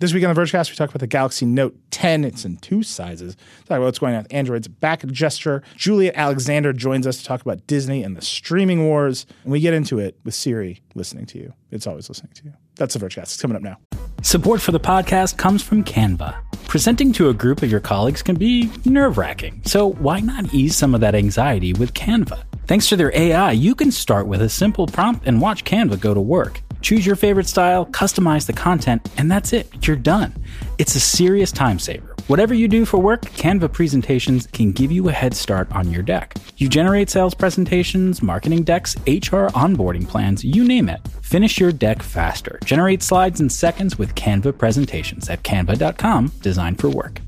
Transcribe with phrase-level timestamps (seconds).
[0.00, 2.24] This week on the Vergecast, we talk about the Galaxy Note 10.
[2.24, 3.36] It's in two sizes.
[3.66, 5.62] Talk about what's going on with Android's back gesture.
[5.76, 9.26] Julia Alexander joins us to talk about Disney and the streaming wars.
[9.42, 11.52] And we get into it with Siri listening to you.
[11.70, 12.54] It's always listening to you.
[12.76, 13.24] That's the Vergecast.
[13.24, 13.76] It's coming up now.
[14.22, 16.34] Support for the podcast comes from Canva.
[16.66, 20.76] Presenting to a group of your colleagues can be nerve wracking, so why not ease
[20.76, 22.44] some of that anxiety with Canva?
[22.66, 26.14] Thanks to their AI, you can start with a simple prompt and watch Canva go
[26.14, 26.62] to work.
[26.80, 29.86] Choose your favorite style, customize the content, and that's it.
[29.86, 30.34] You're done.
[30.78, 32.14] It's a serious time saver.
[32.26, 36.02] Whatever you do for work, Canva presentations can give you a head start on your
[36.02, 36.36] deck.
[36.58, 41.00] You generate sales presentations, marketing decks, HR onboarding plans, you name it.
[41.22, 42.60] Finish your deck faster.
[42.64, 47.20] Generate slides in seconds with Canva presentations at canva.com, designed for work.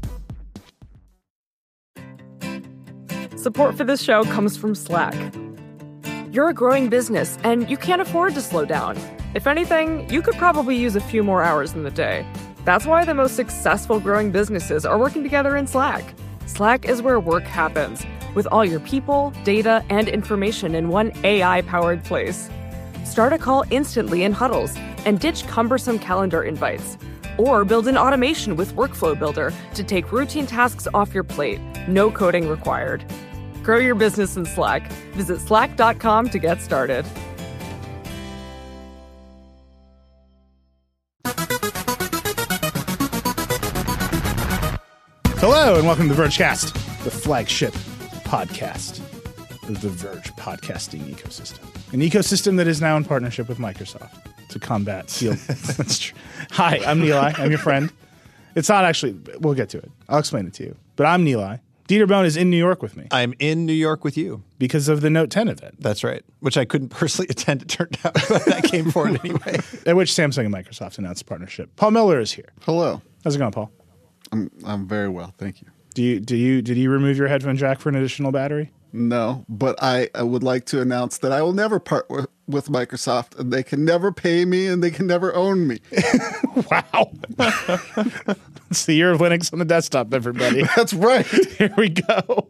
[3.36, 5.16] Support for this show comes from Slack.
[6.30, 8.96] You're a growing business and you can't afford to slow down.
[9.34, 12.26] If anything, you could probably use a few more hours in the day.
[12.64, 16.14] That's why the most successful growing businesses are working together in Slack.
[16.46, 21.62] Slack is where work happens, with all your people, data, and information in one AI
[21.62, 22.50] powered place.
[23.04, 26.98] Start a call instantly in huddles and ditch cumbersome calendar invites.
[27.38, 32.10] Or build an automation with Workflow Builder to take routine tasks off your plate, no
[32.10, 33.04] coding required.
[33.62, 34.92] Grow your business in Slack.
[35.14, 37.06] Visit slack.com to get started.
[45.38, 46.72] Hello, and welcome to the Vergecast,
[47.04, 47.72] the flagship
[48.24, 48.98] podcast
[49.68, 51.60] of the Verge podcasting ecosystem.
[51.92, 54.10] An ecosystem that is now in partnership with Microsoft
[54.48, 55.36] to combat field.
[55.38, 56.18] That's true.
[56.52, 57.18] Hi, I'm Neil.
[57.18, 57.92] I'm your friend.
[58.54, 59.90] It's not actually, we'll get to it.
[60.08, 60.76] I'll explain it to you.
[60.96, 61.60] But I'm Nilay.
[61.88, 64.42] Dieter Bohn is in New York with me I'm in New York with you.
[64.58, 66.22] because of the Note 10 event, That's right.
[66.40, 69.58] Which I couldn't personally attend, it turned out, but I came for it anyway.
[69.86, 71.74] at which Samsung and Microsoft announced a partnership.
[71.76, 72.52] Paul Miller is here.
[72.62, 73.02] Hello.
[73.24, 73.70] How's it going, Paul?
[74.32, 75.68] I'm I'm very well, thank you.
[75.94, 78.70] Do you do you did you remove your headphone jack for an additional battery?
[78.94, 82.68] No, but I, I would like to announce that I will never part with, with
[82.68, 85.80] Microsoft, and they can never pay me, and they can never own me.
[86.70, 87.10] Wow.
[88.70, 90.62] it's the year of Linux on the desktop, everybody.
[90.76, 91.26] That's right.
[91.58, 92.48] Here we go.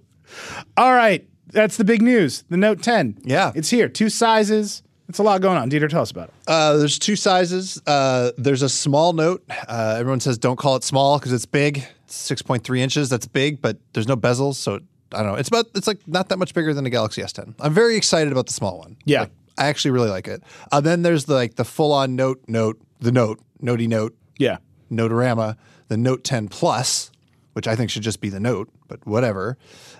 [0.76, 1.26] All right.
[1.52, 2.44] That's the big news.
[2.48, 3.18] The Note 10.
[3.24, 3.52] Yeah.
[3.54, 3.88] It's here.
[3.88, 4.82] Two sizes.
[5.08, 5.70] It's a lot going on.
[5.70, 6.34] Dieter, tell us about it.
[6.46, 7.80] Uh, there's two sizes.
[7.86, 9.44] Uh, there's a small note.
[9.68, 11.84] Uh, everyone says don't call it small because it's big.
[12.04, 13.08] It's 6.3 inches.
[13.10, 14.54] That's big, but there's no bezels.
[14.54, 14.80] So
[15.12, 15.34] I don't know.
[15.34, 17.54] It's about, it's like not that much bigger than a Galaxy S10.
[17.60, 18.96] I'm very excited about the small one.
[19.04, 19.20] Yeah.
[19.20, 20.42] Like, I actually really like it.
[20.70, 24.58] Uh, then there's the, like the full on note, note, the note, notey note, Yeah.
[24.90, 25.56] Notorama,
[25.88, 27.10] the Note 10 Plus,
[27.54, 29.56] which I think should just be the Note, but whatever.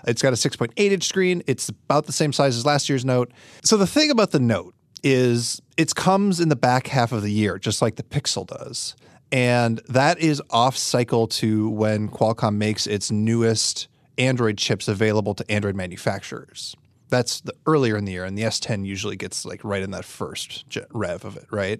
[0.07, 1.41] It's got a 6.8 inch screen.
[1.47, 3.31] It's about the same size as last year's Note.
[3.63, 7.31] So the thing about the Note is it comes in the back half of the
[7.31, 8.95] year, just like the Pixel does.
[9.31, 13.87] And that is off cycle to when Qualcomm makes its newest
[14.17, 16.75] Android chips available to Android manufacturers.
[17.13, 20.03] That's the earlier in the year, and the S10 usually gets like right in that
[20.03, 21.79] first rev of it, right?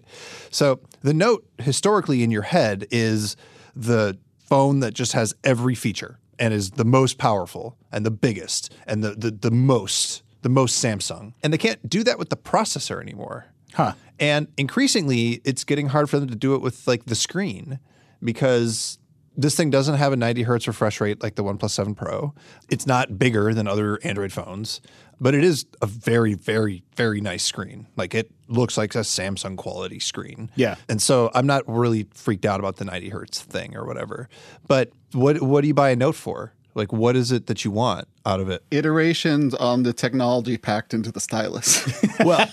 [0.52, 3.36] So the Note historically in your head is
[3.76, 8.72] the phone that just has every feature and is the most powerful and the biggest
[8.86, 11.34] and the the, the most the most Samsung.
[11.42, 13.48] And they can't do that with the processor anymore.
[13.74, 13.94] Huh.
[14.20, 17.80] And increasingly, it's getting hard for them to do it with like the screen
[18.24, 19.00] because
[19.36, 22.34] this thing doesn't have a 90 hertz refresh rate like the OnePlus 7 Pro.
[22.70, 24.82] It's not bigger than other Android phones,
[25.24, 27.88] but it is a very, very, very nice screen.
[27.96, 30.52] Like it looks like a Samsung quality screen.
[30.56, 30.76] Yeah.
[30.90, 34.28] And so I'm not really freaked out about the 90 hertz thing or whatever.
[34.68, 36.52] But what what do you buy a Note for?
[36.76, 38.64] Like, what is it that you want out of it?
[38.72, 41.82] Iterations on the technology packed into the stylus.
[42.24, 42.48] Well,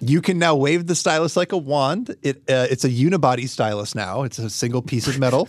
[0.00, 2.16] you can now wave the stylus like a wand.
[2.22, 4.22] It uh, it's a unibody stylus now.
[4.22, 5.48] It's a single piece of metal.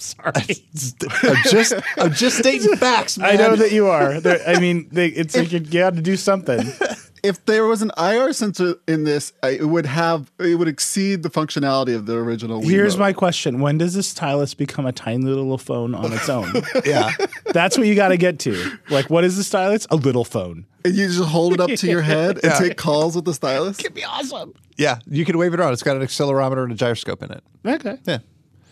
[0.00, 0.32] Sorry.
[1.22, 3.30] I'm just I'm just stating facts, man.
[3.30, 4.20] I know that you are.
[4.20, 6.60] There- I mean, they, it's like you got to do something.
[7.22, 11.28] if there was an IR sensor in this, it would have it would exceed the
[11.30, 12.62] functionality of the original.
[12.62, 12.98] Here's Wiimote.
[13.00, 16.50] my question: When does this stylus become a tiny little phone on its own?
[16.84, 17.10] Yeah.
[17.52, 18.78] That's what you got to get to.
[18.90, 19.86] Like, what is the stylus?
[19.90, 20.66] A little phone.
[20.84, 22.58] And you just hold it up to your head and Yeah.
[22.58, 23.78] take calls with the stylus.
[23.78, 24.54] It could be awesome.
[24.78, 24.98] Yeah.
[25.06, 25.72] You can wave it around.
[25.74, 27.42] It's got an accelerometer and a gyroscope in it.
[27.66, 27.98] Okay.
[28.06, 28.18] Yeah.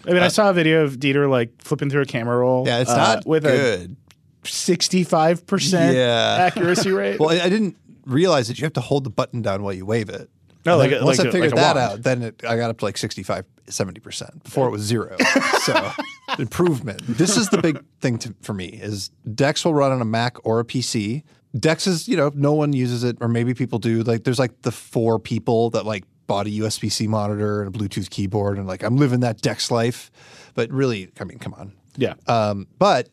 [0.08, 2.66] I mean, I saw a video of Dieter like flipping through a camera roll.
[2.66, 3.96] Yeah, it's uh, not with good.
[4.44, 7.18] a sixty-five percent accuracy rate.
[7.20, 7.76] Well, I, I didn't
[8.06, 10.30] realize that you have to hold the button down while you wave it.
[10.64, 11.92] No, And like once like I a- figured like a that wand.
[11.92, 14.42] out, then it, I got up to like 65, 70%.
[14.44, 15.16] Before it was zero.
[15.62, 15.90] so
[16.38, 17.02] improvement.
[17.06, 20.36] This is the big thing to, for me is Dex will run on a Mac
[20.44, 21.22] or a PC.
[21.58, 24.02] Dex is, you know, no one uses it, or maybe people do.
[24.02, 27.76] Like there's like the four people that like bought a USB C monitor and a
[27.76, 30.12] Bluetooth keyboard and like I'm living that Dex life.
[30.54, 31.72] But really, I mean, come on.
[31.96, 32.14] Yeah.
[32.28, 33.08] Um, but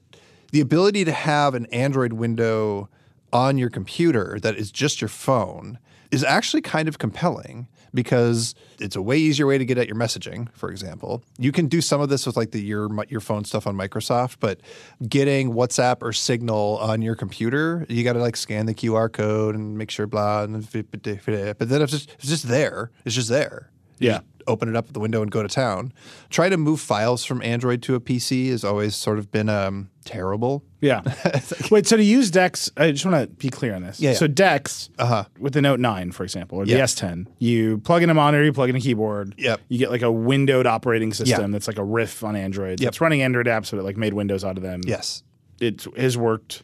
[0.51, 2.89] the ability to have an Android window
[3.33, 5.79] on your computer that is just your phone
[6.11, 9.95] is actually kind of compelling because it's a way easier way to get at your
[9.95, 10.51] messaging.
[10.53, 13.65] For example, you can do some of this with like the your your phone stuff
[13.65, 14.59] on Microsoft, but
[15.07, 19.55] getting WhatsApp or Signal on your computer, you got to like scan the QR code
[19.55, 20.43] and make sure blah.
[20.43, 22.91] And but then it's just it's just there.
[23.05, 23.71] It's just there.
[23.97, 24.19] Yeah.
[24.47, 25.93] Open it up at the window and go to town.
[26.29, 29.89] Try to move files from Android to a PC has always sort of been um,
[30.05, 30.63] terrible.
[30.81, 31.01] Yeah.
[31.71, 33.99] Wait, so to use Dex, I just want to be clear on this.
[33.99, 34.17] Yeah, yeah.
[34.17, 35.25] So Dex, uh-huh.
[35.39, 36.83] with the Note 9, for example, or the Yeah.
[36.83, 39.35] S10, you plug in a monitor, you plug in a keyboard.
[39.37, 39.61] Yep.
[39.67, 41.47] You get like a windowed operating system Yeah.
[41.53, 42.79] that's like a riff on Android.
[42.79, 42.87] Yep.
[42.89, 44.81] It's running Android apps, but it like made Windows out of them.
[44.85, 45.23] Yes.
[45.59, 46.63] It has worked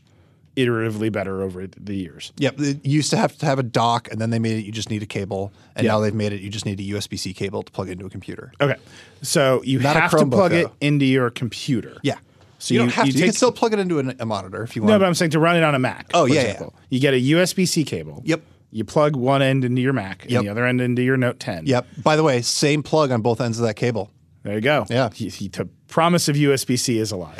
[0.55, 2.33] iteratively better over the years.
[2.37, 2.59] Yep.
[2.59, 4.89] It used to have to have a dock, and then they made it you just
[4.89, 5.91] need a cable, and Yeah.
[5.93, 8.09] now they've made it you just need a USB C cable to plug into a
[8.09, 8.51] computer.
[8.59, 8.75] Okay.
[9.21, 11.97] So you Not have to plug it into your computer.
[12.03, 12.17] Yeah.
[12.59, 13.17] So you, you, don't have you to.
[13.17, 14.91] You can still plug it into an, a monitor if you want.
[14.91, 16.11] No, but I'm saying to run it on a Mac.
[16.13, 16.69] Oh, yeah, yeah.
[16.89, 18.21] You get a USB C cable.
[18.23, 18.41] Yep.
[18.69, 20.39] You plug one end into your Mac Yep.
[20.39, 21.65] and the other end into your Note 10.
[21.65, 21.87] Yep.
[22.03, 24.11] By the way, same plug on both ends of that cable.
[24.43, 24.85] There you go.
[24.89, 25.09] Yeah.
[25.11, 27.35] He, he, the promise of USB C is a lie.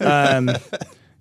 [0.00, 0.50] um,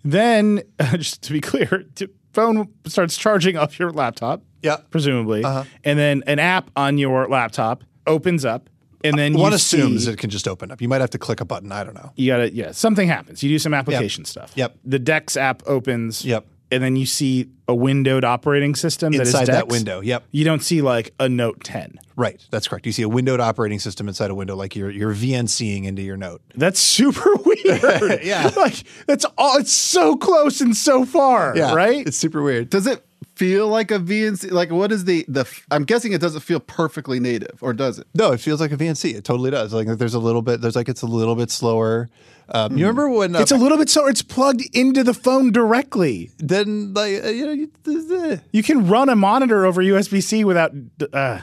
[0.04, 0.62] then,
[0.94, 1.86] just to be clear,
[2.34, 4.44] phone starts charging up your laptop.
[4.62, 4.78] Yeah.
[4.90, 5.44] Presumably.
[5.44, 5.64] Uh-huh.
[5.84, 8.70] And then an app on your laptop opens up.
[9.04, 10.80] And then One you assumes see, it can just open up.
[10.80, 11.72] You might have to click a button.
[11.72, 12.12] I don't know.
[12.16, 14.78] you gotta yeah something happens you do some application stuff Yep.
[14.86, 16.46] the dex app opens Yep.
[16.72, 19.72] And then you see a windowed operating system that is Inside that Dex.
[19.72, 20.02] window.
[20.02, 20.26] Yep.
[20.32, 22.46] you don't see like a note 10 Right.
[22.52, 22.86] That's correct.
[22.86, 26.18] You see a windowed operating system inside a window, like you're you're VNCing into your
[26.18, 26.42] note.
[26.56, 28.52] that's super weird Yeah.
[28.56, 31.74] like that's all it's so close and so far Yeah.
[31.74, 32.70] right It's super weird.
[32.70, 33.04] Does it
[33.42, 34.52] feel like a VNC?
[34.52, 35.46] Like, what is the the?
[35.72, 38.06] I'm guessing it doesn't feel perfectly native, or does it?
[38.14, 39.16] No, it feels like a VNC.
[39.16, 39.74] It totally does.
[39.74, 40.62] Like there's a little bit.
[40.62, 42.08] There's like it's a little bit slower.
[42.54, 45.54] Um, You remember when uh, it's a little bit so it's plugged into the phone
[45.54, 50.74] directly then like uh, you know you, you can run a monitor over usb-c without
[51.14, 51.40] uh,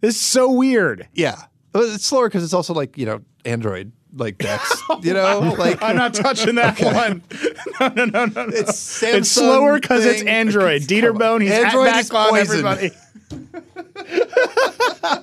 [0.00, 1.36] this is so weird yeah,
[1.74, 4.82] it's slower because it's also like you know Android like Dex.
[5.02, 7.22] You know, like I'm not touching that one.
[7.80, 8.46] No, no, no, no.
[8.46, 8.52] no.
[8.52, 10.28] It's It's slower because it's thing.
[10.28, 10.82] Android.
[10.82, 11.18] Come Dieter.
[11.18, 12.64] Bohn, he's Android back is on poison.
[12.66, 12.90] everybody.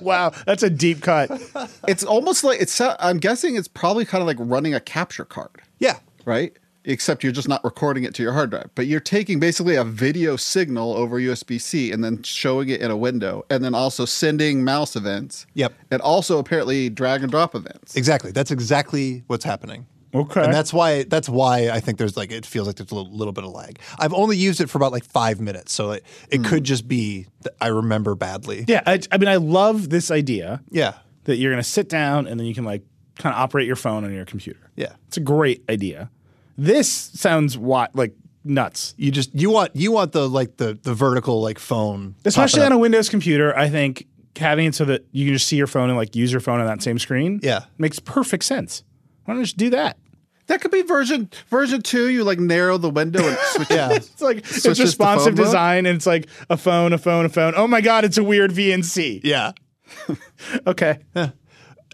[0.00, 1.30] wow, that's a deep cut.
[1.88, 2.78] It's almost like it's.
[2.80, 6.52] I'm guessing it's probably kind of like running a capture card, yeah, right?
[6.84, 9.84] Except you're just not recording it to your hard drive, but you're taking basically a
[9.84, 14.04] video signal over USB C and then showing it in a window, and then also
[14.04, 15.46] sending mouse events.
[15.54, 15.74] Yep.
[15.90, 17.94] And also apparently drag and drop events.
[17.94, 18.32] exactly.
[18.32, 19.86] That's exactly what's happening.
[20.14, 20.44] Okay.
[20.44, 23.12] And that's why that's why I think there's like it feels like there's a little,
[23.12, 23.78] little bit of lag.
[23.98, 26.44] I've only used it for about like five minutes, so it, it hmm.
[26.44, 28.64] could just be that I remember badly.
[28.68, 30.94] yeah, I, I mean, I love this idea Yeah,
[31.24, 32.82] that you're going to sit down and then you can like
[33.18, 34.70] kind of operate your phone on your computer.
[34.76, 34.94] yeah.
[35.08, 36.10] It's a great idea.
[36.62, 38.14] This sounds what like
[38.44, 42.62] nuts, You just you want you want the like the the vertical like phone, especially
[42.62, 42.78] on a.
[42.78, 43.56] Windows computer.
[43.56, 44.06] I think
[44.36, 46.60] having it so that you can just see your phone and like use your phone
[46.60, 47.40] on that same screen.
[47.42, 47.64] Yeah.
[47.78, 48.82] makes perfect sense.
[49.24, 49.98] Why don't you just do that?
[50.46, 52.08] That could be version version two.
[52.08, 53.70] You like narrow the window and switch.
[53.70, 53.90] yeah.
[53.92, 55.44] It's like it's responsive phone mode?
[55.46, 57.54] design, and it's like a phone, a phone, a phone.
[57.56, 59.20] Oh my god, it's a weird VNC.
[59.24, 59.52] Yeah.
[60.66, 60.98] Okay,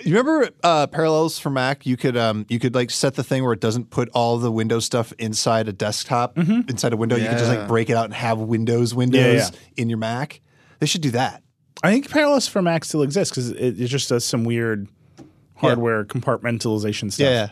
[0.04, 1.86] You remember uh, Parallels for Mac?
[1.86, 4.52] You could um, you could like set the thing where it doesn't put all the
[4.52, 7.16] Windows stuff inside a desktop, inside a window.
[7.16, 9.58] You could just like break it out and have Windows windows yeah.
[9.76, 10.40] in your Mac.
[10.78, 11.42] They should do that.
[11.82, 14.88] I think Parallels for Mac still exists because it, it just does some weird
[15.56, 17.26] hardware compartmentalization stuff.
[17.26, 17.50] Yeah.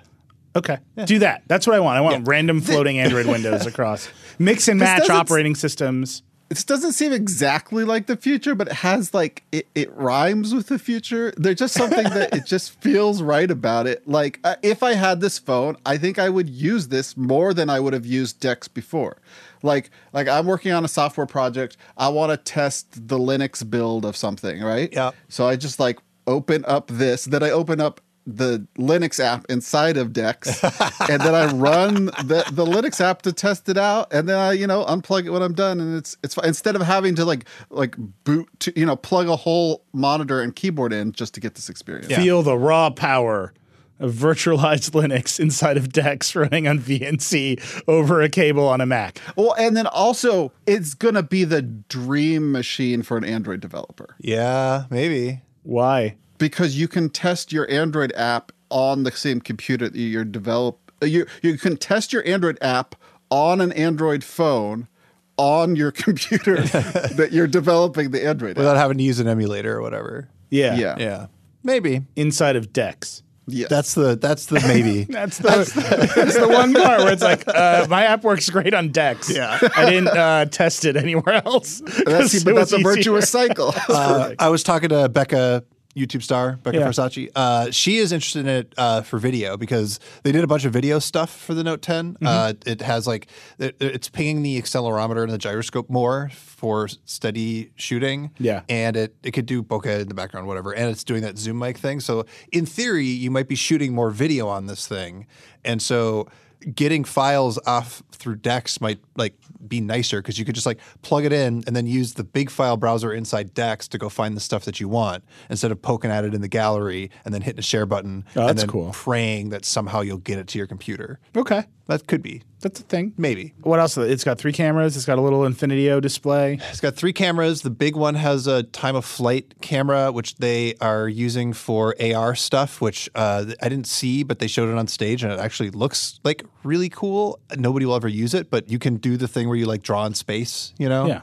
[0.56, 1.42] Okay, do that.
[1.49, 1.99] That's what I want.
[1.99, 4.09] I want random floating Android windows across.
[4.38, 6.23] Mix and match operating systems.
[6.49, 10.69] This doesn't seem exactly like the future, but it has like it, it rhymes with
[10.69, 11.33] the future.
[11.37, 14.07] There's just something that it just feels right about it.
[14.07, 17.69] Like uh, if I had this phone, I think I would use this more than
[17.69, 19.17] I would have used Dex before.
[19.62, 21.76] Like like I'm working on a software project.
[21.97, 24.93] I want to test the Linux build of something, right?
[24.93, 25.11] Yeah.
[25.29, 29.97] So I just like open up this, then I open up the Linux app inside
[29.97, 30.62] of Dex,
[31.09, 34.52] and then I run the, the Linux app to test it out, and then I
[34.52, 36.47] you know unplug it when I'm done, and it's it's fine.
[36.47, 40.54] instead of having to like like boot to you know plug a whole monitor and
[40.54, 42.12] keyboard in just to get this experience.
[42.14, 43.54] Feel the raw power
[44.00, 49.21] of virtualized Linux inside of Dex running on VNC over a cable on a Mac.
[49.37, 54.85] Well, and then also it's gonna be the dream machine for an Android developer Yeah,
[54.90, 55.42] maybe.
[55.62, 56.16] Why?
[56.38, 60.78] Because you can test your Android app on the same computer that you're develop.
[61.02, 62.95] uh, You you can test your Android app
[63.31, 64.88] on an Android phone
[65.37, 68.57] on your computer that you're developing the Android app.
[68.59, 70.28] Without having to use an emulator or whatever.
[70.50, 70.76] Yeah.
[70.76, 70.97] Yeah.
[70.99, 71.26] Yeah,
[71.62, 72.02] maybe.
[72.16, 73.23] Inside of Dex.
[73.49, 73.69] Yes.
[73.71, 75.05] That's the that's the maybe.
[75.09, 78.88] That's the that's the one part where it's like uh, my app works great on
[78.90, 79.31] Dex.
[79.33, 79.57] Yeah.
[79.76, 81.81] I didn't uh, test it anywhere else.
[81.81, 83.73] that's, 'cause but that's a virtuous cycle.
[83.88, 85.62] Uh, I was talking to Becca,
[85.97, 86.85] YouTube star Becca Yeah.
[86.91, 87.29] Farsace.
[87.35, 90.73] Uh, she is interested in it uh, for video because they did a bunch of
[90.73, 92.15] video stuff for the Note 10.
[92.15, 92.26] Mm-hmm.
[92.26, 97.71] Uh, it has like it, it's pinging the accelerometer and the gyroscope more for steady
[97.76, 98.31] shooting.
[98.38, 98.62] Yeah.
[98.69, 100.73] and it it could do bokeh in the background, whatever.
[100.73, 102.00] And it's doing that zoom mic thing.
[102.00, 105.26] So in theory, you might be shooting more video on this thing,
[105.65, 106.29] and so.
[106.75, 109.35] Getting files off through Dex might like
[109.66, 112.50] be nicer because you could just like plug it in and then use the big
[112.50, 116.10] file browser inside Dex to go find the stuff that you want instead of poking
[116.10, 118.68] at it in the gallery and then hitting a share button Oh, and that's then
[118.68, 118.90] cool.
[118.92, 121.18] praying that somehow you'll get it to your computer.
[121.36, 121.64] Okay.
[121.86, 123.12] That could be That's a thing.
[123.16, 123.54] maybe.
[123.61, 123.96] What else?
[123.96, 124.96] It's got three cameras.
[124.96, 126.58] It's got a little Infinity-O display.
[126.70, 127.62] It's got three cameras.
[127.62, 132.35] The big one has a time of flight camera, which they are using for AR
[132.35, 135.70] stuff, which uh, I didn't see, but they showed it on stage and it actually
[135.70, 137.38] looks like really cool.
[137.56, 140.04] Nobody will ever use it, but you can do the thing where you like draw
[140.06, 141.06] in space, you know?
[141.06, 141.20] Yeah.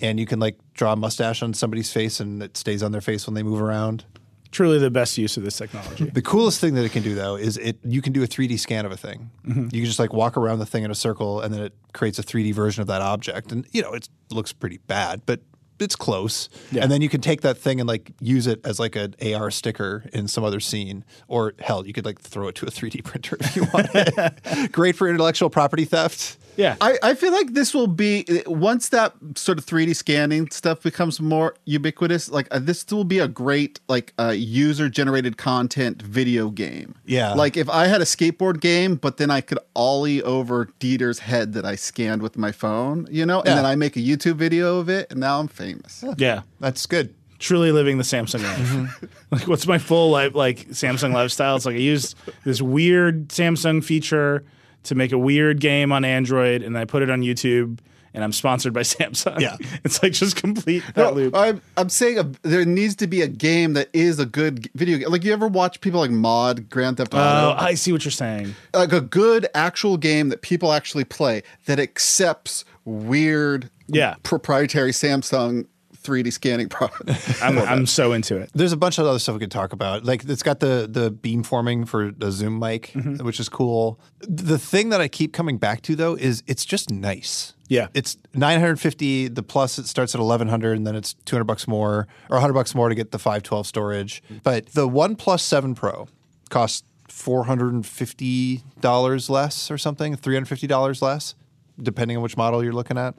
[0.00, 3.02] And you can like draw a mustache on somebody's face and it stays on their
[3.02, 4.06] face when they move around.
[4.50, 6.04] Truly the best use of this technology.
[6.04, 8.58] The coolest thing that it can do though is it you can do a 3D
[8.58, 9.30] scan of a thing.
[9.46, 9.64] Mm-hmm.
[9.64, 12.18] You can just like walk around the thing in a circle and then it creates
[12.18, 13.52] a 3D version of that object.
[13.52, 15.40] And you know, it looks pretty bad, but
[15.78, 16.48] it's close.
[16.70, 16.82] Yeah.
[16.82, 19.50] And then you can take that thing and like use it as like an AR
[19.50, 21.04] sticker in some other scene.
[21.28, 24.72] Or hell, you could like throw it to a 3D printer if you want.
[24.72, 26.38] Great for intellectual property theft.
[26.56, 26.76] Yeah.
[26.80, 31.20] I, I feel like this will be once that sort of 3D scanning stuff becomes
[31.20, 32.30] more ubiquitous.
[32.30, 36.94] Like uh, this will be a great like uh, user generated content video game.
[37.04, 37.32] Yeah.
[37.34, 41.52] Like if I had a skateboard game, but then I could ollie over Dieter's head
[41.54, 43.54] that I scanned with my phone, you know, and Yeah.
[43.56, 46.04] then I make a YouTube video of it, and now I'm famous.
[46.16, 46.42] yeah.
[46.60, 47.14] That's good.
[47.38, 49.10] Truly living the Samsung life.
[49.30, 51.56] like, what's my full life like Samsung lifestyle?
[51.56, 54.42] It's like I used this weird Samsung feature
[54.86, 57.78] to make a weird game on Android, and I put it on YouTube,
[58.14, 59.40] and I'm sponsored by Samsung.
[59.40, 59.56] Yeah.
[59.84, 61.34] it's like just complete that loop.
[61.36, 64.98] I'm, I'm saying a, there needs to be a game that is a good video
[64.98, 65.08] game.
[65.10, 67.60] Like you ever watch people like mod Grand Theft oh, Auto?
[67.60, 68.54] Oh, I see what you're saying.
[68.74, 74.14] like a good actual game that people actually play that accepts weird Yeah.
[74.22, 75.66] proprietary Samsung
[76.06, 77.42] 3D scanning products.
[77.42, 78.50] I'm, I'm so into it.
[78.54, 80.04] There's a bunch of other stuff we could talk about.
[80.04, 83.24] Like it's got the the beam forming for the zoom mic, Mm-hmm.
[83.24, 83.98] which is cool.
[84.20, 87.54] The thing that I keep coming back to though is it's just nice.
[87.68, 87.88] Yeah.
[87.94, 89.28] It's 950.
[89.28, 92.74] The plus it starts at 1100, and then it's 200 bucks more or 100 bucks
[92.74, 94.22] more to get the 512 storage.
[94.44, 96.06] But the One Plus Seven Pro
[96.48, 101.34] costs 450 dollars less or something, 350 dollars less
[101.82, 103.14] depending on which model you're looking at.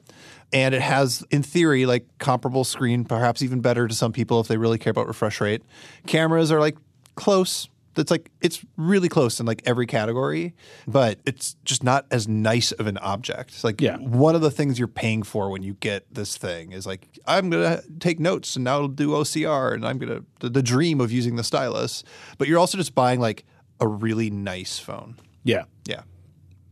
[0.54, 4.48] And it has, in theory, like comparable screen, perhaps even better to some people if
[4.48, 5.62] they really care about refresh rate.
[6.06, 6.77] Cameras are like
[7.16, 7.68] close.
[7.98, 10.54] It's like it's really close in like every category,
[10.88, 13.50] but it's just not as nice of an object.
[13.50, 13.98] It's like Yeah.
[13.98, 17.50] one of the things you're paying for when you get this thing is like I'm
[17.50, 21.12] gonna take notes and now it'll do OCR and I'm gonna the, the dream of
[21.12, 22.04] using the stylus.
[22.38, 23.46] But you're also just buying like
[23.80, 25.16] a really nice phone.
[25.44, 25.63] Yeah.
[25.86, 26.04] Yeah.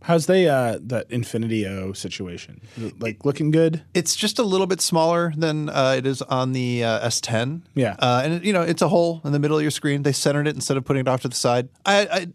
[0.05, 2.62] How's they uh that Infinity-O situation?
[3.00, 3.83] Like looking good?
[3.95, 7.63] It's just a little bit smaller than uh, it is on the uh, S10.
[7.74, 7.95] Yeah.
[7.97, 10.03] uh, and it, you know it's a hole in the middle of your screen.
[10.03, 11.69] They centered it instead of putting it off to the side.
[11.88, 12.27] I, I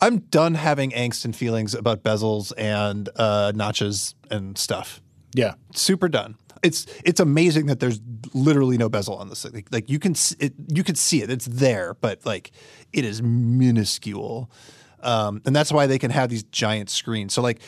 [0.00, 5.02] I'm done having angst and feelings about bezels and uh, notches and stuff.
[5.34, 5.54] Yeah.
[5.74, 6.36] Super done.
[6.62, 8.00] It's it's amazing that there's
[8.32, 9.52] literally no bezel on this thing.
[9.52, 11.30] Like, like you can it, you can see it.
[11.30, 12.52] It's there, but like
[12.92, 14.50] it is minuscule,
[15.02, 17.32] um, and that's why they can have these giant screens.
[17.34, 17.60] So like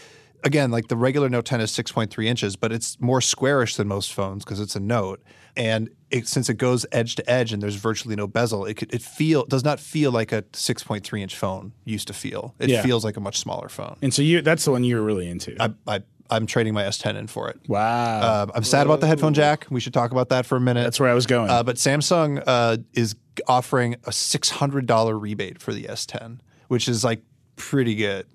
[0.42, 4.12] again, like the regular Note 10 is 6.3 inches, but it's more squarish than most
[4.12, 5.22] phones because it's a Note,
[5.56, 8.92] and it, since it goes edge to edge and there's virtually no bezel, it could,
[8.94, 12.54] it feel does not feel like a 6.3 inch phone used to feel.
[12.58, 12.82] It Yeah.
[12.82, 13.96] feels like a much smaller phone.
[14.00, 15.54] And so you that's the one you're really into.
[15.62, 16.00] I, I
[16.32, 17.58] I'm trading my S10 in for it.
[17.66, 18.44] wow.
[18.44, 19.66] Um, I'm sad about the headphone jack.
[19.68, 20.84] We should talk about that for a minute.
[20.84, 21.50] that's where I was going.
[21.50, 23.16] Uh, but Samsung uh, is
[23.48, 26.38] offering a $600 rebate for the S10,
[26.70, 27.20] which is like
[27.56, 28.26] pretty good.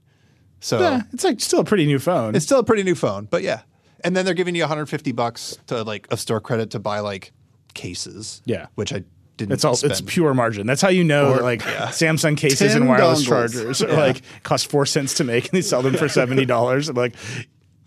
[0.60, 2.36] So yeah, it's like still a pretty new phone.
[2.36, 3.62] it's still a pretty new phone, but yeah.
[4.04, 7.32] And then they're giving you 150 bucks to like a store credit to buy like
[7.74, 8.42] cases.
[8.46, 8.68] Yeah.
[8.76, 9.04] which I
[9.38, 9.54] didn't.
[9.54, 9.92] It's all spend.
[9.92, 10.68] it's pure margin.
[10.68, 13.28] That's how you know Or- that like Samsung cases and wireless dongles.
[13.28, 16.92] chargers are like cost four cents to make and they sell them for seventy dollars.
[16.94, 17.16] like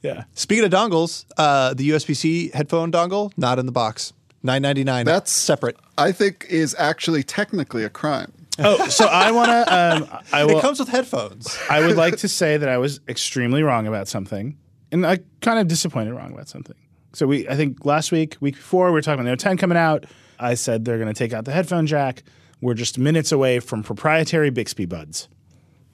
[0.02, 0.24] yeah.
[0.34, 4.12] Speaking of dongles, uh, the USB-C headphone dongle not in the box.
[4.44, 5.04] 9.99.
[5.04, 5.76] That's- separate.
[5.98, 8.32] I think is actually technically a crime.
[8.58, 11.56] Oh, so I wanna um I will it comes with headphones.
[11.70, 14.56] I would like to say that I was extremely wrong about something.
[14.90, 16.74] And I kind of disappointed wrong about something.
[17.12, 19.78] So we I think last week, week before, we were talking about Note 10 coming
[19.78, 20.06] out.
[20.38, 22.22] I said they're going to take out the headphone jack.
[22.60, 25.28] We're just minutes away from proprietary Bixby buds,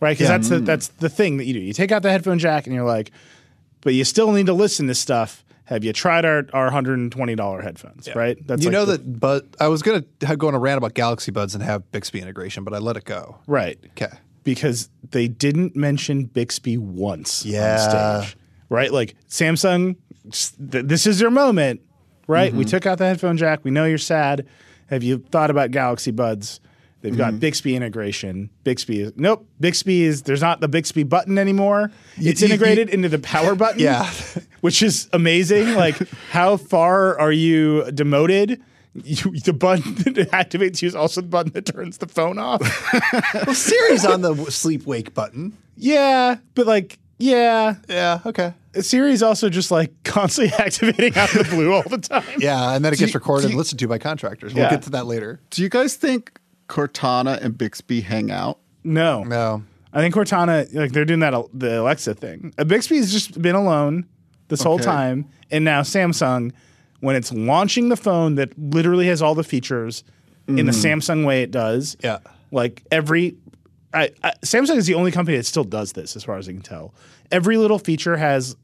[0.01, 0.17] right?
[0.17, 0.37] Because Yeah.
[0.39, 1.61] that's the, that's the thing that you do.
[1.61, 3.11] You take out the headphone jack and you're like,
[3.83, 5.44] but you still need to listen to stuff.
[5.67, 8.09] Have you tried our our hundred and twenty dollar headphones?
[8.15, 8.37] Right?
[8.47, 10.05] That's you like know the- that, but I was gonna
[10.37, 13.05] go on a rant about Galaxy Buds and have Bixby integration, but I let it
[13.05, 13.39] go.
[13.47, 14.15] right Okay.
[14.45, 18.15] because they didn't mention Bixby once Yeah.
[18.19, 18.37] on stage,
[18.69, 18.93] right?
[18.93, 19.97] Like Samsung,
[20.59, 21.81] this is your moment,
[22.27, 22.51] right?
[22.51, 22.59] Mm-hmm.
[22.59, 23.61] We took out the headphone jack.
[23.65, 24.47] We know you're sad.
[24.89, 26.61] Have you thought about Galaxy Buds?
[27.05, 27.21] They've Mm-hmm.
[27.21, 28.49] got Bixby integration.
[28.65, 29.47] Bixby is nope.
[29.61, 31.91] Bixby is there's not the Bixby button anymore.
[32.17, 33.79] It's you- integrated into the power button.
[33.79, 34.11] Yeah.
[34.63, 35.75] which is amazing.
[35.75, 35.97] Like,
[36.31, 38.63] how far are you demoted?
[38.95, 42.63] You, the button that activates you is also the button that turns the phone off.
[43.35, 45.53] Well, Siri's on the sleep wake button.
[45.77, 48.21] yeah, but like, yeah, Yeah.
[48.25, 48.55] Okay.
[48.81, 52.25] Siri's also just like constantly activating out of the blue all the time.
[52.39, 54.55] Yeah, and then it gets you- recorded do and listened to by contractors.
[54.55, 54.71] We'll Yeah.
[54.71, 55.41] get to that later.
[55.51, 58.59] Do you guys think Cortana and Bixby hang out?
[58.83, 59.63] No, No.
[59.93, 62.53] I think Cortana, like, they're doing that the Alexa thing.
[62.59, 64.07] Uh, Bixby's just been alone
[64.49, 66.51] this whole time, and now Samsung,
[66.99, 70.03] when it's launching the phone that literally has all the features
[70.49, 72.19] in the Samsung way it does, Yeah.
[72.51, 73.37] like every
[73.95, 76.53] I, I, Samsung is the only company that still does this, as far as I
[76.53, 76.93] can tell.
[77.31, 78.57] Every little feature has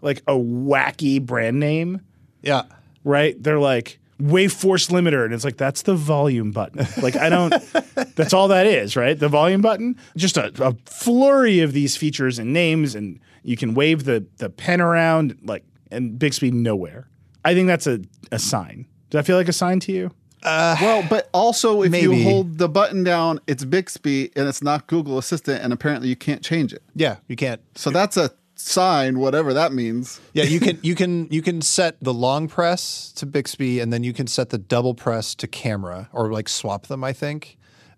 [0.00, 2.00] like a wacky brand name,
[2.42, 2.62] Yeah.
[3.04, 3.40] right?
[3.42, 6.86] They're like wave force limiter, and it's like that's the volume button.
[7.02, 7.54] Like I don't.
[8.16, 9.18] that's all that is, right?
[9.18, 9.96] The volume button.
[10.16, 14.50] Just a, a flurry of these features and names, and you can wave the the
[14.50, 17.08] pen around, like and Bixby nowhere.
[17.44, 18.00] I think that's a
[18.32, 18.86] a sign.
[19.10, 20.10] Does that feel like a sign to you?
[20.42, 22.16] Uh, well, but also if maybe.
[22.16, 26.16] you hold the button down, it's Bixby and it's not Google Assistant, and apparently you
[26.16, 26.82] can't change it.
[26.94, 27.16] Yeah.
[27.26, 27.60] You can't.
[27.74, 30.20] So that's a sign, whatever that means.
[30.32, 34.04] Yeah, you can you can you can set the long press to Bixby, and then
[34.04, 37.02] you can set the double press to camera, or like swap them.
[37.04, 37.56] I think,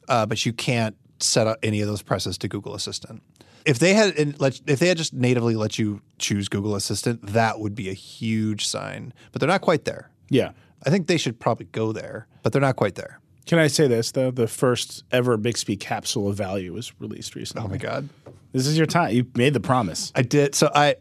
[0.08, 3.22] uh, but you can't set up any of those presses to Google Assistant.
[3.66, 7.60] If they had let, if they had just natively let you choose Google Assistant, that
[7.60, 9.12] would be a huge sign.
[9.32, 10.10] But they're not quite there.
[10.30, 10.52] Yeah.
[10.86, 13.19] I think they should probably go there, but they're not quite there.
[13.46, 14.30] Can I say this though?
[14.30, 17.66] The first ever Bixby capsule of value was released recently.
[17.66, 18.08] Oh my god.
[18.52, 19.14] This is your time.
[19.14, 20.12] You made the promise.
[20.14, 20.54] I did.
[20.54, 20.96] So I,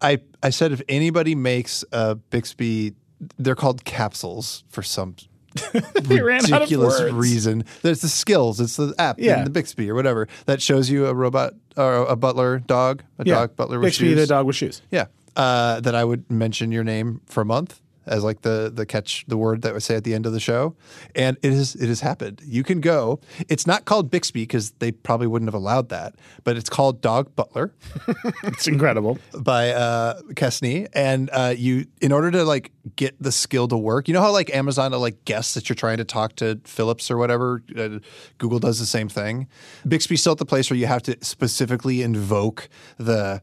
[0.00, 2.94] I, I said if anybody makes a Bixby,
[3.38, 5.16] they're called capsules for some
[6.08, 7.64] You ran out of ridiculous reason.
[7.82, 8.60] There's the skills.
[8.60, 9.42] It's the app, Yeah.
[9.44, 13.34] the Bixby or whatever that shows you a robot or a butler dog, a Yeah.
[13.34, 14.16] dog butler with Bixby, shoes.
[14.20, 14.82] the dog with shoes.
[14.90, 18.86] Yeah, uh, that I would mention your name for a month as like the the
[18.86, 20.74] catch the word that would say at the end of the show,
[21.14, 22.40] and it is it has happened.
[22.44, 23.20] You can go.
[23.48, 27.34] It's not called Bixby because they probably wouldn't have allowed that, but it's called Dog
[27.36, 27.72] Butler
[28.44, 29.18] It's incredible.
[29.38, 34.08] by uh, Kesney, and uh, you in order to like get the skill to work.
[34.08, 37.10] You know how like Amazon will like guess that you're trying to talk to Philips
[37.10, 37.62] or whatever.
[37.76, 37.98] Uh,
[38.38, 39.46] Google does the same thing.
[39.86, 42.68] Bixby's still at the place where you have to specifically invoke
[42.98, 43.42] the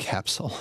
[0.00, 0.52] capsule,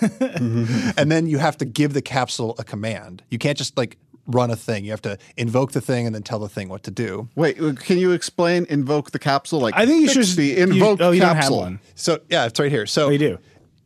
[0.20, 3.22] and then you have to give the capsule a command.
[3.30, 4.84] You can't just like run a thing.
[4.84, 7.28] You have to invoke the thing and then tell the thing what to do.
[7.34, 9.60] Wait, uh, can you explain invoke the capsule?
[9.60, 11.56] Like I think you should just Bixby, you- invoke oh, you capsule.
[11.56, 11.80] don't have one.
[11.94, 12.86] So yeah, it's right here.
[12.86, 13.38] So Oh, you do.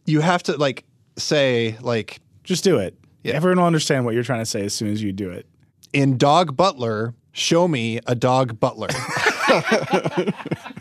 [0.07, 0.85] You have to like
[1.17, 2.95] say like Just do it.
[3.23, 3.35] Yeah.
[3.35, 5.47] Everyone will understand what you're trying to say as soon as you do it.
[5.95, 8.88] in Dog Butler, show me a dog butler.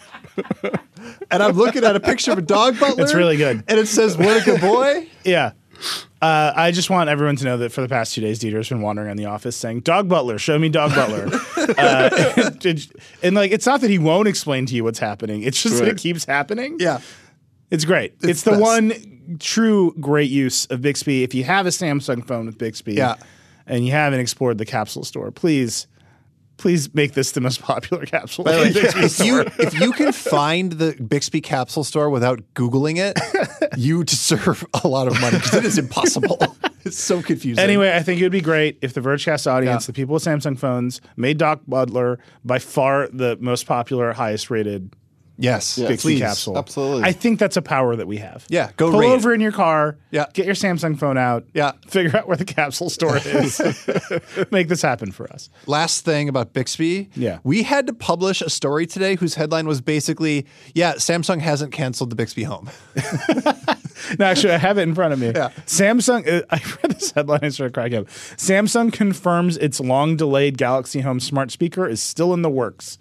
[1.32, 3.04] and I'm looking at a picture of a dog butler.
[3.04, 3.64] It's really good.
[3.68, 5.08] And it says, What a good boy.
[5.24, 5.52] Yeah.
[6.22, 8.82] Uh, I just want everyone to know that for the past two days, Dieter's been
[8.82, 11.30] wandering around the office saying, Dog Butler, show me Dog Butler.
[11.78, 12.92] uh, and,
[13.22, 15.88] and, like, it's not that he won't explain to you what's happening, it's just that
[15.88, 16.78] it keeps happening.
[16.80, 17.02] Yeah.
[17.70, 18.14] It's great.
[18.22, 18.62] It's, the best.
[18.62, 21.24] one true great use of Bixby.
[21.24, 23.16] If you have a Samsung phone with Bixby Yeah.
[23.66, 25.88] and you haven't explored the capsule store, please,
[26.58, 28.44] please make this the most popular capsule.
[28.44, 32.98] By the way, if you if you can find the Bixby capsule store without Googling
[32.98, 33.20] it,
[33.78, 36.38] you deserve a lot of money because it is impossible.
[36.86, 37.64] it's so confusing.
[37.64, 39.88] Anyway, I think it would be great if the Vergecast audience, Yeah.
[39.88, 44.94] the people with Samsung phones, made Dog Butler by far the most popular, highest rated
[45.38, 46.20] yes, Yeah, Bixby please.
[46.22, 46.58] capsule.
[46.58, 47.04] absolutely.
[47.04, 48.46] I think that's a power that we have.
[48.50, 49.14] Yeah, go pull rate it.
[49.14, 49.98] over in your car.
[50.12, 50.26] Yeah.
[50.34, 51.46] get your Samsung phone out.
[51.54, 51.72] Yeah.
[51.88, 53.60] figure out where the capsule store is.
[54.52, 55.50] Make this happen for us.
[55.66, 57.10] Last thing about Bixby.
[57.16, 57.40] Yeah.
[57.44, 62.10] We had to publish a story today whose headline was basically, yeah, Samsung hasn't canceled
[62.10, 62.70] the Bixby Home.
[64.20, 65.28] No, actually, I have it in front of me.
[65.28, 65.50] Yeah.
[65.66, 66.28] Samsung.
[66.28, 68.08] Uh, I read this headline and started cracking up.
[68.08, 72.98] Samsung confirms its long-delayed Galaxy Home smart speaker is still in the works.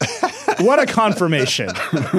[0.61, 1.71] what a confirmation!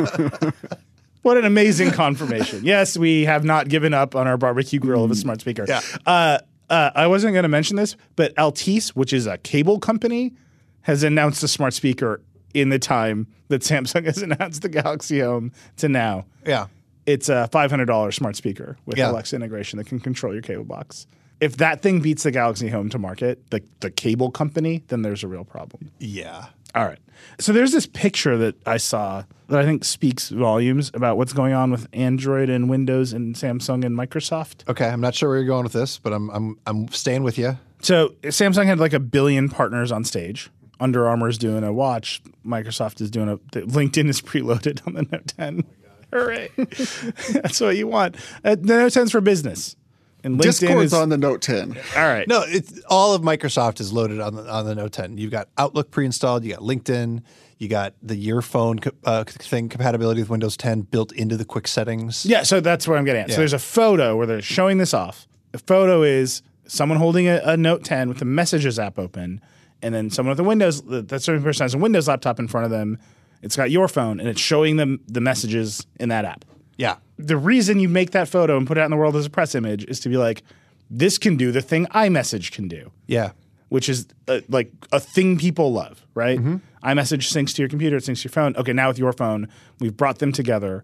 [1.22, 2.62] what an amazing confirmation.
[2.64, 5.66] Yes, we have not given up on our barbecue grill of a smart speaker.
[5.68, 5.82] Yeah.
[6.06, 6.40] Uh,
[6.70, 10.34] uh, I wasn't going to mention this, but Altice, which is a cable company,
[10.82, 12.22] has announced a smart speaker
[12.54, 16.26] in the time that Samsung has announced the Galaxy Home to now.
[16.46, 16.68] Yeah.
[17.06, 19.12] It's a $500 smart speaker with Yeah.
[19.12, 21.06] Alexa integration that can control your cable box.
[21.42, 25.24] If that thing beats the Galaxy Home to market, the, the cable company, then there's
[25.24, 25.92] a real problem.
[26.00, 26.46] Yeah.
[26.76, 27.00] All right.
[27.40, 31.54] So there's this picture that I saw that I think speaks volumes about what's going
[31.54, 34.68] on with Android and Windows and Samsung and Microsoft.
[34.70, 34.88] Okay.
[34.88, 37.58] I'm not sure where you're going with this, but I'm I'm I'm staying with you.
[37.82, 40.50] So Samsung had like a billion partners on stage.
[40.80, 42.22] Under Armour is doing a watch.
[42.46, 43.40] Microsoft is doing a.
[43.52, 45.64] the- LinkedIn is preloaded on the Note 10.
[46.12, 46.50] Hooray!
[46.58, 48.16] That's what you want.
[48.44, 49.76] Uh, the Note 10's for business,
[50.24, 51.78] and LinkedIn Discord's is on the Note 10.
[51.96, 52.28] all right.
[52.28, 55.18] No, it's all of Microsoft is loaded on the on the Note 10.
[55.18, 56.44] You've got Outlook pre-installed.
[56.44, 57.22] You got LinkedIn.
[57.58, 61.68] You got the Your Phone uh, thing compatibility with Windows 10 built into the quick
[61.68, 62.26] settings.
[62.26, 63.30] Yeah, so that's what I'm getting at.
[63.30, 63.36] Yeah.
[63.36, 65.28] So there's a photo where they're showing this off.
[65.54, 69.40] The photo is someone holding a, a Note 10 with the Messages app open,
[69.82, 70.82] and then someone with a Windows.
[70.82, 72.98] That certain person has a Windows laptop in front of them.
[73.42, 76.46] It's got your phone, and it's showing them the messages in that app.
[76.78, 76.96] Yeah.
[77.18, 79.30] The reason you make that photo and put it out in the world as a
[79.30, 80.44] press image is to be like,
[80.90, 83.32] this can do the thing iMessage can do Yeah.
[83.70, 86.38] which is uh, like a thing people love, right?
[86.40, 86.58] Mm-hmm.
[86.88, 88.56] iMessage syncs to your computer, it syncs to your phone.
[88.56, 89.48] Okay, now with your phone,
[89.80, 90.84] we've brought them together.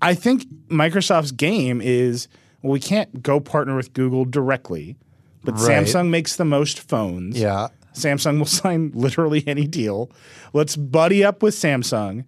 [0.00, 2.28] I think Microsoft's game is
[2.62, 4.96] well, we can't go partner with Google directly,
[5.44, 5.84] but Right.
[5.86, 7.38] Samsung makes the most phones.
[7.38, 7.68] Yeah.
[7.94, 10.10] Samsung will sign literally any deal.
[10.52, 12.24] Let's buddy up with Samsung.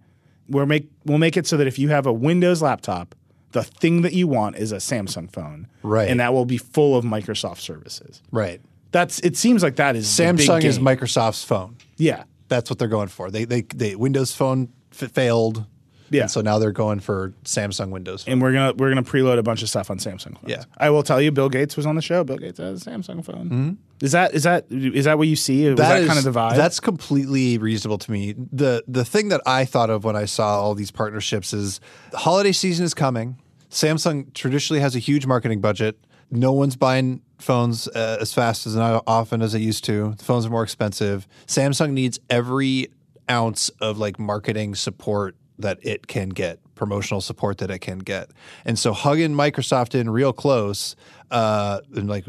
[0.49, 3.15] We'll make we'll make it so that if you have a Windows laptop,
[3.51, 6.09] the thing that you want is a Samsung phone, Right.
[6.09, 8.21] And that will be full of Microsoft services.
[8.31, 8.61] Right.
[8.91, 9.37] That's it.
[9.37, 10.79] Seems like that is the big Samsung is.
[10.79, 11.77] Microsoft's phone.
[11.97, 12.23] yeah.
[12.47, 13.29] That's what they're going for.
[13.29, 15.65] They they, they Windows Phone f- failed.
[16.11, 16.23] Yeah.
[16.23, 18.23] And so now they're going for Samsung Windows.
[18.23, 18.33] Phone.
[18.33, 20.47] And we're gonna we're gonna preload a bunch of stuff on Samsung phones.
[20.47, 20.63] Yeah.
[20.77, 22.23] I will tell you, Bill Gates was on the show.
[22.23, 23.77] Bill Gates has a Samsung phone.
[24.01, 25.67] Is that is that is that what you see?
[25.69, 26.55] Was that, is- kind of the vibe?
[26.55, 28.33] That's completely reasonable to me.
[28.51, 31.79] The the thing that I thought of when I saw all these partnerships is
[32.13, 33.37] holiday season is coming.
[33.69, 35.99] Samsung traditionally has a huge marketing budget.
[36.31, 40.13] No one's buying phones uh, as fast as not often as they used to.
[40.17, 41.27] The phones are more expensive.
[41.47, 42.87] Samsung needs every
[43.29, 48.31] ounce of like marketing support that it can get, promotional support that it can get.
[48.65, 50.95] And so hugging Microsoft in real close
[51.29, 52.25] uh, and like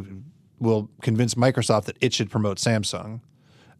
[0.58, 3.20] will convince Microsoft that it should promote Samsung.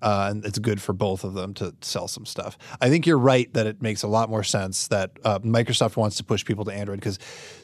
[0.03, 2.57] Uh, and it's good for both of them to sell some stuff.
[2.81, 6.17] I think you're right that it makes a lot more sense that uh, Microsoft wants
[6.17, 7.19] to push people to Android because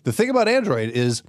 [0.05, 1.23] the thing about Android is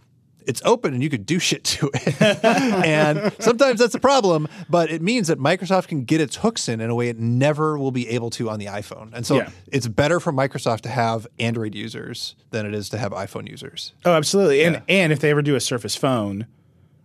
[0.48, 2.22] it's open and you could do shit to it.
[2.44, 6.82] and sometimes that's a problem, but it means that Microsoft can get its hooks in
[6.82, 9.12] in a way it never will be able to on the iPhone.
[9.14, 9.50] And so Yeah.
[9.72, 13.94] it's better for Microsoft to have Android users than it is to have iPhone users.
[14.06, 14.64] oh, absolutely.
[14.64, 16.48] And and if they ever do a Surface phone,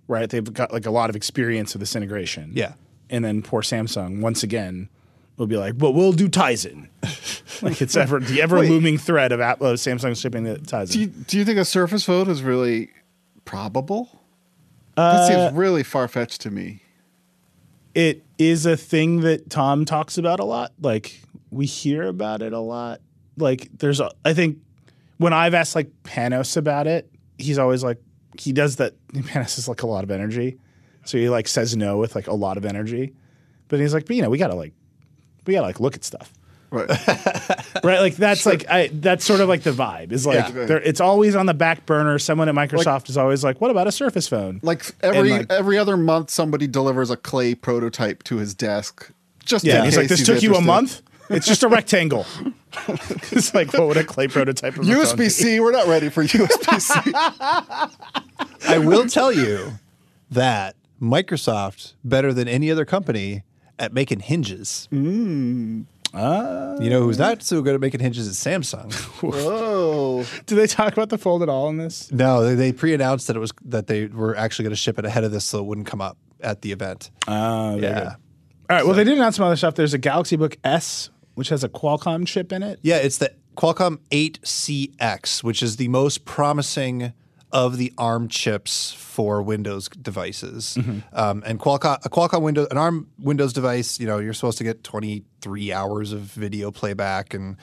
[0.09, 0.28] right?
[0.31, 2.52] They've got like a lot of experience with this integration.
[2.55, 2.74] Yeah.
[3.11, 4.88] And then poor Samsung once again
[5.37, 6.88] will be like, well, we'll do Tizen.
[7.62, 10.92] like it's ever the ever looming threat of Apple, Samsung shipping the Tizen.
[10.92, 12.90] Do you, do you think a Surface Phone is really
[13.44, 14.20] probable?
[14.96, 16.83] that seems uh, really far fetched to me.
[17.94, 20.72] it is a thing that Tom talks about a lot.
[20.81, 23.00] Like we hear about it a lot.
[23.37, 24.59] Like there's a, I think
[25.18, 27.98] when I've asked like Panos about it, he's always like
[28.38, 28.94] he does that.
[29.12, 30.59] Panos is like a lot of energy,
[31.05, 33.14] so he like says no with like a lot of energy.
[33.68, 34.74] But he's like, but you know, we gotta like
[35.46, 36.33] we gotta like look at stuff.
[36.72, 36.90] Right.
[37.85, 40.12] Right, like that's like I, that's sort of like the vibe.
[40.12, 40.66] Is like Yeah.
[40.66, 42.16] there, it's always on the back burner.
[42.20, 45.78] Someone at Microsoft is always like, "What about a Surface phone?" like every like- every
[45.78, 49.11] other month, somebody delivers a clay prototype to his desk.
[49.44, 51.02] Just Yeah, in he's like, case "This took you a month?
[51.28, 52.24] It's just a rectangle."
[53.32, 54.92] it's like, what would a clay prototype of a?
[54.92, 55.58] USB C.
[55.58, 57.12] We're not ready for USB C.
[58.68, 59.72] I will tell you
[60.30, 63.42] that Microsoft better than any other company
[63.78, 64.88] at making hinges.
[64.92, 65.87] Mm.
[66.14, 68.92] You know who's not so good at making hinges is Samsung.
[69.22, 70.25] Whoa.
[70.46, 72.11] Do they talk about the fold at all in this?
[72.12, 75.05] no, they, they pre-announced that it was that they were actually going to ship it
[75.05, 77.11] ahead of this, so it wouldn't come up at the event.
[77.27, 78.14] Uh, yeah,
[78.68, 78.85] All right.
[78.87, 79.75] Well, they did announce some other stuff.
[79.75, 82.79] There's a Galaxy Book S, which has a Qualcomm chip in it.
[82.83, 87.12] yeah, it's the Qualcomm 8CX, which is the most promising
[87.52, 90.78] of the ARM chips for Windows devices.
[91.12, 94.64] Um, and Qualcomm, a Qualcomm Windows, an ARM Windows device, you know, you're supposed to
[94.64, 97.56] get 23 hours of video playback, and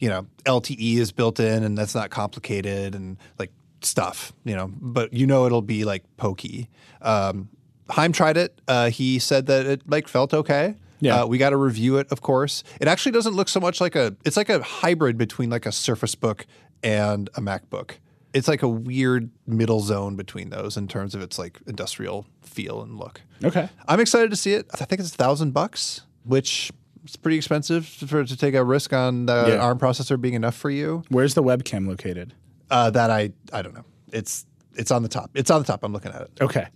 [0.00, 4.70] you know, LTE is built in, and that's not complicated, and like stuff, you know.
[4.80, 6.68] But you know, it'll be like pokey.
[7.00, 7.48] Um,
[7.90, 8.60] Heim tried it.
[8.68, 10.74] Uh, he said that it like felt okay.
[11.00, 11.22] Yeah.
[11.22, 12.64] Uh, we got to review it, of course.
[12.80, 14.16] It actually doesn't look so much like a.
[14.24, 16.46] It's like a hybrid between like a Surface Book
[16.82, 17.92] and a MacBook.
[18.38, 22.80] It's like a weird middle zone between those in terms of its like industrial feel
[22.82, 23.20] and look.
[23.44, 23.68] Okay.
[23.86, 24.66] I'm excited to see it.
[24.74, 26.02] I think it's a thousand bucks.
[26.24, 26.70] which
[27.06, 29.56] is pretty expensive for to take a risk on the Yeah.
[29.64, 31.02] ARM processor being enough for you.
[31.08, 32.34] Where's the webcam located?
[32.70, 33.84] Uh, that I I don't know.
[34.12, 35.30] It's it's on the top.
[35.34, 35.82] It's on the top.
[35.82, 36.30] I'm looking at it.
[36.40, 36.66] Okay.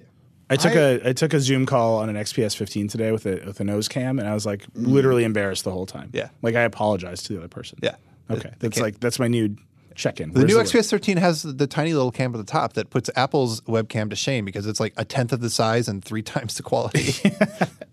[0.51, 3.27] I took I- a I took a Zoom call on an XPS 15 today with
[3.27, 6.11] a with a nose cam, and I was like literally embarrassed the whole time.
[6.13, 6.29] Yeah.
[6.43, 7.79] like I apologized to the other person.
[7.83, 7.97] Yeah.
[8.31, 9.57] Okay, It- that's like that's my new
[9.95, 10.33] check-in.
[10.33, 12.73] The Where's new web- XPS 13 has the, the tiny little cam at the top
[12.75, 16.05] that puts Apple's webcam to shame because it's like a tenth of the size and
[16.05, 17.15] three times the quality.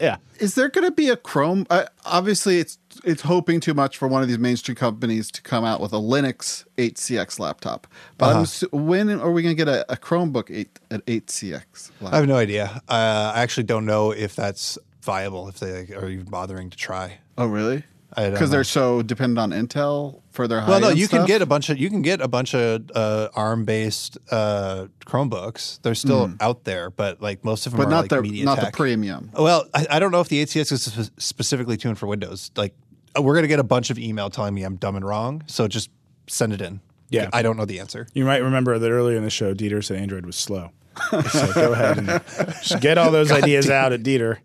[0.01, 1.67] Yeah, Is there going to be a Chrome?
[1.69, 5.65] Uh, obviously, it's it's hoping too much for one of these mainstream companies to come
[5.65, 7.85] out with a Linux 8CX laptop.
[8.17, 11.91] But I'm assu- when are we going to get a, a Chromebook 8 at 8CX?
[12.05, 12.81] I have no idea.
[12.87, 15.49] Uh, I actually don't know if that's viable.
[15.49, 17.17] If they are even bothering to try.
[17.37, 17.83] oh, really?
[18.13, 21.07] I don't Because they're so dependent on Intel for their high Well, no, high-end you
[21.07, 24.87] can get a bunch of you can get a bunch of uh, ARM based uh,
[25.05, 25.81] Chromebooks.
[25.81, 28.45] They're still out there, but like most of them but are not like the MediaTek.
[28.45, 29.31] not the premium.
[29.33, 32.51] Well, I, I don't know if the 8CX is spe- specifically tuned for Windows.
[32.55, 32.73] Like,
[33.17, 35.43] uh, we're gonna get a bunch of email telling me I'm dumb and wrong.
[35.47, 35.89] So just
[36.27, 36.79] send it in.
[37.09, 37.29] Yeah.
[37.33, 38.07] I don't know the answer.
[38.13, 40.71] you might remember that earlier in the show, Dieter said Android was slow.
[41.11, 42.21] so go ahead and
[42.81, 44.37] get all those ideas out at Dieter.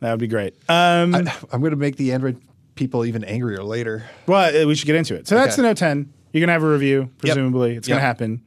[0.00, 0.54] That would be great.
[0.68, 2.40] Um, I, I'm gonna make the Android
[2.74, 4.04] people even angrier later.
[4.26, 5.28] well, uh, we should get into it.
[5.28, 5.62] So that's Okay.
[5.62, 6.12] the Note 10.
[6.32, 7.76] You're gonna have a review, presumably.
[7.76, 8.06] It's gonna Yep.
[8.06, 8.42] happen.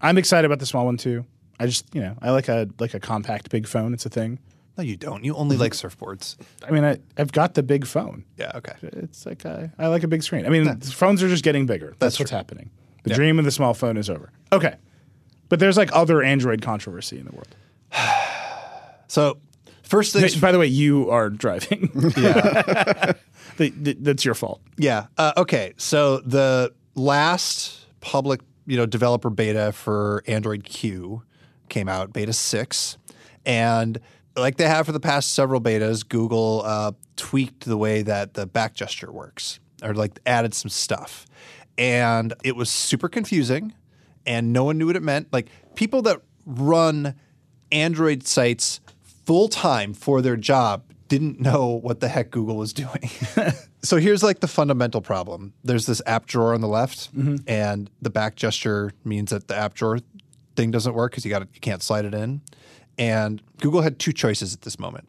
[0.00, 1.24] I'm excited about the small one too.
[1.58, 3.92] I just, you know, I like a like a compact big phone.
[3.94, 4.38] It's a thing.
[4.78, 5.24] No, you don't.
[5.24, 6.36] You only like surfboards.
[6.66, 8.24] I mean, I, I've got the big phone.
[8.38, 8.52] Yeah.
[8.54, 8.72] Okay.
[8.82, 10.46] It's like I, I like a big screen.
[10.46, 11.94] I mean, phones are just getting bigger.
[11.98, 12.70] That's, what's happening.
[13.04, 14.30] The dream of the small phone is over.
[14.52, 14.74] Okay,
[15.48, 17.54] but there's like other Android controversy in the world.
[19.08, 19.38] So
[19.82, 20.40] first thing.
[20.40, 21.90] By the way, you are driving.
[22.16, 23.12] yeah.
[23.56, 24.60] That's your fault.
[24.76, 25.06] Yeah.
[25.16, 25.74] Uh, okay.
[25.76, 31.22] So the last public, you know, developer beta for Android Q
[31.68, 32.98] came out, beta six,
[33.46, 34.00] and
[34.36, 38.46] like they have for the past several betas, Google uh, tweaked the way that the
[38.46, 41.26] back gesture works, or like added some stuff,
[41.78, 43.72] and it was super confusing,
[44.26, 45.32] and no one knew what it meant.
[45.32, 47.14] Like people that run
[47.72, 53.10] Android sites full time for their job didn't know what the heck Google was doing.
[53.82, 55.52] so here's like the fundamental problem.
[55.64, 57.10] There's this app drawer on the left,
[57.46, 59.98] and the back gesture means that the app drawer
[60.56, 62.40] thing doesn't work because you got you can't slide it in.
[62.96, 65.08] And Google had two choices at this moment.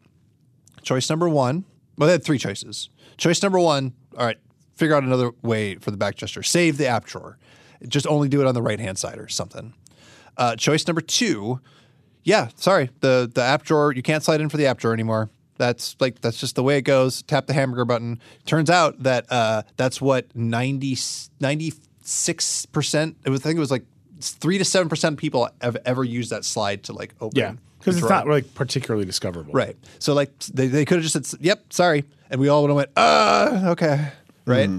[0.82, 1.64] Choice number one,
[1.96, 2.90] well, they had three choices.
[3.16, 4.38] Choice number one, all right,
[4.74, 6.42] figure out another way for the back gesture.
[6.42, 7.38] Save the app drawer.
[7.86, 9.72] Just only do it on the right hand side or something.
[10.36, 11.60] Uh, choice number two,
[12.24, 15.30] yeah, sorry, the the app drawer you can't slide in for the app drawer anymore.
[15.58, 17.22] That's like that's just the way it goes.
[17.22, 18.20] Tap the hamburger button.
[18.46, 23.16] Turns out that uh, that's what 96 percent.
[23.26, 23.84] I think it was like
[24.20, 27.38] three to seven percent of people have ever used that slide to like open.
[27.38, 29.52] Yeah, because it's not like particularly discoverable.
[29.52, 29.76] Right.
[29.98, 32.76] So like they, they could have just said, "Yep, sorry," and we all would have
[32.76, 34.08] went, "Uh, okay."
[34.46, 34.70] Right.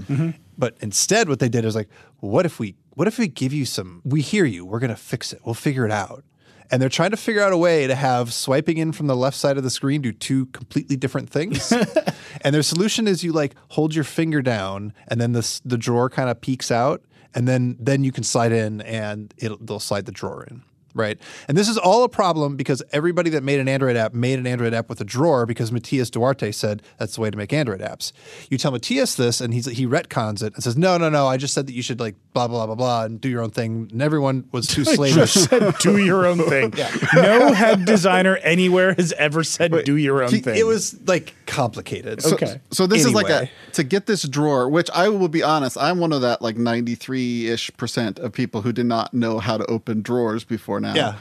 [0.56, 1.88] But instead, what they did is like,
[2.20, 2.76] "What if we?
[2.90, 4.02] What if we give you some?
[4.04, 4.64] We hear you.
[4.64, 5.40] We're gonna fix it.
[5.44, 6.24] We'll figure it out."
[6.70, 9.36] And they're trying to figure out a way to have swiping in from the left
[9.36, 11.72] side of the screen do two completely different things.
[12.40, 16.08] and their solution is you like hold your finger down, and then this the drawer
[16.10, 17.02] kind of peeks out,
[17.34, 20.62] and then then you can slide in, and it'll they'll slide the drawer in
[20.94, 21.18] right?
[21.48, 24.46] And this is all a problem because everybody that made an Android app made an
[24.46, 27.80] Android app with a drawer because Matias Duarte said that's the way to make Android
[27.80, 28.12] apps.
[28.50, 31.36] You tell Matias this, and he's he retcons it and says, "No, no, no, I
[31.36, 33.88] just said that you should like blah blah blah blah and do your own thing."
[33.92, 35.34] And everyone was too slavish.
[35.34, 36.72] Just said do your own thing.
[37.14, 40.56] No head designer anywhere has ever said do your own thing.
[40.56, 42.22] it was like complicated.
[42.22, 42.60] So, Okay.
[42.70, 45.98] So this is like a to get this drawer, which I will be honest, I'm
[45.98, 49.64] one of that like 93 ish percent of people who did not know how to
[49.66, 50.94] open drawers before now.
[50.94, 51.14] Yeah,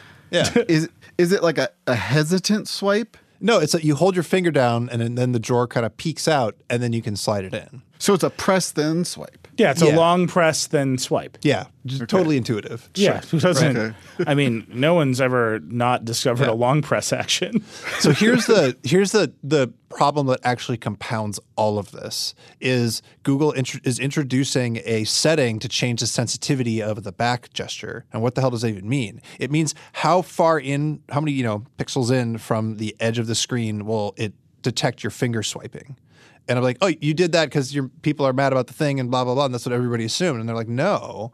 [0.56, 0.63] yeah.
[0.67, 3.17] Is is it like a, a hesitant swipe?
[3.39, 5.97] no, it's that you hold your finger down, and then- then the drawer kind of
[5.97, 7.82] peeks out, and then you can slide it in.
[7.99, 9.42] So it's a press then swipe.
[9.57, 9.95] Yeah, it's Yeah.
[9.95, 11.37] a long press then swipe.
[11.41, 12.89] Yeah, just totally intuitive.
[12.95, 13.77] Yeah, who doesn't?
[13.77, 13.95] Okay.
[14.25, 17.63] I mean, no one's ever not discovered a long press action.
[17.99, 23.51] So here's the here's the the problem that actually compounds all of this is Google
[23.51, 28.05] intro- is introducing a setting to change the sensitivity of the back gesture.
[28.11, 29.21] And what the hell does that even mean?
[29.39, 33.27] It means how far in, how many you know pixels in from the edge of
[33.27, 35.95] the screen will it detect your finger swiping?
[36.47, 38.99] And I'm like, oh, you did that because your people are mad about the thing
[38.99, 40.39] and blah blah blah, and that's what everybody assumed.
[40.39, 41.32] And they're like, no,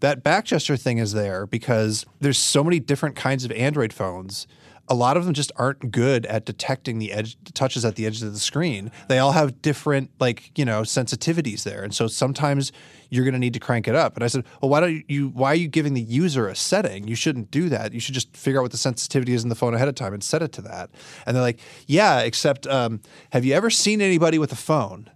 [0.00, 4.46] that back gesture thing is there because there's so many different kinds of Android phones
[4.88, 8.22] a lot of them just aren't good at detecting the edge touches at the edges
[8.22, 8.90] of the screen.
[9.08, 12.72] They all have different like you know sensitivities there, and so sometimes
[13.10, 14.16] you're going to need to crank it up.
[14.16, 15.28] And I said, well, why don't you?
[15.28, 17.06] Why are you giving the user a setting?
[17.08, 17.92] You shouldn't do that.
[17.92, 20.14] You should just figure out what the sensitivity is in the phone ahead of time
[20.14, 20.90] and set it to that.
[21.26, 23.00] And they're like, yeah, except um,
[23.32, 25.10] have you ever seen anybody with a phone?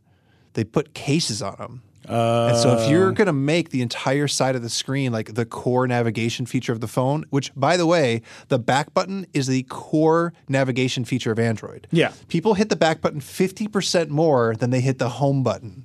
[0.54, 1.82] They put cases on them.
[2.08, 5.44] And so if you're going to make the entire side of the screen like the
[5.44, 9.62] core navigation feature of the phone, which by the way, the back button is the
[9.64, 11.86] core navigation feature of Android.
[11.90, 12.12] Yeah.
[12.28, 15.84] People hit the back button 50% more than they hit the home button.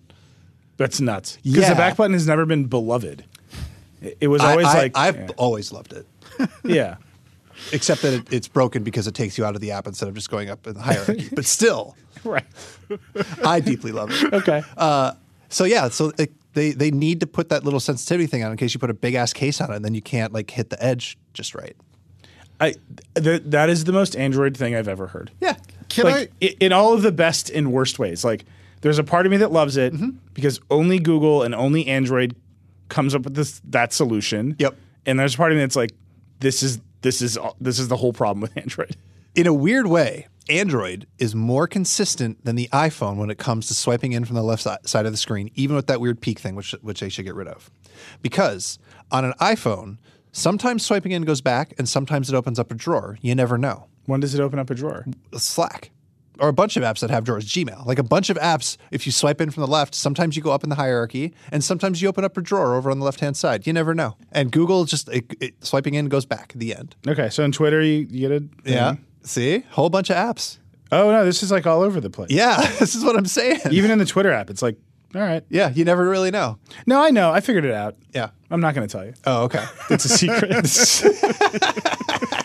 [0.77, 1.37] That's nuts.
[1.43, 1.69] Because Yeah.
[1.69, 3.23] the back button has never been beloved.
[4.19, 5.27] It, was always I, like, I, have yeah.
[5.37, 6.05] always loved it.
[6.63, 6.97] yeah.
[7.73, 10.13] Except that it, it's broken because it takes you out of the app instead of
[10.13, 11.29] just going up in the hierarchy.
[11.33, 12.45] but still, Right.
[13.43, 14.33] I deeply love it.
[14.33, 14.63] Okay.
[14.75, 15.13] Uh,
[15.49, 18.57] so yeah, so it, they they need to put that little sensitivity thing on in
[18.57, 20.69] case you put a big ass case on it, and then you can't like hit
[20.69, 21.75] the edge just right.
[22.59, 22.73] I
[23.15, 25.31] th- that is the most Android thing I've ever heard.
[25.39, 25.55] Yeah,
[25.89, 28.25] Can like i- in all of the best and worst ways.
[28.25, 28.45] Like
[28.81, 30.09] there's a part of me that loves it Mm-hmm.
[30.33, 32.35] because only Google and only Android
[32.89, 34.55] comes up with this that solution.
[34.59, 34.75] Yep.
[35.05, 35.91] And there's a part of me that's like,
[36.39, 38.95] this is this is this is the whole problem with Android.
[39.35, 43.73] in a weird way, Android is more consistent than the iPhone when it comes to
[43.73, 46.55] swiping in from the left side of the screen, even with that weird peak thing,
[46.55, 47.69] which which they should get rid of.
[48.21, 48.79] Because
[49.11, 49.97] on an iPhone,
[50.31, 53.17] sometimes swiping in goes back, and sometimes it opens up a drawer.
[53.21, 53.87] You never know.
[54.05, 55.05] When does it open up a drawer?
[55.33, 55.91] Slack.
[56.39, 57.87] Or a bunch of apps that have drawers, Gmail.
[57.87, 60.51] Like a bunch of apps, if you swipe in from the left, sometimes you go
[60.51, 63.21] up in the hierarchy and sometimes you open up a drawer over on the left
[63.21, 63.65] hand side.
[63.65, 64.17] You never know.
[64.31, 66.95] And Google just it, it, swiping in goes back at the end.
[67.07, 68.95] Okay, so in Twitter you, you get a Yeah.
[69.27, 69.59] See?
[69.71, 70.57] Whole bunch of apps.
[70.91, 72.29] Oh no, this is like all over the place.
[72.31, 72.57] Yeah.
[72.79, 73.59] this is what I'm saying.
[73.71, 74.77] Even in the Twitter app, it's like,
[75.15, 75.43] all right.
[75.49, 75.69] yeah.
[75.69, 76.57] You never really know.
[76.85, 77.31] No, I know.
[77.31, 77.95] I figured it out.
[78.13, 78.29] Yeah.
[78.51, 79.13] I'm not going to tell you.
[79.25, 79.63] Oh, okay.
[79.89, 80.49] It's a secret.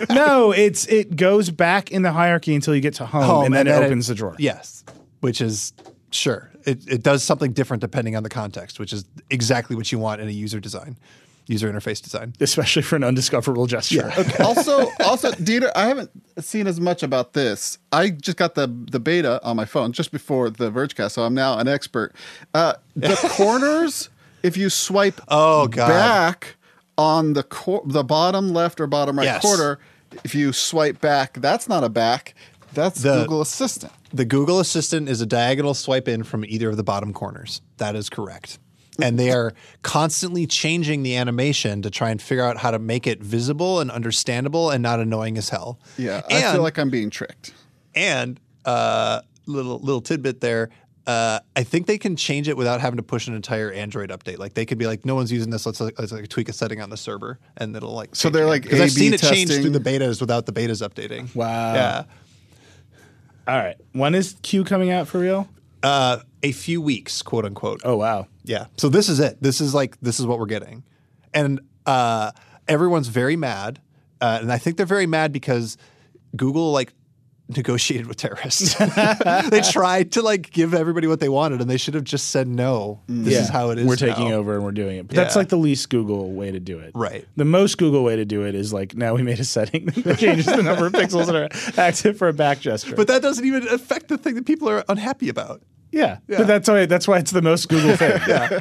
[0.10, 3.54] no, it's it goes back in the hierarchy until you get to home, Home, and
[3.54, 4.36] then and it then opens it- the drawer.
[4.38, 4.84] yes.
[5.20, 5.72] Which is
[6.10, 6.50] sure.
[6.64, 10.20] It, it does something different depending on the context, which is exactly what you want
[10.20, 10.96] in a user design,
[11.46, 12.34] user interface design.
[12.40, 14.12] Especially for an undiscoverable gesture.
[14.16, 14.42] Okay.
[14.42, 17.78] also, also, Dieter, I haven't seen as much about this.
[17.92, 21.34] I just got the the beta on my phone just before the Vergecast, so I'm
[21.34, 22.14] now an expert.
[22.54, 24.08] Uh, the corners,
[24.42, 25.88] if you swipe Oh, God.
[25.88, 26.56] back
[26.98, 29.42] on the cor- the bottom left or bottom right Yes.
[29.42, 29.78] corner,
[30.24, 32.34] if you swipe back, that's not a back.
[32.74, 33.92] That's The- Google Assistant.
[34.14, 37.62] The Google Assistant is a diagonal swipe in from either of the bottom corners.
[37.78, 38.58] That is correct.
[39.00, 43.06] And they are constantly changing the animation to try and figure out how to make
[43.06, 45.78] it visible and understandable and not annoying as hell.
[45.96, 47.54] Yeah, I feel like I'm being tricked.
[47.94, 50.68] and uh, little little tidbit there.
[51.04, 54.38] Uh, I think they can change it without having to push an entire Android update.
[54.38, 55.66] Like they could be like, no one's using this.
[55.66, 58.14] Let's, let's like tweak a setting on the server, and it'll like.
[58.14, 58.48] So they're it.
[58.48, 61.34] like 'Cause I've A/B seen it change through the betas without the betas updating.
[61.34, 61.74] Wow.
[61.74, 62.04] Yeah.
[63.48, 63.76] All right.
[63.92, 65.48] When is Q coming out for real?
[65.82, 67.80] Uh, a few weeks, quote unquote.
[67.84, 68.28] Oh wow.
[68.44, 68.66] Yeah.
[68.76, 69.42] So this is it.
[69.42, 70.84] This is like this is what we're getting,
[71.32, 72.32] and uh,
[72.68, 73.80] everyone's very mad,
[74.20, 75.76] uh, and I think they're very mad because
[76.36, 76.92] Google like
[77.56, 78.74] negotiated with terrorists.
[79.50, 82.48] they tried to like give everybody what they wanted, and they should have just said
[82.48, 83.00] no.
[83.08, 83.86] This is how it is.
[83.86, 85.08] We're taking now." over and we're doing it.
[85.08, 86.92] But that's like the least Google way to do it.
[86.94, 87.26] Right.
[87.36, 90.18] The most Google way to do it is like now we made a setting that
[90.18, 92.96] changes the number of pixels that are active for a back gesture.
[92.96, 95.62] But that doesn't even affect the thing that people are unhappy about.
[95.92, 96.18] Yeah.
[96.26, 98.20] But that's why that's why it's the most Google thing.
[98.28, 98.60] yeah.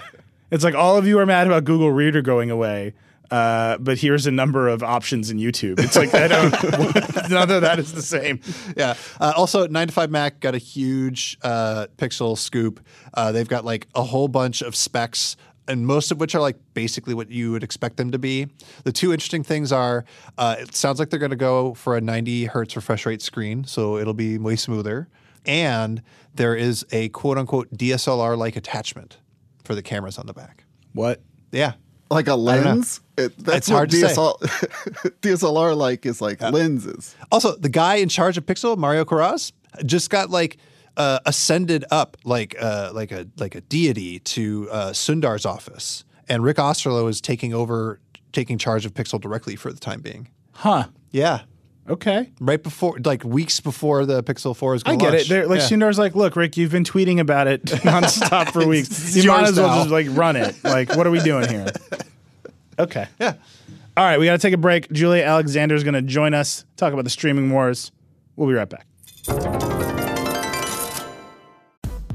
[0.52, 2.94] It's like all of you are mad about Google Reader going away.
[3.32, 5.80] Uh, but here's a number of options in YouTube.
[5.80, 6.52] It's like I don't.
[7.30, 8.41] none of that is the same.
[8.76, 8.96] Yeah.
[9.22, 12.86] Uh, also, 9 to 5 Mac got a huge uh, Pixel scoop.
[13.13, 16.58] Uh, they've got like a whole bunch of specs, and most of which are like
[16.74, 18.48] basically what you would expect them to be.
[18.84, 20.04] The two interesting things are
[20.38, 23.63] uh, it sounds like they're going to go for a 90 hertz refresh rate screen,
[23.63, 25.08] so it'll be way smoother.
[25.45, 26.01] And
[26.36, 29.17] there is a quote unquote DSLR like attachment
[29.63, 30.65] for the cameras on the back.
[30.93, 31.21] What?
[31.51, 31.73] Yeah.
[32.10, 33.01] Like a lens.
[33.17, 34.08] It, that's It's what hard to say.
[34.08, 34.39] DSL,
[35.21, 37.15] DSLR like is like lenses.
[37.32, 39.54] Also, the guy in charge of Pixel, Mario Queiroz,
[39.86, 40.58] just got like
[40.97, 46.43] uh, ascended up like uh, like a like a deity to uh, Sundar's office, and
[46.43, 48.01] Rick Osterloh is taking over,
[48.34, 50.27] taking charge of Pixel directly for the time being.
[50.54, 50.88] Huh.
[51.12, 51.41] Yeah,
[51.89, 52.30] Okay.
[52.39, 55.30] right before, like weeks before the Pixel Four is I going to get it.
[55.30, 55.67] They're, like yeah.
[55.67, 59.15] Sundar's like, look, Rick, you've been tweeting about it nonstop for weeks.
[59.15, 59.77] You might as well now.
[59.79, 60.56] just like run it.
[60.63, 61.67] Like, what are we doing here?
[62.79, 63.08] Okay.
[63.19, 63.34] Yeah.
[63.98, 64.90] All right, we got to take a break.
[64.92, 67.92] Julia Alexander is going to join us, talk about the streaming wars.
[68.38, 68.86] We'll be right back.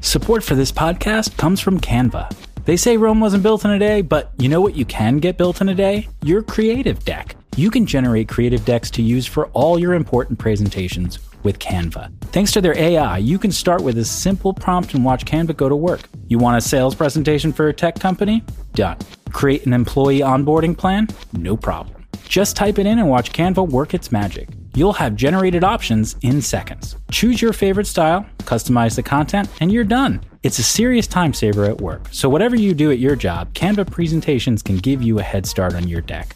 [0.01, 2.33] Support for this podcast comes from Canva.
[2.65, 5.37] They say Rome wasn't built in a day, but you know what you can get
[5.37, 6.07] built in a day?
[6.23, 7.35] Your creative deck.
[7.57, 12.11] You can generate creative decks to use for all your important presentations with Canva.
[12.25, 15.67] Thanks to their AI, you can start with a simple prompt and watch Canva go
[15.67, 16.07] to work.
[16.27, 18.43] You want a sales presentation for a tech company?
[18.73, 18.97] Done.
[19.31, 21.07] Create an employee onboarding plan?
[21.33, 22.05] No problem.
[22.27, 24.49] Just type it in and watch Canva work its magic.
[24.75, 26.95] You'll have generated options in seconds.
[27.09, 30.21] Choose your favorite style, customize the content, and you're done.
[30.43, 33.89] It's a serious time saver at work, so whatever you do at your job, Canva
[33.89, 36.35] presentations can give you a head start on your deck.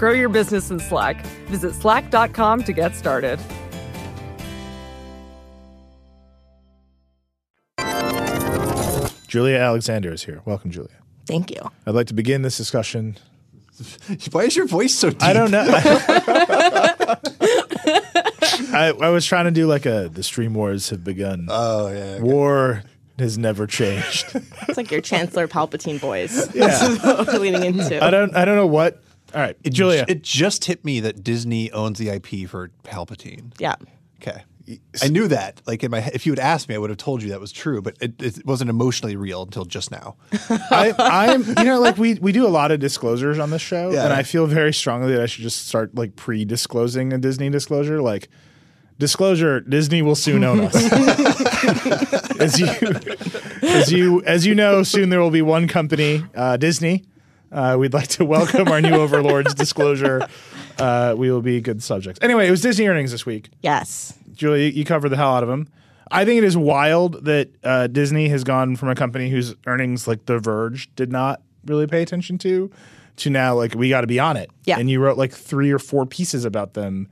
[0.00, 1.26] Grow your business in Slack.
[1.48, 3.38] Visit slack.com to get started.
[9.28, 10.40] Julia Alexander is here.
[10.46, 10.88] Welcome, Julia.
[11.26, 11.60] Thank you.
[11.86, 13.18] I'd like to begin this discussion.
[14.32, 15.22] Why is your voice so deep?
[15.22, 15.66] I don't know.
[18.72, 21.48] I, I was trying to do like a the stream wars have begun.
[21.50, 21.98] Oh yeah.
[21.98, 22.22] okay.
[22.22, 22.84] War
[23.18, 24.34] has never changed.
[24.66, 26.52] It's like your Chancellor Palpatine voice.
[26.54, 26.68] Yeah.
[26.68, 28.02] That's leaning into.
[28.02, 29.02] I don't I don't know what.
[29.34, 30.04] All right, It, Julia.
[30.08, 33.52] It just hit me that Disney owns the IP for Palpatine.
[33.58, 33.76] yeah.
[34.22, 34.42] Okay.
[35.02, 35.60] I knew that.
[35.66, 37.50] Like in my, if you had asked me, I would have told you that was
[37.50, 40.14] true, but it, it wasn't emotionally real until just now.
[40.50, 43.90] I, I'm, you know, like we we do a lot of disclosures on this show,
[43.90, 44.04] Yeah.
[44.04, 48.00] and I feel very strongly that I should just start like pre-disclosing a Disney disclosure.
[48.00, 48.28] Like,
[48.98, 50.74] disclosure: Disney will soon own us.
[52.40, 52.68] as you,
[53.62, 57.04] as you, as you know, soon there will be one company, uh, Disney.
[57.52, 59.54] Uh, we'd like to welcome our new overlords.
[59.54, 60.26] Disclosure:
[60.78, 62.18] uh, we will be good subjects.
[62.22, 63.50] Anyway, it was Disney earnings this week.
[63.62, 64.14] Yes.
[64.32, 65.68] Julia, you covered the hell out of them.
[66.10, 70.08] I think it is wild that uh, Disney has gone from a company whose earnings,
[70.08, 72.70] like The Verge, did not really pay attention to,
[73.16, 74.50] to now like we got to be on it.
[74.64, 74.78] Yeah.
[74.78, 77.08] And you wrote like three or four pieces about them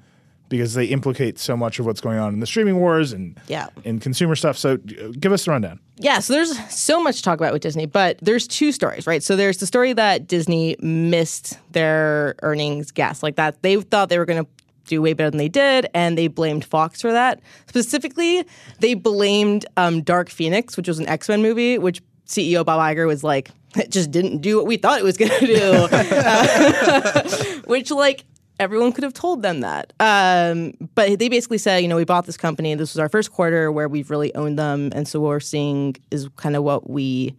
[0.49, 3.69] because they implicate so much of what's going on in the streaming wars and Yeah.
[3.85, 4.57] and consumer stuff.
[4.57, 5.81] So uh, give us the rundown.
[5.97, 9.23] Yeah, so there's so much to talk about with Disney, but there's two stories, right?
[9.23, 14.19] So there's the story that Disney missed their earnings guess, like that they thought they
[14.19, 14.51] were going to
[14.87, 17.41] do way better than they did, and they blamed Fox for that.
[17.67, 18.43] Specifically,
[18.81, 23.07] they blamed um, Dark Phoenix, which was an X Men movie, which CEO Bob Iger
[23.07, 27.23] was like, it just didn't do what we thought it was going to do, Uh,
[27.67, 28.25] which like
[28.59, 29.93] everyone could have told them that.
[30.01, 32.75] Um, but they basically said, you know, we bought this company.
[32.75, 35.97] This was our first quarter where we've really owned them, and so what we're seeing
[36.11, 37.37] is kind of what we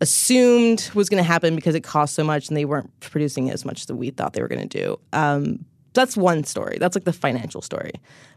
[0.00, 3.64] assumed was going to happen because it cost so much and they weren't producing as
[3.64, 4.98] much as we thought they were going to do.
[5.12, 5.64] Um,
[5.94, 6.76] that's one story.
[6.78, 7.92] That's like the financial story.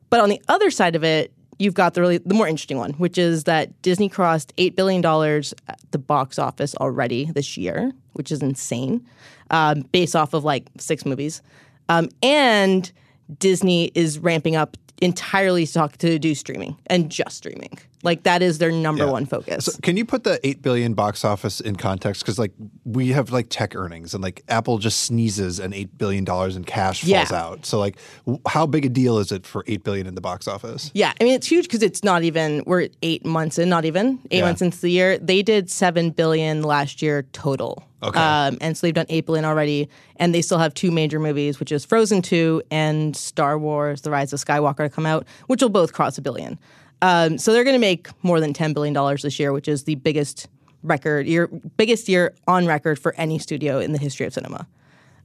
[0.09, 2.93] But on the other side of it, you've got the really the more interesting one,
[2.93, 7.91] which is that Disney crossed eight billion dollars at the box office already this year,
[8.13, 9.05] which is insane,
[9.49, 11.41] um, based off of like six movies,
[11.89, 12.91] um, and
[13.39, 17.77] Disney is ramping up entirely to talk to do streaming and just streaming.
[18.03, 19.11] Like that is their number Yeah.
[19.11, 19.65] one focus.
[19.65, 22.21] So can you put the eight billion box office in context?
[22.21, 22.51] Because like
[22.85, 26.63] we have like tech earnings, and like Apple just sneezes, and eight billion dollars in
[26.63, 27.27] cash falls Yeah.
[27.31, 27.65] out.
[27.65, 30.47] So like, w- how big a deal is it for eight billion in the box
[30.47, 30.91] office?
[30.93, 34.19] Yeah, I mean it's huge because it's not even we're eight months in, not even
[34.29, 34.45] eight Yeah.
[34.45, 35.17] months into the year.
[35.17, 37.83] They did seven billion last year total.
[38.03, 38.19] Okay.
[38.19, 41.59] um, and so they've done eight billion already, and they still have two major movies,
[41.59, 45.63] which is Frozen Two and Star Wars: The Rise of Skywalker to come out, which
[45.63, 46.59] will both cross a billion.
[47.01, 49.83] Um, so they're going to make more than ten billion dollars this year, which is
[49.83, 50.47] the biggest
[50.83, 54.67] record year, biggest year on record for any studio in the history of cinema.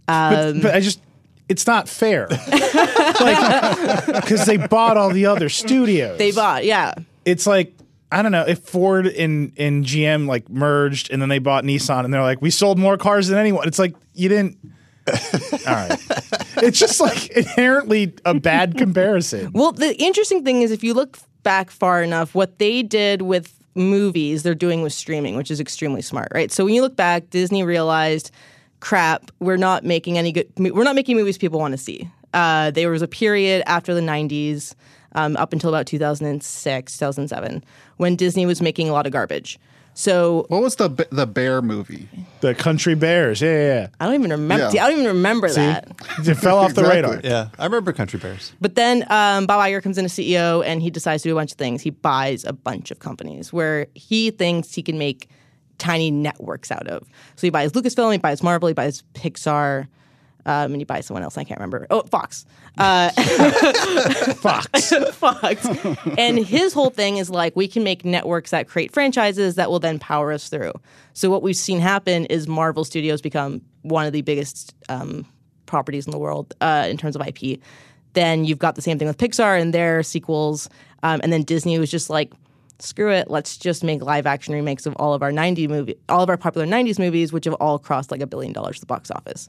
[0.07, 1.01] but, but I just,
[1.49, 2.29] it's not fair.
[3.12, 6.18] Because they bought all the other studios.
[6.18, 6.95] They bought, yeah,
[7.25, 7.75] it's like
[8.11, 12.05] I don't know if Ford and and GM like merged and then they bought Nissan
[12.05, 13.66] and they're like we sold more cars than anyone.
[13.66, 14.59] It's like you didn't.
[15.66, 15.99] All right,
[16.59, 19.51] it's just like inherently a bad comparison.
[19.53, 23.59] Well, the interesting thing is if you look back far enough, what they did with
[23.74, 26.53] movies, they're doing with streaming, which is extremely smart, right?
[26.53, 28.30] So when you look back, Disney realized,
[28.80, 32.09] crap, we're not making any good, we're not making movies people want to see.
[32.34, 34.74] Uh, there was a period after the '90s
[35.14, 37.64] um, up until about 2006, 2007,
[37.99, 39.59] when Disney was making a lot of garbage.
[39.95, 42.09] So What was the the bear movie?
[42.40, 43.40] The Country Bears.
[43.43, 44.70] Yeah, yeah, I don't even remember.
[44.74, 44.84] Yeah.
[44.84, 45.88] I don't even remember that.
[46.26, 47.16] It fell off the Exactly.
[47.16, 47.20] radar.
[47.22, 48.53] Yeah, I remember Country Bears.
[48.61, 51.38] But then um, Bob Iger comes in as CEO and he decides to do a
[51.38, 51.82] bunch of things.
[51.82, 55.28] He buys a bunch of companies where he thinks he can make
[55.78, 57.03] tiny networks out of.
[57.36, 59.88] So he buys Lucasfilm, he buys Marvel, he buys Pixar,
[60.47, 61.86] um, and you buy someone else I can't remember.
[61.90, 62.45] Oh, Fox.
[62.78, 63.11] Uh,
[64.34, 64.93] Fox.
[65.12, 65.66] Fox.
[66.18, 69.80] and his whole thing is like we can make networks that create franchises that will
[69.80, 70.72] then power us through.
[71.12, 75.26] So what we've seen happen is Marvel Studios become one of the biggest um,
[75.66, 77.61] properties in the world uh, in terms of IP.
[78.14, 80.68] Then you've got the same thing with Pixar and their sequels,
[81.03, 82.32] um, and then Disney was just like,
[82.78, 86.22] screw it, let's just make live action remakes of all of our 90 movie, all
[86.22, 88.86] of our popular 90s movies, which have all crossed like a billion dollars at the
[88.86, 89.49] box office.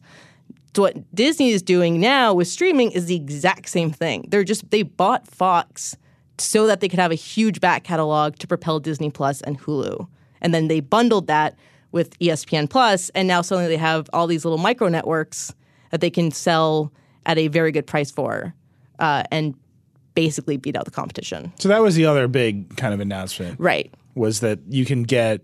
[0.75, 4.25] So what Disney is doing now with streaming is the exact same thing.
[4.29, 5.95] They're just they bought Fox
[6.37, 10.07] so that they could have a huge back catalog to propel Disney Plus and Hulu.
[10.41, 11.55] And then they bundled that
[11.91, 15.53] with ESPN Plus and now suddenly they have all these little micro networks
[15.91, 16.91] that they can sell
[17.25, 18.53] at a very good price for
[18.99, 19.53] uh, and
[20.15, 21.51] basically beat out the competition.
[21.59, 23.59] so that was the other big kind of announcement.
[23.59, 23.93] Right.
[24.15, 25.41] Was that you can get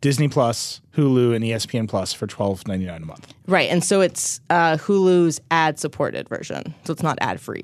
[0.00, 3.32] Disney Plus, Hulu, and ESPN Plus for twelve ninety nine a month.
[3.46, 3.70] Right.
[3.70, 6.74] And so it's uh, Hulu's ad supported version.
[6.84, 7.62] So it's not ad free.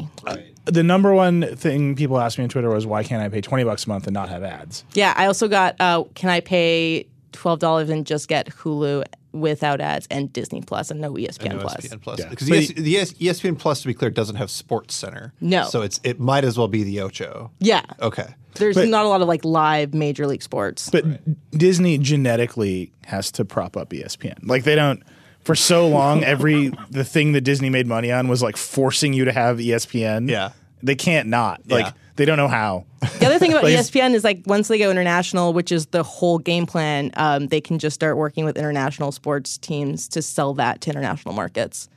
[0.65, 3.65] The number one thing people asked me on Twitter was why can't I pay twenty
[3.65, 4.85] bucks a month and not have ads?
[4.95, 5.77] Yeah, I also got.
[5.81, 7.07] Uh, can I pay
[7.37, 11.59] twelve dollars and just get Hulu without ads and Disney Plus and no ESPN No
[11.59, 11.77] Plus?
[11.87, 12.25] ESPN Plus.
[12.25, 15.33] Because But ES, the ES, ESPN Plus, to be clear, doesn't have Sports Center.
[15.41, 15.65] No.
[15.69, 17.51] So it's it might as well be the Ocho.
[17.61, 18.27] Yeah, Okay.
[18.55, 20.89] there's But- not a lot of like live Major League Sports.
[20.91, 21.05] But
[21.51, 24.39] Disney genetically has to prop up ESPN.
[24.49, 25.03] Like they don't
[25.45, 29.25] for so long every the thing that Disney made money on was like forcing you
[29.27, 30.29] to have ESPN.
[30.31, 30.51] Yeah.
[30.87, 31.61] They can't not.
[31.69, 31.93] Like Yeah.
[32.17, 32.85] they don't know how.
[33.19, 36.03] The other thing about Like- ESPN is like once they go international, which is the
[36.03, 40.55] whole game plan, um, they can just start working with international sports teams to sell
[40.55, 41.89] that to international markets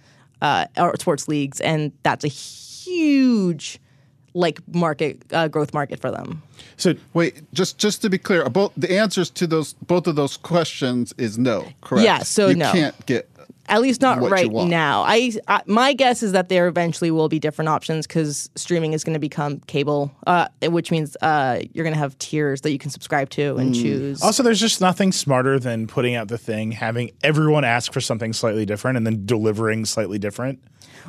[0.42, 3.80] uh, or sports leagues, and that's a huge
[4.36, 6.42] like market uh, growth market for them.
[6.78, 10.38] So Wait, just just to be clear, both the answers to those both of those
[10.38, 11.66] questions is no.
[11.82, 12.06] Correct.
[12.06, 12.72] Yeah, so you no.
[12.72, 13.30] can't get.
[13.68, 15.04] At least not what right now.
[15.04, 19.04] I, I my guess is that there eventually will be different options because streaming is
[19.04, 22.80] going to become cable, uh, which means uh, you're going to have tiers that you
[22.80, 23.82] can subscribe to and Mm.
[23.82, 24.24] choose.
[24.24, 28.34] also there's just nothing smarter than putting out the thing, having everyone ask for something
[28.34, 30.60] slightly different and then delivering slightly different.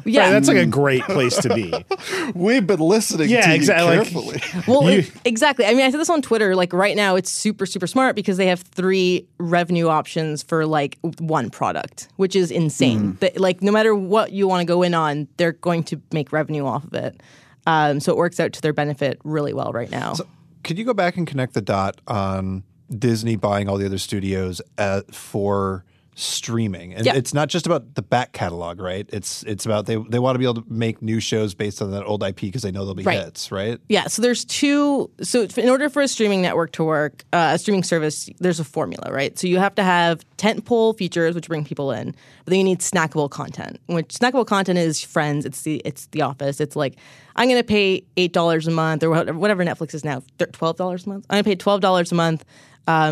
[0.04, 1.72] Yeah, Right, that's like a great place to be.
[2.34, 4.64] We've been listening Yeah, to exactly, you like- carefully.
[4.66, 5.64] well, you- it- exactly.
[5.66, 6.54] I mean, I said this on Twitter.
[6.56, 10.98] Like right now, it's super super smart because they have three revenue options for like
[11.18, 13.16] one product, which is insane.
[13.20, 16.32] That like no matter what you want to go in on, they're going to make
[16.32, 17.20] revenue off of it.
[17.66, 20.14] Um, so it works out to their benefit really well right now.
[20.14, 20.26] So,
[20.64, 24.60] Could you go back and connect the dot on Disney buying all the other studios
[24.78, 25.84] uh for
[26.20, 26.94] streaming?
[26.94, 27.14] And Yeah.
[27.14, 29.08] it's not just about the back catalog, right?
[29.12, 31.90] It's it's about they they want to be able to make new shows based on
[31.92, 33.18] that old IP because they know they'll be Right.
[33.24, 33.78] hits, right?
[33.88, 35.10] Yeah, so there's two.
[35.22, 38.64] So in order for a streaming network to work, uh, a streaming service, there's a
[38.64, 39.38] formula, right?
[39.38, 42.14] So you have to have tentpole features, which bring people in,
[42.44, 43.80] but then you need snackable content.
[43.86, 46.60] Which snackable content is Friends, it's the it's The Office.
[46.60, 46.96] It's like
[47.36, 50.76] I'm going to pay eight dollars a month or whatever, whatever Netflix is now, twelve
[50.76, 51.26] dollars a month.
[51.30, 52.44] I'm going to pay twelve dollars a month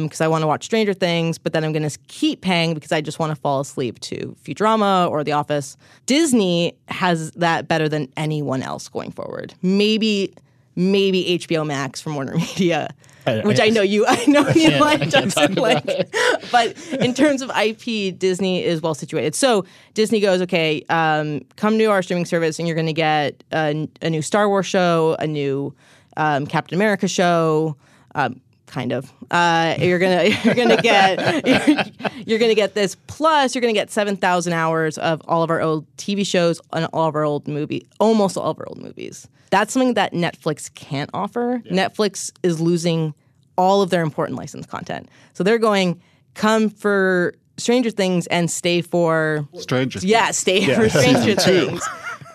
[0.03, 2.93] because I want to watch Stranger Things, but then I'm going to keep paying because
[2.93, 5.77] I just want to fall asleep to Futurama or The Office.
[6.07, 9.55] Disney has that better than anyone else going forward.
[9.63, 10.35] Maybe
[10.79, 12.95] maybe HBO Max from Warner Media,
[13.43, 15.85] which I know you I know you like Justin like.
[16.51, 19.35] But in terms of IP, Disney is well situated.
[19.35, 23.45] So Disney goes, okay, um, come to our streaming service, and you're going to get
[23.53, 25.75] a, a new Star Wars show, a new
[26.17, 27.77] um, Captain America show.
[28.15, 29.13] Um, kind of.
[29.31, 31.85] Uh, you're gonna you're gonna get you're,
[32.27, 32.95] you're gonna get this.
[33.07, 36.87] Plus, you're gonna get seven thousand hours of all of our old TV shows and
[36.93, 39.27] all of our old movie, almost all of our old movies.
[39.51, 41.63] That's something that Netflix can't offer.
[41.71, 43.15] Netflix is losing
[43.57, 46.01] all of their important licensed content, so they're going
[46.35, 50.05] come for Stranger Things and stay for Strangers.
[50.05, 51.83] yeah, stay for Stranger Things,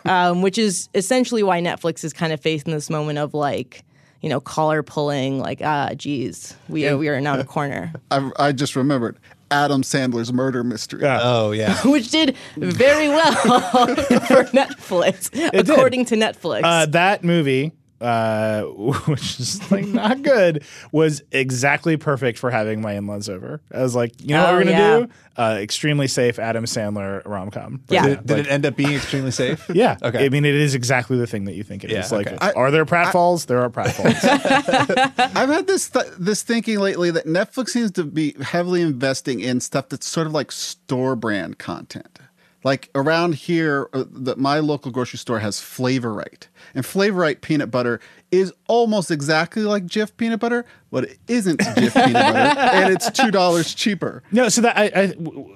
[0.05, 3.83] um, which is essentially why Netflix is kind of facing this moment of like,
[4.23, 7.91] you know, collar pulling, like, ah, geez, we are, we are now in a corner,
[8.11, 9.19] I, I just remembered
[9.51, 11.01] Adam Sandler's murder mystery.
[11.03, 11.75] Oh yeah.
[11.85, 16.61] which did very well for Netflix, according to Netflix.
[16.63, 17.73] Uh, that movie
[18.03, 18.63] uh,
[19.07, 23.61] which is like not good, was exactly perfect for having my in-laws over.
[23.73, 24.99] I was like, you know what Oh, we're gonna yeah.
[24.99, 25.09] do?
[25.35, 27.81] Uh, extremely safe Adam Sandler rom com.
[27.89, 28.05] Yeah.
[28.05, 29.67] Did, did it end up being extremely safe?
[29.73, 29.97] Yeah.
[30.03, 30.25] Okay.
[30.25, 32.11] I mean, it is exactly the thing that you think it is.
[32.11, 32.37] Yeah, Like, okay.
[32.39, 33.47] I- are there pratfalls?
[33.47, 34.13] there are pratfalls.
[35.35, 39.59] I've had this th- this thinking lately that Netflix seems to be heavily investing in
[39.61, 42.19] stuff that's sort of like store brand content.
[42.63, 47.99] Like around here, uh, the, my local grocery store has Flavorite, and Flavorite peanut butter
[48.31, 53.09] is almost exactly like Jif peanut butter, but it isn't Jif peanut butter, and it's
[53.11, 54.23] two dollars cheaper.
[54.31, 55.13] no, so that I,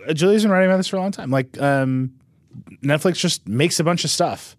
[0.08, 1.32] I Julie's been writing about this for a long time.
[1.32, 2.14] Like, um,
[2.84, 4.56] Netflix just makes a bunch of stuff,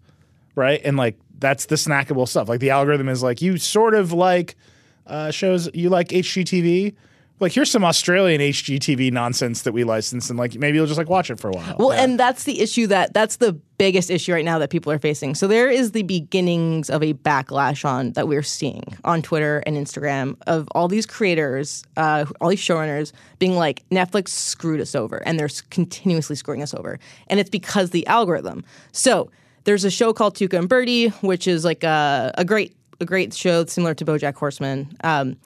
[0.55, 0.81] right?
[0.83, 2.49] And like that's the snackable stuff.
[2.49, 4.55] Like the algorithm is like you sort of like
[5.07, 6.95] uh, shows you like HGTV.
[7.39, 11.09] Like here's some Australian HGTV nonsense that we license, and like maybe you'll just like
[11.09, 11.75] watch it for a while.
[11.79, 14.99] Well, and that's the issue that that's the biggest issue right now that people are
[14.99, 15.35] facing.
[15.35, 19.77] So there is the beginnings of a backlash on that we're seeing on Twitter and
[19.77, 25.17] Instagram of all these creators, uh, all these showrunners being like Netflix screwed us over,
[25.25, 28.65] and they're continuously screwing us over, and it's because the algorithm.
[28.91, 29.31] So
[29.63, 33.33] there's a show called Tuca and Birdie, which is like a, a great a great
[33.33, 34.91] show similar to BoJack Horseman.
[35.03, 35.37] Um,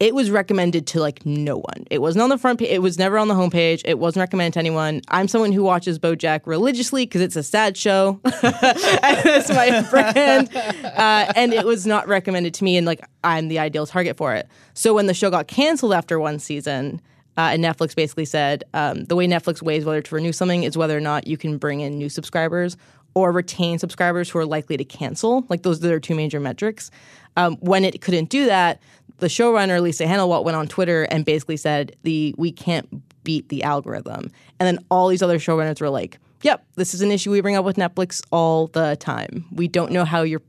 [0.00, 1.84] it was recommended to like no one.
[1.90, 2.70] It wasn't on the front page.
[2.70, 3.82] It was never on the homepage.
[3.84, 5.02] It wasn't recommended to anyone.
[5.08, 8.20] I'm someone who watches BoJack religiously because it's a sad show.
[8.42, 12.76] That's my friend, uh, and it was not recommended to me.
[12.76, 14.48] And like I'm the ideal target for it.
[14.74, 17.00] So when the show got canceled after one season.
[17.36, 20.76] Uh, and Netflix basically said um, the way Netflix weighs whether to renew something is
[20.76, 22.76] whether or not you can bring in new subscribers
[23.14, 25.44] or retain subscribers who are likely to cancel.
[25.48, 26.90] Like those are their two major metrics.
[27.36, 28.80] Um, when it couldn't do that,
[29.18, 33.62] the showrunner Lisa Hanawalt went on Twitter and basically said the we can't beat the
[33.62, 34.30] algorithm.
[34.58, 37.56] And then all these other showrunners were like, "Yep, this is an issue we bring
[37.56, 39.46] up with Netflix all the time.
[39.52, 40.40] We don't know how your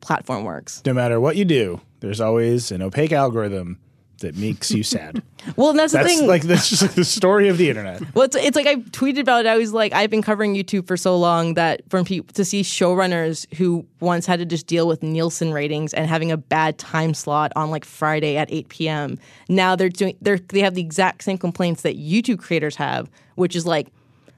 [0.00, 3.78] platform works." no matter what you do, there's always an opaque algorithm
[4.18, 5.22] that makes you sad.
[5.54, 6.26] Well, and that's, the thing.
[6.26, 8.02] like that's just like the story of the internet.
[8.16, 9.48] Well, it's, it's like I tweeted about it.
[9.48, 12.62] I was like, I've been covering YouTube for so long that from people to see
[12.62, 17.14] showrunners who once had to just deal with Nielsen ratings and having a bad time
[17.14, 19.18] slot on like Friday at 8 p.m.
[19.48, 23.54] Now they're doing they're they have the exact same complaints that YouTube creators have, which
[23.54, 23.92] is like,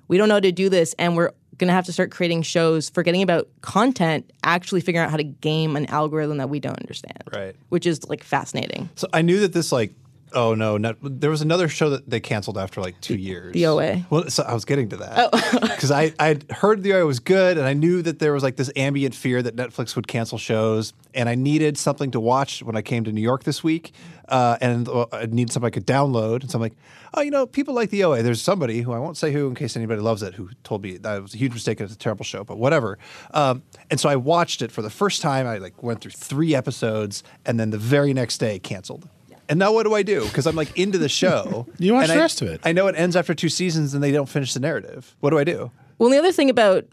[0.09, 2.89] we don't know how to do this, and we're gonna have to start creating shows,
[2.89, 7.23] forgetting about content, actually figuring out how to game an algorithm that we don't understand.
[7.33, 7.55] Right.
[7.69, 8.89] Which is like fascinating.
[8.95, 9.93] So I knew that this like
[10.33, 13.53] oh no, not, there was another show that they canceled after like two years.
[13.55, 14.07] The OA.
[14.11, 17.59] Well, so I was getting to that because I I heard the OA was good,
[17.59, 20.93] and I knew that there was like this ambient fear that Netflix would cancel shows,
[21.15, 23.93] and I needed something to watch when I came to New York this week,
[24.29, 26.77] uh, and uh, I needed something I could download, and so I'm like,
[27.15, 28.23] oh, you know, people like the OA.
[28.23, 30.97] There's somebody who I won't say who in case anybody loves it who told me
[30.99, 32.99] that it was a huge mistake and it's a terrible show, but whatever.
[33.33, 35.47] Um, and so I watched it for the first time.
[35.47, 39.09] I like went through three episodes, and then the very next day canceled.
[39.49, 40.25] And now what do I do?
[40.25, 41.67] Because I'm like into the show.
[41.79, 42.61] You watch and the I- rest of it.
[42.65, 45.15] I know it ends after two seasons and they don't finish the narrative.
[45.21, 45.71] What do I do?
[45.99, 46.85] Well, the other thing about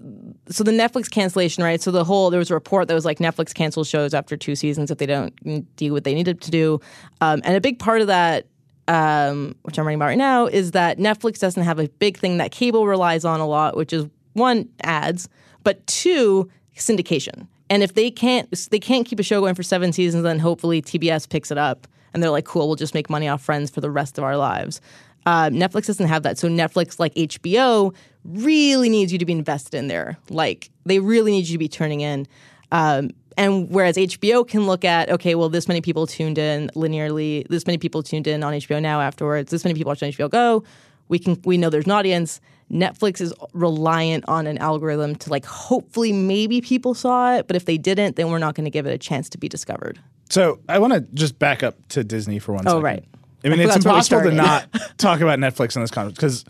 [0.49, 1.79] so the Netflix cancellation, right?
[1.81, 4.55] So the whole there was a report that was like Netflix cancels shows after two
[4.55, 5.33] seasons if they don't
[5.75, 6.79] do what they needed to do,
[7.21, 8.47] um, and a big part of that,
[8.87, 12.37] um, which I'm reading about right now, is that Netflix doesn't have a big thing
[12.37, 15.29] that cable relies on a lot, which is one ads,
[15.63, 17.47] but two syndication.
[17.69, 20.81] And if they can't they can't keep a show going for seven seasons, then hopefully
[20.81, 23.81] TBS picks it up and they're like, cool, we'll just make money off Friends for
[23.81, 24.79] the rest of our lives.
[25.25, 26.37] Uh, Netflix doesn't have that.
[26.37, 27.93] So Netflix, like HBO,
[28.23, 30.17] really needs you to be invested in there.
[30.29, 32.25] Like they really need you to be turning in.
[32.71, 37.45] Um, and whereas HBO can look at, okay, well, this many people tuned in linearly,
[37.49, 40.63] this many people tuned in on HBO Now afterwards, this many people watched HBO Go.
[41.09, 42.39] We can we know there's an audience.
[42.71, 47.65] Netflix is reliant on an algorithm to like hopefully maybe people saw it, but if
[47.65, 49.99] they didn't, then we're not going to give it a chance to be discovered.
[50.29, 52.83] So I want to just back up to Disney for one Oh, second.
[52.83, 53.05] right.
[53.43, 54.35] I mean, I it's forgot where we impossible to
[54.81, 56.45] not talk about Netflix in this conference because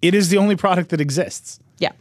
[0.00, 1.60] it is the only product that exists.
[1.78, 1.92] Yeah.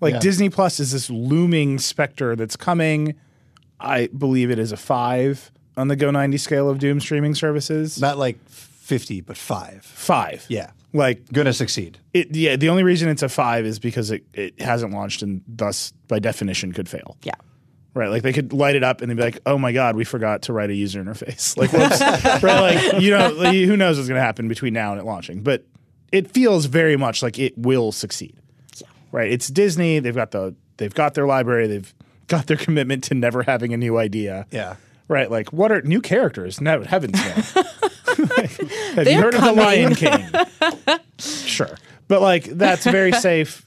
[0.00, 0.20] Like Yeah.
[0.20, 3.14] Disney Plus is this looming specter that's coming.
[3.78, 8.00] I believe it is a five on the Go 90 scale of Doom streaming services.
[8.00, 9.84] Not like 50, but five.
[9.84, 10.44] five.
[10.48, 10.70] Yeah.
[10.92, 11.98] Like Gonna succeed.
[12.12, 15.42] it, yeah, the only reason it's a five is because it, it hasn't launched and
[15.48, 17.16] thus by definition could fail.
[17.22, 17.34] Yeah.
[17.94, 20.04] Right, like they could light it up and they'd be like, "Oh my god, we
[20.04, 22.00] forgot to write a user interface." Like, whoops.
[22.42, 25.04] right, like you know, like, who knows what's going to happen between now and it
[25.04, 25.42] launching?
[25.42, 25.66] But
[26.10, 28.34] it feels very much like it will succeed.
[29.12, 29.98] Right, it's Disney.
[29.98, 31.66] They've got the they've got their library.
[31.66, 31.94] They've
[32.28, 34.46] got their commitment to never having a new idea.
[34.50, 34.76] Yeah.
[35.12, 36.60] Right, like what are new characters?
[36.60, 37.20] No, heavens no.
[38.16, 39.50] Have They're you heard coming.
[39.50, 40.98] of the Lion King?
[41.18, 41.76] sure,
[42.08, 43.66] but like that's very safe.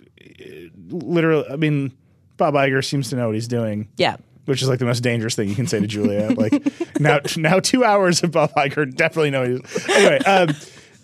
[0.90, 1.92] Literally, I mean,
[2.38, 3.90] Bob Iger seems to know what he's doing.
[3.98, 4.18] Yeah.
[4.46, 6.32] which is like the most dangerous thing you can say to Julia.
[6.36, 6.54] like
[7.00, 9.44] now, now two hours of Bob Iger, definitely know.
[9.46, 10.50] he's- Anyway, um,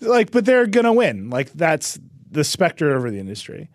[0.00, 1.30] like, but they're gonna win.
[1.30, 1.98] Like that's
[2.30, 3.68] the specter over the industry.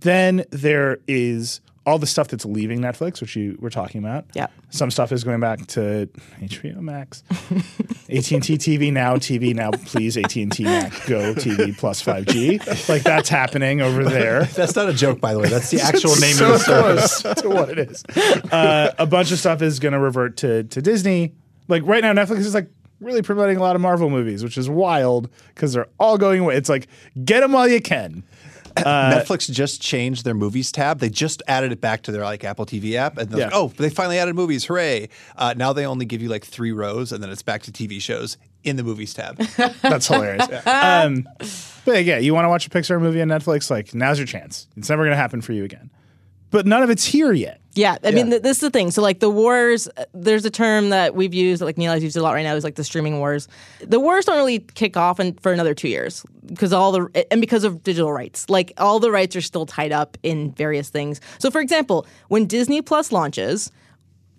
[0.00, 4.26] Then there is all the stuff that's leaving Netflix, which you were talking about.
[4.34, 4.46] Yeah.
[4.70, 6.08] Some stuff is going back to
[6.40, 11.34] HBO Max, AT and T TV now, TV now, please AT and T Max Go
[11.34, 12.58] TV plus five G.
[12.88, 14.44] Like that's happening over there.
[14.52, 15.48] That's not a joke, by the way.
[15.48, 17.22] That's the actual name so of the service.
[17.22, 18.04] close to what it is.
[18.52, 21.34] Uh, a bunch of stuff is going to revert to to Disney.
[21.68, 22.68] Like right now, Netflix is like
[23.02, 26.56] really promoting a lot of Marvel movies, which is wild because they're all going away.
[26.56, 26.88] It's like
[27.24, 28.24] get them while you can.
[28.76, 30.98] Netflix just changed their movies tab.
[30.98, 33.68] They just added it back to their like Apple TV app, and they're like, "Oh,
[33.68, 34.64] they finally added movies!
[34.64, 37.72] Hooray!" Uh, now they only give you like three rows, and then it's back to
[37.72, 39.36] TV shows in the movies tab.
[39.82, 40.46] That's hilarious.
[40.66, 41.28] Um,
[41.84, 43.70] but yeah, you want to watch a Pixar movie on Netflix?
[43.70, 44.68] Like now's your chance.
[44.76, 45.90] It's never going to happen for you again.
[46.52, 47.60] But none of it's here yet.
[47.74, 48.90] Yeah, I mean, th- this is the thing.
[48.90, 52.18] So, like, the wars, uh, there's a term that we've used, like Nilay has used
[52.18, 53.48] a lot right now, is like the streaming wars.
[53.80, 57.40] The wars don't really kick off in, for another two years because all the, and
[57.40, 58.50] because of digital rights.
[58.50, 61.22] Like, all the rights are still tied up in various things.
[61.38, 63.72] So, for example, when Disney Plus launches,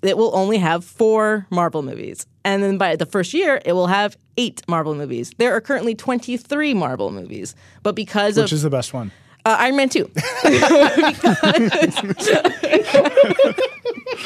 [0.03, 2.28] it will only have four Marvel movies.
[2.45, 5.32] And then by the first year, it will have eight Marvel movies.
[5.38, 7.55] There are currently 23 Marvel movies.
[7.82, 9.11] But because Which of is the best one?
[9.46, 10.10] Uh, Iron Man 2.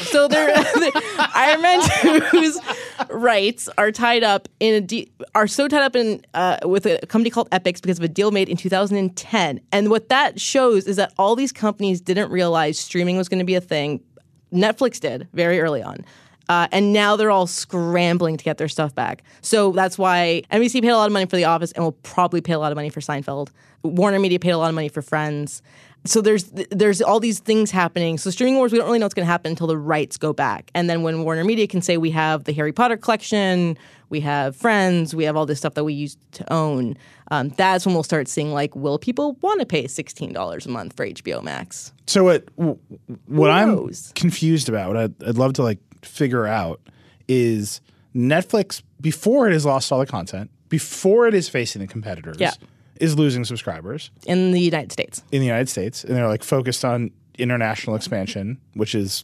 [0.04, 0.50] so they're,
[1.34, 2.60] Iron Man 2's
[3.10, 6.98] rights are tied up in a de- are so tied up in uh, with a
[7.08, 9.60] company called Epix because of a deal made in 2010.
[9.72, 13.44] And what that shows is that all these companies didn't realize streaming was going to
[13.44, 14.00] be a thing.
[14.52, 16.04] Netflix did very early on.
[16.48, 19.22] Uh, and now they're all scrambling to get their stuff back.
[19.42, 22.40] So that's why NBC paid a lot of money for The Office and will probably
[22.40, 23.50] pay a lot of money for Seinfeld.
[23.82, 25.62] Warner Media paid a lot of money for Friends.
[26.04, 28.18] So there's there's all these things happening.
[28.18, 30.32] So streaming wars, we don't really know what's going to happen until the rights go
[30.32, 30.70] back.
[30.74, 33.76] And then when Warner Media can say we have the Harry Potter collection,
[34.08, 36.96] we have Friends, we have all this stuff that we used to own,
[37.30, 40.70] um, that's when we'll start seeing like, will people want to pay sixteen dollars a
[40.70, 41.92] month for HBO Max?
[42.06, 42.44] So what
[43.26, 44.12] what I'm knows?
[44.14, 46.80] confused about, what I'd, I'd love to like figure out
[47.28, 47.80] is
[48.14, 52.52] Netflix before it has lost all the content, before it is facing the competitors, Yeah.
[53.00, 55.22] is losing subscribers in the United States.
[55.30, 59.22] in the United States, and they're like focused on international expansion, which is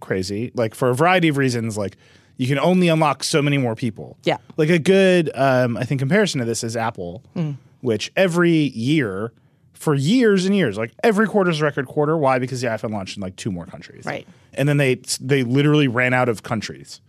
[0.00, 0.50] crazy.
[0.54, 1.96] Like for a variety of reasons, like
[2.38, 4.16] you can only unlock so many more people.
[4.24, 4.38] Yeah.
[4.56, 7.22] Like a good, um, I think, comparison to this is Apple,
[7.82, 9.32] which every year,
[9.82, 12.16] for years and years, like every quarter is a record quarter.
[12.16, 12.38] Why?
[12.38, 14.04] Because the iPhone launched in like two more countries.
[14.06, 14.26] Right.
[14.54, 17.00] And then they they literally ran out of countries.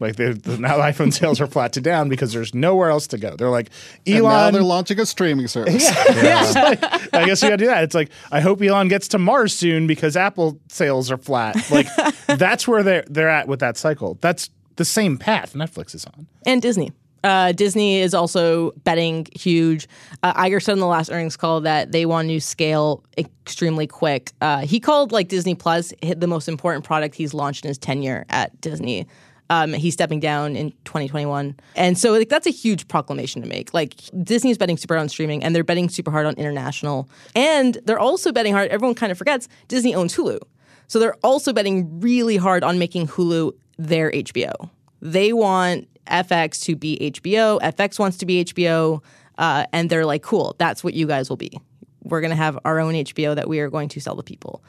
[0.00, 3.36] Like the, now iPhone sales are flat to down because there's nowhere else to go.
[3.36, 3.70] They're like
[4.06, 4.52] And now Elon.
[4.54, 5.86] they're launching a streaming service.
[5.88, 7.84] I guess you got to do that.
[7.84, 11.56] It's like I hope Elon gets to Mars soon because Apple sales are flat.
[11.70, 11.86] Like
[12.26, 14.18] that's where they're they're at with that cycle.
[14.20, 16.26] That's the same path Netflix is on.
[16.44, 16.90] and Disney.
[17.24, 19.88] Uh, Disney is also betting huge.
[20.22, 24.32] Uh, Iger said in the last earnings call that they want to scale extremely quick.
[24.42, 28.26] Uh, he called like Disney Plus the most important product he's launched in his tenure
[28.28, 29.06] at Disney.
[29.50, 33.74] Um, he's stepping down in 2021, and so like that's a huge proclamation to make.
[33.74, 37.78] Like Disney's betting super hard on streaming, and they're betting super hard on international, and
[37.84, 38.70] they're also betting hard.
[38.70, 40.40] Everyone kind of forgets Disney owns Hulu,
[40.88, 44.70] so they're also betting really hard on making Hulu their HBO.
[45.04, 47.60] They want FX to be HBO.
[47.60, 49.02] FX wants to be HBO.
[49.38, 51.60] Uh, and they're like, cool, that's what you guys will be.
[52.02, 54.62] We're going to have our own HBO that we are going to sell to people.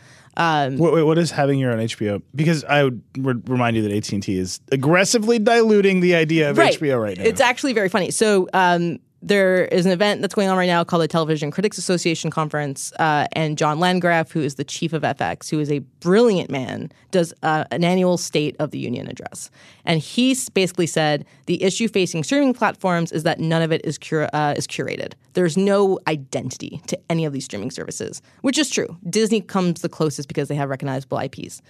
[0.78, 2.22] Wait, wait, what is having your own HBO?
[2.34, 6.50] Because I would re- remind you that AT and T is aggressively diluting the idea
[6.50, 7.24] of HBO right now.
[7.24, 8.12] It's actually very funny.
[8.12, 11.78] So um, there is an event that's going on right now called the Television Critics
[11.78, 15.80] Association Conference, uh, and John Landgraf, who is the chief of FX, who is a
[16.00, 19.50] brilliant man, does uh, an annual State of the Union address,
[19.86, 23.98] and he basically said the issue facing streaming platforms is that none of it is
[23.98, 25.14] cura- uh, is curated.
[25.34, 28.98] There's no identity to any of these streaming services, which is true.
[29.10, 31.62] Disney comes the closest because they have recognizable IPs.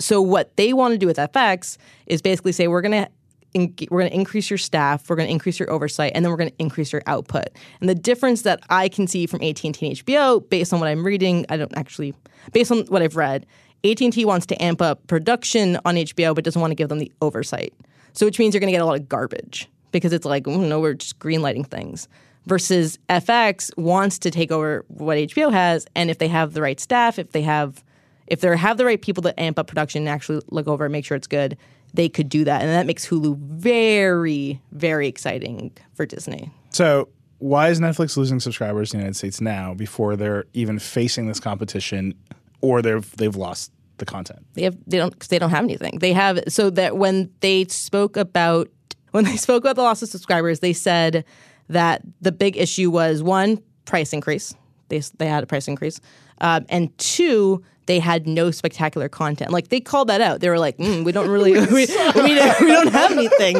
[0.00, 1.76] So what they want to do with FX
[2.06, 3.10] is basically say we're going to
[3.54, 6.30] in, we're going to increase your staff, we're going to increase your oversight, and then
[6.30, 7.48] we're going to increase your output.
[7.80, 11.04] And the difference that I can see from AT&T and HBO, based on what I'm
[11.04, 12.14] reading, I don't actually,
[12.52, 13.46] based on what I've read,
[13.84, 17.12] AT&T wants to amp up production on HBO, but doesn't want to give them the
[17.20, 17.74] oversight.
[18.12, 20.60] So which means you're going to get a lot of garbage because it's like, oh,
[20.60, 22.08] no, we're just greenlighting things.
[22.46, 26.80] Versus FX wants to take over what HBO has, and if they have the right
[26.80, 27.84] staff, if they have
[28.26, 30.92] if they have the right people to amp up production and actually look over and
[30.92, 31.56] make sure it's good,
[31.94, 32.62] they could do that.
[32.62, 36.50] And that makes Hulu very, very exciting for Disney.
[36.70, 37.08] so
[37.42, 41.40] why is Netflix losing subscribers in the United States now before they're even facing this
[41.40, 42.14] competition,
[42.60, 44.46] or they've they've lost the content.
[44.54, 45.98] They have they don't they don't have anything.
[45.98, 48.68] They have so that when they spoke about
[49.10, 51.24] when they spoke about the loss of subscribers, they said
[51.68, 54.54] that the big issue was one price increase.
[54.88, 56.00] They they had a price increase,
[56.40, 59.50] um, and two they had no spectacular content.
[59.50, 60.40] Like they called that out.
[60.40, 63.56] They were like, mm, we don't really we, we, don't, we don't have anything.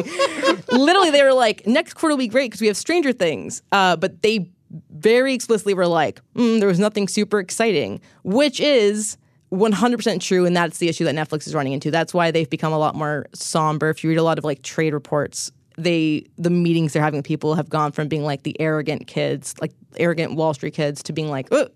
[0.71, 3.61] Literally, they were like, next quarter will be great because we have Stranger Things.
[3.71, 4.49] Uh, but they
[4.89, 9.17] very explicitly were like, mm, there was nothing super exciting, which is
[9.51, 10.47] 100% true.
[10.47, 11.91] And that's the issue that Netflix is running into.
[11.91, 13.91] That's why they've become a lot more somber.
[13.91, 17.25] If you read a lot of like trade reports, they the meetings they're having with
[17.25, 21.13] people have gone from being like the arrogant kids, like arrogant Wall Street kids, to
[21.13, 21.67] being like, oh,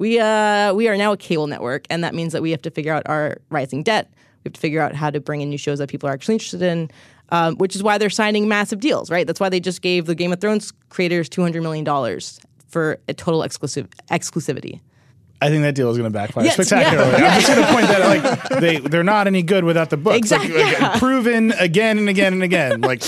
[0.00, 2.70] we uh we are now a cable network, and that means that we have to
[2.70, 4.10] figure out our rising debt.
[4.42, 6.34] We have to figure out how to bring in new shows that people are actually
[6.36, 6.90] interested in,
[7.28, 9.26] um, which is why they're signing massive deals, right?
[9.26, 12.98] That's why they just gave the Game of Thrones creators two hundred million dollars for
[13.08, 14.80] a total exclusive exclusivity.
[15.42, 17.12] I think that deal is going to backfire Yes, spectacularly.
[17.18, 17.28] yeah.
[17.28, 19.96] I'm just going to point that out, like they they're not any good without the
[19.98, 20.16] books.
[20.18, 20.98] Exactly, Like, like, yeah.
[20.98, 22.80] proven again and again and again.
[22.80, 23.02] Like,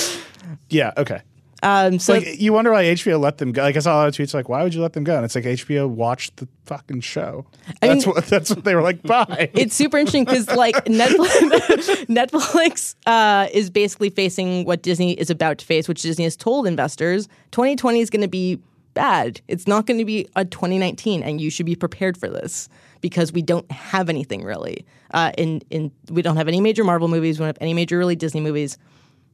[0.69, 1.21] yeah, okay.
[1.63, 3.63] Um, so Like you wonder why HBO let them go.
[3.63, 5.15] Like I saw a lot of tweets like, why would you let them go?
[5.15, 7.47] And it's like HBO watched the fucking show.
[7.81, 9.03] That's mean- what that's what they were like.
[9.03, 9.51] Bye.
[9.55, 15.59] it's super interesting because like Netflix, Netflix uh, is basically facing what Disney is about
[15.59, 18.59] to face, which Disney has told investors 2020 is going to be
[18.95, 19.41] bad.
[19.49, 22.69] It's not going to be a 2019, and you should be prepared for this
[23.01, 24.85] because we don't have anything really.
[25.13, 27.39] Uh, in in we don't have any major Marvel movies.
[27.39, 28.79] We don't have any major really Disney movies.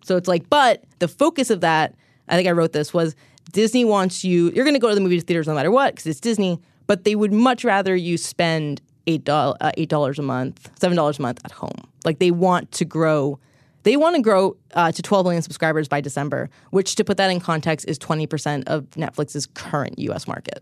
[0.04, 1.94] So it's like, but the focus of that,
[2.28, 3.14] I think I wrote this was
[3.52, 4.50] Disney wants you.
[4.50, 6.60] You're going to go to the movie theaters no matter what because it's Disney.
[6.86, 8.80] But they would much rather you spend
[9.28, 11.88] uh, eight dollars a month, seven dollars a month at home.
[12.04, 13.38] Like they want to grow.
[13.84, 17.30] They want to grow uh, to 12 million subscribers by December, which, to put that
[17.30, 20.26] in context, is 20% of Netflix's current U.S.
[20.26, 20.58] market.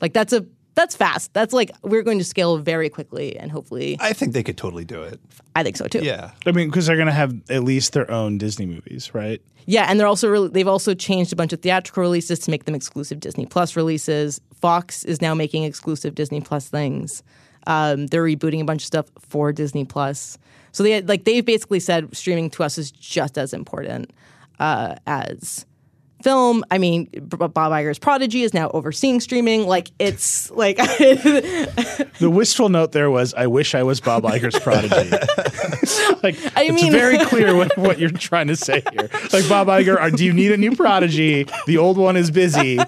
[0.00, 1.32] Like that's a that's fast.
[1.32, 4.84] That's like we're going to scale very quickly, and hopefully, I think they could totally
[4.84, 5.20] do it.
[5.54, 6.00] I think so too.
[6.00, 6.32] Yeah.
[6.46, 9.40] I mean, because they're going to have at least their own Disney movies, right?
[9.66, 12.64] Yeah, and they're also re- they've also changed a bunch of theatrical releases to make
[12.64, 14.40] them exclusive Disney Plus releases.
[14.60, 17.22] Fox is now making exclusive Disney Plus things.
[17.66, 20.38] Um, they're rebooting a bunch of stuff for Disney Plus.
[20.72, 24.10] So they like they've basically said streaming to us is just as important
[24.58, 25.64] uh, as
[26.24, 26.64] film.
[26.70, 29.66] I mean, Bob Iger's Prodigy is now overseeing streaming.
[29.66, 30.78] Like it's like
[32.18, 35.10] The wistful note there was, "I wish I was Bob Iger's prodigy."
[36.22, 39.08] like, I it's mean- very clear what, what you're trying to say here.
[39.32, 41.46] Like, Bob Iger, are, do you need a new prodigy?
[41.66, 42.78] The old one is busy.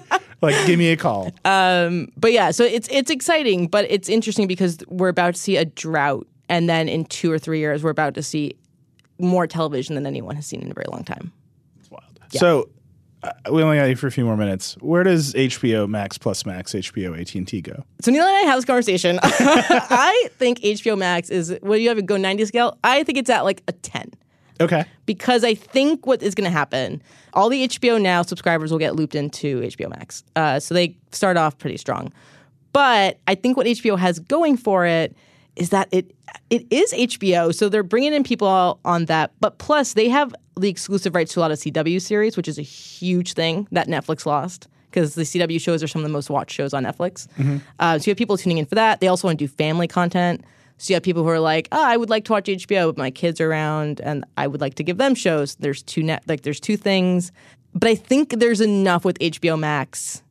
[0.41, 1.31] Like, give me a call.
[1.45, 5.57] Um, but yeah, so it's it's exciting, but it's interesting because we're about to see
[5.57, 8.55] a drought, and then in two or three years, we're about to see
[9.19, 11.31] more television than anyone has seen in a very long time.
[11.79, 12.03] It's wild.
[12.31, 12.39] Yeah.
[12.39, 12.69] So,
[13.23, 14.75] uh, we only got you for a few more minutes.
[14.79, 17.83] Where does HBO Max plus Max HBO AT and T go?
[18.01, 19.19] So Nilay and I have this conversation.
[19.23, 22.77] I think HBO Max is what do you have a go ninety scale?
[22.83, 24.11] I think it's at like a ten
[24.59, 24.85] Okay.
[25.05, 27.01] because I think what is going to happen,
[27.33, 30.23] all the HBO Now subscribers will get looped into HBO Max.
[30.35, 32.11] Uh, so they start off pretty strong.
[32.73, 35.15] But I think what HBO has going for it
[35.57, 36.13] is that it
[36.49, 39.31] it is HBO, so they're bringing in people on that.
[39.39, 42.57] But plus, they have the exclusive rights to a lot of CW series, which is
[42.57, 46.29] a huge thing that Netflix lost because the CW shows are some of the most
[46.29, 47.27] watched shows on Netflix.
[47.79, 48.99] Uh, so you have people tuning in for that.
[48.99, 50.43] They also want to do family content.
[50.79, 52.97] So you have people who are like, oh, I would like to watch HBO, but
[52.97, 55.55] my kids are around, and I would like to give them shows.
[55.55, 57.31] There's two net, like there's two things,
[57.73, 60.21] but I think there's enough with HBO Max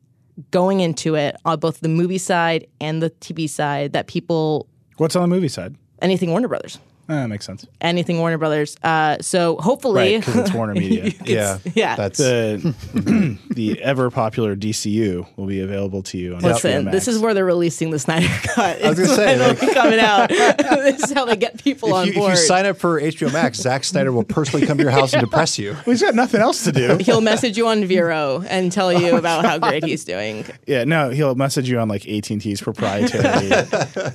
[0.51, 4.67] going into it on both the movie side and the TV side that people
[4.97, 5.75] What's on the movie side?
[6.01, 7.65] anything Warner Brothers, that makes sense.
[7.81, 8.75] anything Warner Brothers.
[8.83, 11.11] Uh, so hopefully, Right, because it's Warner Media.
[11.25, 11.57] Yeah.
[11.73, 11.95] yeah.
[11.95, 12.75] That's the
[13.53, 16.95] the ever popular DCU will be available to you on HBO Listen, Max.
[16.95, 18.83] this is where they're releasing the Snyder Cut.
[18.83, 20.29] I was gonna It's say, finally coming out.
[20.29, 22.31] this is how they get people on if you, if board.
[22.31, 25.21] you sign up for HBO Max, Zack Snyder will personally come to your house and
[25.21, 25.71] depress you.
[25.73, 26.97] Well, he's got nothing else to do.
[26.99, 30.45] He'll message you on Vero and tell you about how great he's doing.
[30.65, 33.23] Yeah, no, he'll message you on like AT and T's proprietary,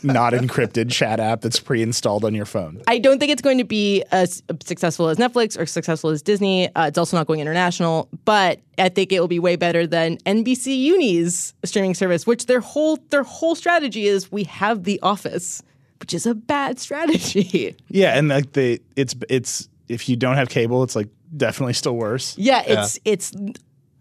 [0.02, 2.81] not encrypted chat app that's pre-installed on your phone.
[2.86, 6.74] I don't think it's going to be as successful as Netflix or successful as Disney.
[6.74, 10.18] Uh, it's also not going international, but I think it will be way better than
[10.18, 15.62] NBC Uni's streaming service, which their whole their whole strategy is we have The Office,
[16.00, 17.76] which is a bad strategy.
[17.88, 21.96] Yeah, and like the it's it's if you don't have cable, it's like definitely still
[21.96, 22.36] worse.
[22.38, 23.32] yeah, it's it's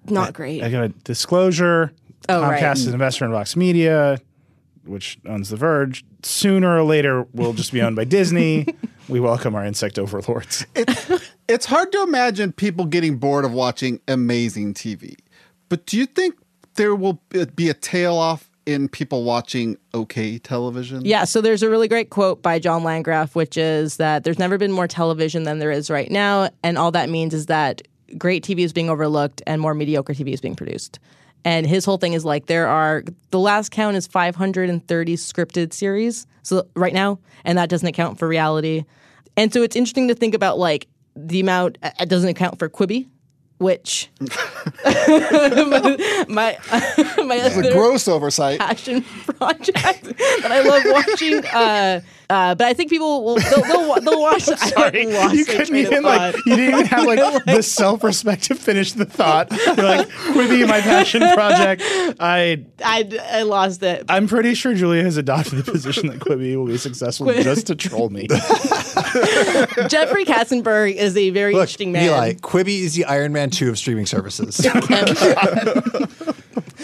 [0.05, 0.63] not great.
[0.63, 1.91] I got a disclosure.
[2.29, 2.77] Oh, Comcast right.
[2.77, 4.19] is an investor in Vox Media,
[4.91, 6.05] which owns The Verge.
[6.21, 8.67] Sooner or later, we'll just be owned by Disney.
[9.09, 10.65] We welcome our insect overlords.
[11.47, 15.15] It's hard to imagine people getting bored of watching amazing TV.
[15.69, 16.35] But do you think
[16.75, 17.21] there will
[17.55, 21.03] be a tail off in people watching okay television?
[21.03, 24.57] Yeah, so there's a really great quote by John Landgraf, which is that there's never
[24.57, 26.49] been more television than there is right now.
[26.63, 27.81] And all that means is that
[28.17, 30.99] great TV is being overlooked and more mediocre TV is being produced.
[31.43, 36.27] And his whole thing is like there are the last count is 530 scripted series
[36.43, 38.85] so right now, and that doesn't account for reality.
[39.37, 42.69] And so it's interesting to think about like the amount uh, it doesn't account for
[42.69, 43.07] Quibi,
[43.61, 44.25] which my
[46.27, 46.57] my,
[47.23, 48.59] my other gross oversight.
[48.59, 49.01] passion
[49.37, 51.45] project that I love watching.
[51.45, 54.43] Uh, uh, but I think people will they'll, they'll, they'll watch.
[54.43, 58.55] Sorry, I lost you couldn't even like you didn't even have like the self-respect to
[58.55, 59.51] finish the thought.
[59.51, 61.83] You're like, Quibi, my passion project.
[62.19, 64.05] I I, I lost it.
[64.09, 67.75] I'm pretty sure Julia has adopted the position that Quibi will be successful just to
[67.75, 68.27] troll me.
[69.89, 72.05] Jeffrey Katzenberg is a very Look, interesting man.
[72.05, 74.57] Eli, Quibi is the Iron Man 2 of streaming services.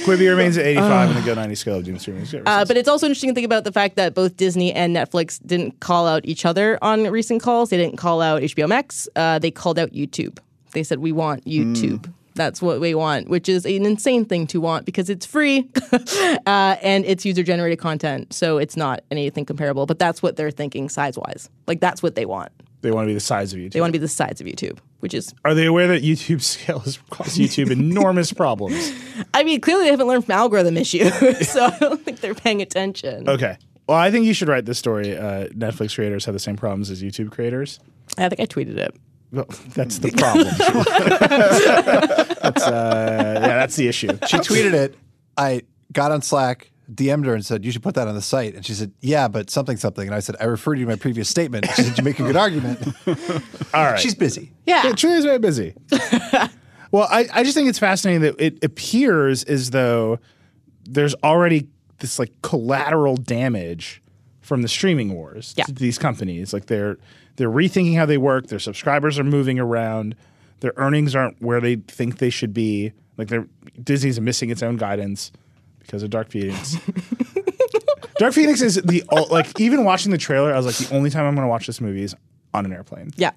[0.06, 2.48] Quibi remains at 85 in the Go 90 scale of Doom streaming services.
[2.48, 5.40] Uh, but it's also interesting to think about the fact that both Disney and Netflix
[5.46, 7.70] didn't call out each other on recent calls.
[7.70, 9.10] They didn't call out HBO Max.
[9.16, 10.40] Uh, they called out YouTube.
[10.72, 12.12] They said, We want YouTube.
[12.38, 16.76] That's what we want, which is an insane thing to want because it's free uh,
[16.82, 18.32] and it's user generated content.
[18.32, 19.86] So it's not anything comparable.
[19.86, 21.50] But that's what they're thinking size wise.
[21.68, 22.52] Like, that's what they want.
[22.82, 23.72] they want to be the size of YouTube.
[23.74, 26.42] They want to be the size of YouTube, which is, Are they aware that YouTube
[26.54, 28.94] scale has caused YouTube enormous problems?
[29.34, 31.12] I mean, clearly they haven't learned from algorithm issues.
[31.50, 33.28] so I don't think they're paying attention.
[33.28, 33.58] Okay.
[33.88, 35.18] Well, I think you should write this story.
[35.18, 37.80] Uh, Netflix creators have the same problems as YouTube creators.
[38.18, 38.96] I think I tweeted it.
[39.32, 40.48] Well, that's the problem.
[42.42, 44.08] that's, uh, yeah, that's the issue.
[44.28, 44.96] she tweeted it.
[45.38, 45.62] I
[45.92, 48.56] got on Slack, DM'd her, and said, You should put that on the site.
[48.56, 50.08] And she said, Yeah, but something, something.
[50.08, 51.68] And I said, I referred you to my previous statement.
[51.76, 52.80] She said, You make a good argument.
[53.74, 54.00] All right.
[54.00, 54.52] She's busy.
[54.66, 54.84] Yeah.
[54.88, 55.74] Yeah, Julia's very busy.
[56.92, 60.20] well, I, I just think it's fascinating that it appears as though
[60.86, 61.68] there's already
[62.00, 64.02] this like collateral damage
[64.42, 65.66] from the streaming wars Yeah.
[65.66, 66.54] to these companies.
[66.54, 66.98] Like they're
[67.38, 68.48] they're rethinking how they work.
[68.48, 70.16] Their subscribers are moving around.
[70.60, 72.92] Their earnings aren't where they think they should be.
[73.18, 73.48] Like they're
[73.82, 75.32] Disney's missing its own guidance
[75.80, 76.76] because of Dark Phoenix.
[78.18, 81.26] Dark Phoenix is the like even watching the trailer, I was like the only time
[81.26, 82.16] I'm going to watch this movie is
[82.54, 83.12] on an airplane.
[83.16, 83.32] Yeah.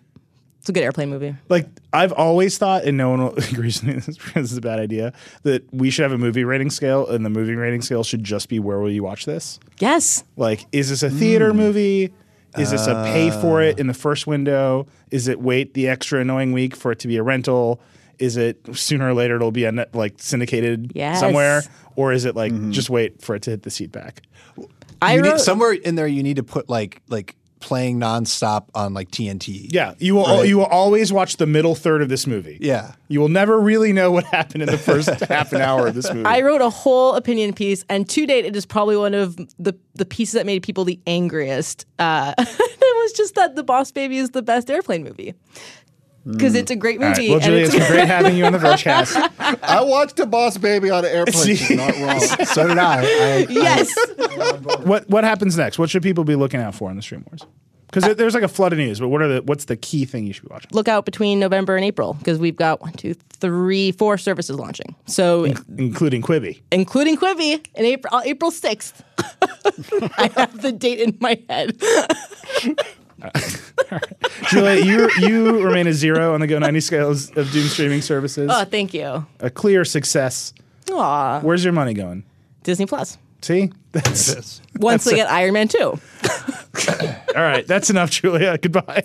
[0.59, 1.35] It's a good airplane movie.
[1.49, 4.61] Like I've always thought, and no one will agrees with me this this is a
[4.63, 8.05] bad idea, that we should have a movie rating scale, and the movie rating scale
[8.05, 9.59] should just be where will you watch this?
[9.79, 10.25] Yes.
[10.37, 11.57] Like, is this a theater mm.
[11.57, 12.13] movie?
[12.59, 14.87] Is this a pay for it in the first window?
[15.11, 17.81] Is it wait the extra annoying week for it to be a rental?
[18.19, 21.21] Is it sooner or later it'll be a net, like syndicated Yes.
[21.21, 21.63] somewhere,
[21.97, 22.71] or is it like mm-hmm.
[22.73, 24.23] just wait for it to hit the seat back?
[25.01, 28.67] I You need, wrote, somewhere in there, you need to put like like playing nonstop
[28.75, 29.69] on like TNT.
[29.71, 30.25] Yeah, you will.
[30.25, 30.49] Right.
[30.49, 32.59] You will always watch the middle third of this movie.
[32.61, 32.95] Yeah.
[33.09, 36.13] you will never really know what happened in the first half an hour of this
[36.13, 36.25] movie.
[36.25, 39.75] I wrote a whole opinion piece, and to date, it is probably one of the
[39.95, 41.87] the pieces that made people the angriest.
[41.99, 45.35] Uh, it was just that the Boss Baby is the best airplane movie
[46.27, 47.17] because it's a great All right.
[47.17, 47.29] movie.
[47.31, 49.59] Well, and Julia, it's- it's been great having you on the Vergecast.
[49.63, 51.57] I watched a Boss Baby on an airplane.
[51.57, 52.21] She's not wrong.
[52.47, 53.03] So did I.
[53.03, 53.95] I yes,
[54.85, 55.79] what what happens next?
[55.79, 57.47] What should people be looking out for in the stream wars?
[57.93, 60.25] Because there's like a flood of news, but what are the what's the key thing
[60.27, 60.71] you should be watching?
[60.73, 64.95] look out between November and April because we've got one, two, three, four services launching.
[65.07, 65.43] So,
[65.77, 66.61] Including Quibi.
[66.71, 69.03] including Quibi in April, uh, April sixth.
[70.19, 71.81] I have the date in my head.
[74.51, 78.51] Julia, you you remain a zero on the Go 90 scales of Doom streaming services.
[78.53, 79.27] Oh, thank you.
[79.41, 80.53] a clear success.
[80.91, 82.25] Aw, Where's your money going?
[82.63, 83.19] Disney Plus.
[83.43, 85.81] See, that's Once they get Iron Man two.
[85.91, 85.99] all
[87.35, 87.67] right.
[87.67, 88.59] That's enough, Julia.
[88.59, 89.05] Goodbye.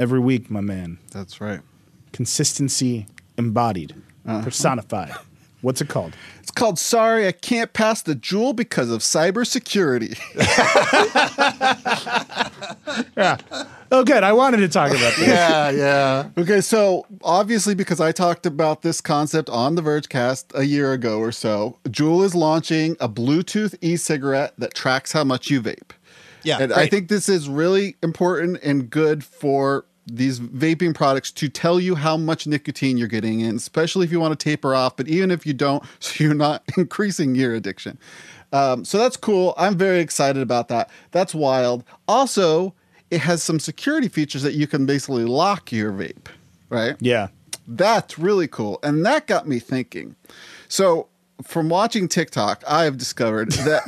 [0.00, 0.96] Every week, my man.
[1.10, 1.60] That's right.
[2.12, 3.94] Consistency embodied,
[4.26, 4.42] uh-huh.
[4.42, 5.12] personified.
[5.60, 6.16] What's it called?
[6.38, 10.18] It's called Sorry I Can't Pass the Juul because of cybersecurity.
[13.14, 13.36] yeah.
[13.92, 14.24] Oh, good.
[14.24, 15.28] I wanted to talk about this.
[15.28, 16.30] yeah, yeah.
[16.38, 21.18] Okay, so obviously, because I talked about this concept on the Vergecast a year ago
[21.18, 25.90] or so, Juul is launching a Bluetooth e cigarette that tracks how much you vape.
[26.42, 29.84] Yeah, And I think this is really important and good for
[30.16, 34.20] these vaping products to tell you how much nicotine you're getting in, especially if you
[34.20, 37.98] want to taper off, but even if you don't, so you're not increasing your addiction.
[38.52, 39.54] Um, so that's cool.
[39.56, 40.90] I'm very excited about that.
[41.12, 41.84] That's wild.
[42.08, 42.74] Also,
[43.10, 46.26] it has some security features that you can basically lock your vape,
[46.68, 46.96] right?
[47.00, 47.28] Yeah.
[47.66, 48.80] That's really cool.
[48.82, 50.16] And that got me thinking.
[50.68, 51.08] So,
[51.42, 53.82] from watching TikTok, I have discovered that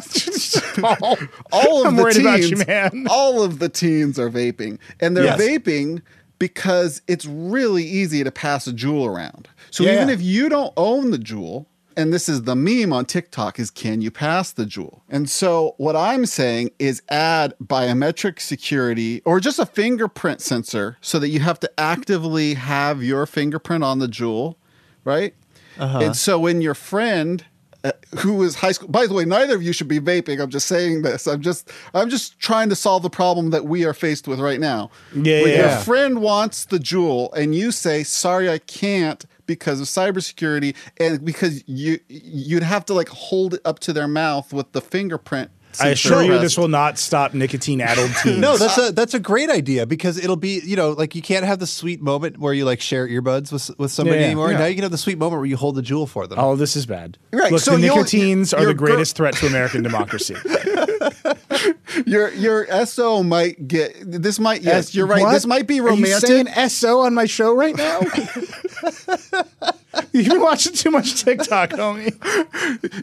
[1.52, 3.06] all of I'm the teens, you, man.
[3.08, 5.40] all of the teens are vaping, and they're Yes.
[5.40, 6.02] vaping
[6.38, 9.48] because it's really easy to pass a Juul around.
[9.70, 13.04] So Yeah, even if you don't own the Juul, and this is the meme on
[13.04, 15.02] TikTok is can you pass the Juul?
[15.10, 21.18] And so what I'm saying is add biometric security or just a fingerprint sensor so
[21.18, 24.56] that you have to actively have your fingerprint on the Juul,
[25.04, 25.34] right?
[25.78, 27.44] And so when your friend
[27.84, 30.40] uh, who is high school by the way neither of you should be vaping.
[30.40, 31.26] I'm just saying this.
[31.26, 34.60] I'm just i'm just trying to solve the problem that we are faced with right
[34.60, 34.90] now.
[35.14, 39.80] Yeah, when yeah, your friend wants the Juul and you say sorry i can't because
[39.80, 44.52] of cybersecurity and because you you'd have to like hold it up to their mouth
[44.52, 45.50] with the fingerprint
[45.80, 48.38] I assure you, this will not stop nicotine-addled teens.
[48.38, 51.44] No, that's a that's a great idea because it'll be you know like you can't
[51.44, 54.26] have the sweet moment where you like share earbuds with with somebody Yeah, yeah.
[54.26, 54.52] anymore.
[54.52, 54.58] Yeah.
[54.58, 56.38] Now you can have the sweet moment where you hold the Juul for them.
[56.38, 57.18] Oh, this is bad.
[57.32, 60.36] Right, Look, so the nicotines are the greatest threat to American democracy.
[62.06, 65.32] your your so might get this might yes uh, you're right What?
[65.32, 68.00] this might be Are you romantic saying SO on my show right now?
[70.12, 72.12] You've been watching too much TikTok, homie.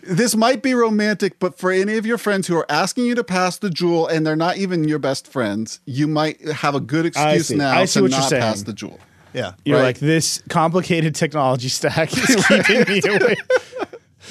[0.04, 3.24] this might be romantic, but for any of your friends who are asking you to
[3.24, 7.06] pass the Juul and they're not even your best friends, you might have a good
[7.06, 7.56] excuse see.
[7.56, 8.42] now I see to what you're not saying.
[8.42, 8.98] pass the Juul.
[9.34, 9.84] yeah, You're Right.
[9.86, 13.36] like this complicated technology stack is keeping me away.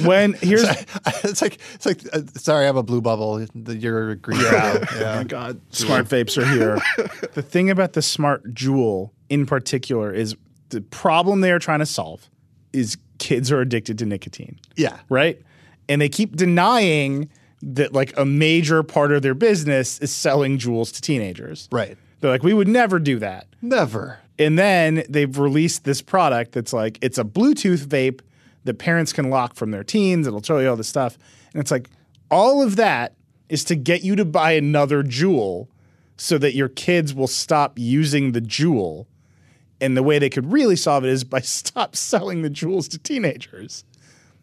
[0.05, 0.63] When here's
[1.25, 3.45] it's like it's like uh, sorry, I have a blue bubble.
[3.55, 4.87] You're green bubble.
[4.93, 6.79] Oh my god, smart vapes are here.
[7.35, 10.37] the thing about the smart Juul in particular is
[10.69, 12.29] the problem they are trying to solve
[12.73, 14.59] is kids are addicted to nicotine.
[14.77, 14.99] Yeah.
[15.09, 15.41] Right?
[15.89, 17.31] And they keep denying
[17.63, 21.69] that like a major part of their business is selling Juuls to teenagers.
[21.73, 21.97] Right.
[22.21, 23.47] They're like, we would never do that.
[23.63, 24.19] Never.
[24.39, 28.21] And then they've released this product that's like it's a Bluetooth vape
[28.65, 30.27] that parents can lock from their teens.
[30.27, 31.19] It'll show you all this stuff.
[31.53, 31.91] And it's like
[32.31, 33.15] all of that
[33.49, 35.69] is to get you to buy another Juul
[36.17, 39.07] so that your kids will stop using the Juul.
[39.81, 42.99] And the way they could really solve it is by stop selling the Juuls to
[42.99, 43.85] teenagers.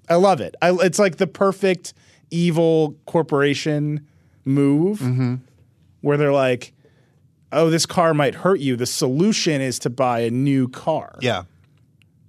[0.10, 0.56] I love it.
[0.62, 1.94] I, it's like the perfect
[2.32, 4.08] evil corporation
[4.44, 5.02] move
[6.02, 6.74] where they're like,
[7.52, 8.76] oh, this car might hurt you.
[8.76, 11.18] The solution is to buy a new car.
[11.22, 11.44] Yeah.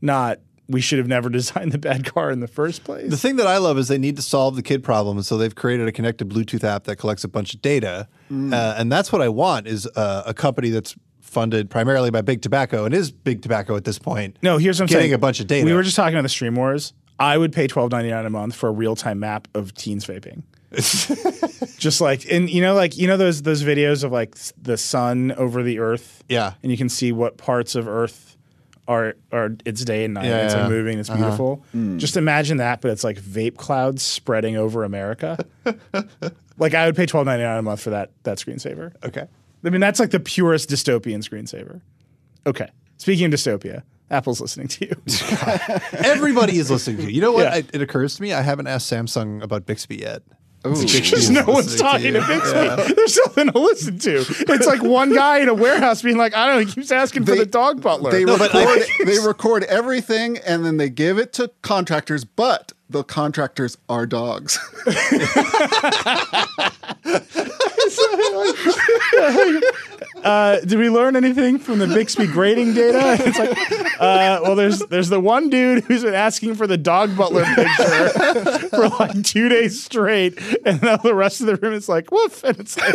[0.00, 0.38] Not
[0.68, 3.10] we should have never designed the bad car in the first place.
[3.10, 5.54] The thing that I love is they need to solve the kid problem, so they've
[5.54, 9.22] created a connected Bluetooth app that collects a bunch of data, uh, and that's what
[9.22, 10.96] I want is uh, a company that's
[11.36, 14.38] funded primarily by Big Tobacco, and is Big Tobacco at this point.
[14.40, 15.12] no, here's what I'm getting saying.
[15.12, 15.66] a bunch of data.
[15.66, 16.94] We were just talking about the Stream Wars.
[17.18, 20.06] I would pay twelve ninety nine a month for a real time map of teens
[20.06, 20.44] vaping.
[21.78, 25.32] just like and you know like you know those those videos of like the sun
[25.32, 26.54] over the earth Yeah.
[26.62, 28.36] and you can see what parts of earth
[28.88, 30.62] are are it's day and night Yeah, it's yeah.
[30.62, 31.18] like moving it's uh-huh.
[31.22, 31.98] beautiful hmm.
[31.98, 35.38] just imagine that but it's like vape clouds spreading over america
[36.58, 39.28] like i would pay twelve ninety nine a month for that that screensaver okay.
[39.66, 41.80] I mean, that's like the purest dystopian screensaver.
[42.46, 42.68] Okay.
[42.98, 44.94] Speaking of dystopia, Apple's listening to you.
[46.04, 47.08] Everybody is listening to you.
[47.08, 47.42] You know what?
[47.44, 47.54] Yeah.
[47.54, 50.22] I, it occurs to me I haven't asked Samsung about Bixby yet.
[50.62, 52.94] Because no one's talking to Bixby.
[52.94, 54.24] There's nothing to listen to.
[54.48, 57.24] It's like one guy in a warehouse being like, I don't know, he keeps asking
[57.24, 58.10] for the dog butler.
[58.10, 62.24] They No, but record I- they record everything and then they give it to contractors,
[62.24, 64.58] but the contractors are dogs.
[67.90, 68.04] so,
[68.34, 69.62] like,
[70.24, 73.16] uh, did we learn anything from the Bixby grading data?
[73.26, 77.16] It's like, uh, well, there's there's the one dude who's been asking for the dog
[77.16, 78.08] butler picture
[78.70, 82.44] for like two days straight, and now the rest of the room is like, woof.
[82.44, 82.94] And it's like,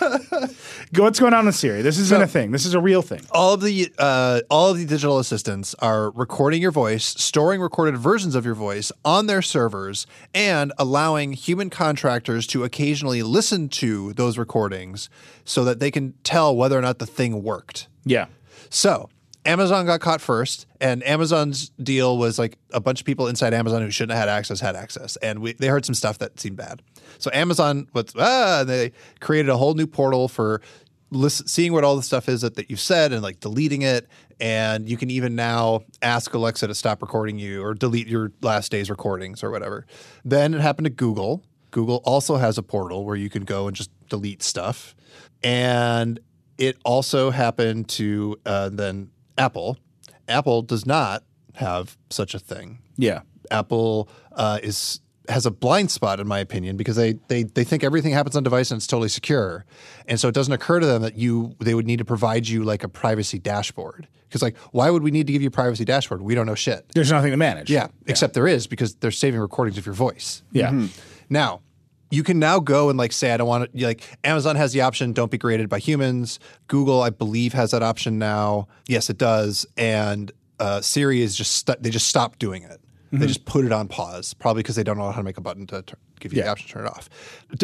[0.92, 1.82] Go- what's going on in Siri?
[1.82, 2.50] This isn't a thing.
[2.52, 3.20] This is a real thing.
[3.32, 7.96] all of the uh, all of the digital assistants are recording your voice, storing recorded
[7.96, 14.12] versions of your voice on their servers, and allowing human contractors to occasionally listen to
[14.14, 15.08] those recordings
[15.44, 17.88] so that they can tell whether or not the thing worked.
[18.04, 18.26] Yeah.
[18.68, 19.08] So
[19.44, 23.82] Amazon got caught first, and Amazon's deal was like a bunch of people inside Amazon
[23.82, 26.56] who shouldn't have had access had access, and we, they heard some stuff that seemed
[26.56, 26.82] bad.
[27.18, 30.60] So Amazon was ah, they created a whole new portal for
[31.10, 34.08] listen, seeing what all the stuff is that, that you've said and like deleting it.
[34.40, 38.70] And you can even now ask Alexa to stop recording you or delete your last
[38.72, 39.86] day's recordings or whatever.
[40.24, 41.44] Then it happened to Google.
[41.70, 44.94] Google also has a portal where you can go and just delete stuff.
[45.42, 46.20] And
[46.58, 49.78] it also happened to uh, then Apple.
[50.28, 52.78] Apple does not have such a thing.
[52.96, 53.22] Yeah.
[53.50, 57.84] Apple uh, is has a blind spot, in my opinion, because they, they they think
[57.84, 59.64] everything happens on device and it's totally secure,
[60.06, 62.64] and so it doesn't occur to them that you they would need to provide you
[62.64, 64.08] like a privacy dashboard.
[64.28, 66.22] Because like, why would we need to give you a privacy dashboard?
[66.22, 66.86] We don't know shit.
[66.94, 67.70] There's nothing to manage.
[67.70, 70.42] Yeah, except there is because they're saving recordings of your voice.
[70.52, 70.86] Yeah.
[71.28, 71.62] Now,
[72.10, 74.80] you can now go and like say, I don't want to, like Amazon has the
[74.82, 76.38] option, don't be graded by humans.
[76.66, 78.68] Google, I believe, has that option now.
[78.88, 79.66] Yes, it does.
[79.76, 82.80] And uh, Siri is just, stu- they just stopped doing it.
[83.12, 85.40] They just put it on pause, probably because they don't know how to make a
[85.40, 87.08] button to tur- give you the option to turn it off.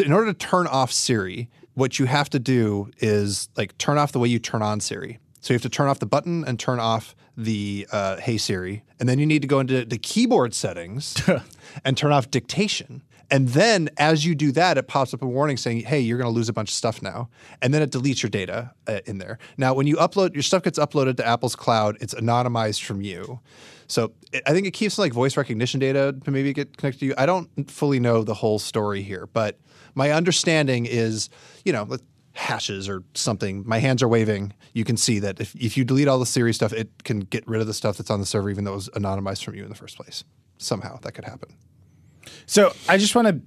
[0.03, 4.11] In order to turn off Siri, what you have to do is like turn off
[4.11, 5.19] the way you turn on Siri.
[5.39, 8.83] So you have to turn off the button and turn off the uh, Hey Siri,
[8.99, 11.15] and then you need to go into the keyboard settings
[11.85, 13.03] and turn off dictation.
[13.29, 16.29] And then as you do that, it pops up a warning saying, "Hey, you're going
[16.29, 17.29] to lose a bunch of stuff now."
[17.61, 19.37] And then it deletes your data uh, in there.
[19.57, 23.39] Now, when you upload your stuff gets uploaded to Apple's cloud, it's anonymized from you.
[23.87, 27.05] So it, I think it keeps like voice recognition data to maybe get connected to
[27.07, 27.13] you.
[27.17, 29.59] I don't fully know the whole story here, but
[29.95, 31.29] my understanding is,
[31.65, 31.97] you know,
[32.33, 33.63] hashes or something.
[33.65, 34.53] My hands are waving.
[34.73, 37.47] You can see that if, if you delete all the Siri stuff, it can get
[37.47, 39.63] rid of the stuff that's on the server, even though it was anonymized from you
[39.63, 40.23] in the first place.
[40.59, 41.55] Somehow that could happen.
[42.45, 43.39] So I just want to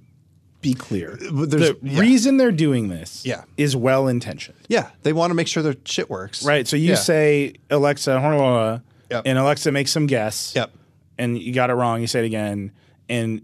[0.61, 1.17] be clear.
[1.19, 1.99] there's- the yeah.
[1.99, 3.43] reason they're doing this Yeah.
[3.57, 4.57] is well intentioned.
[4.67, 6.43] Yeah, they want to make sure their shit works.
[6.45, 6.67] Right.
[6.67, 6.95] So you Yeah.
[6.95, 9.21] say Alexa, Yep.
[9.25, 10.53] and Alexa makes some guess.
[10.55, 10.71] Yep.
[11.17, 11.99] And you got it wrong.
[12.01, 12.71] You say it again.
[13.09, 13.41] And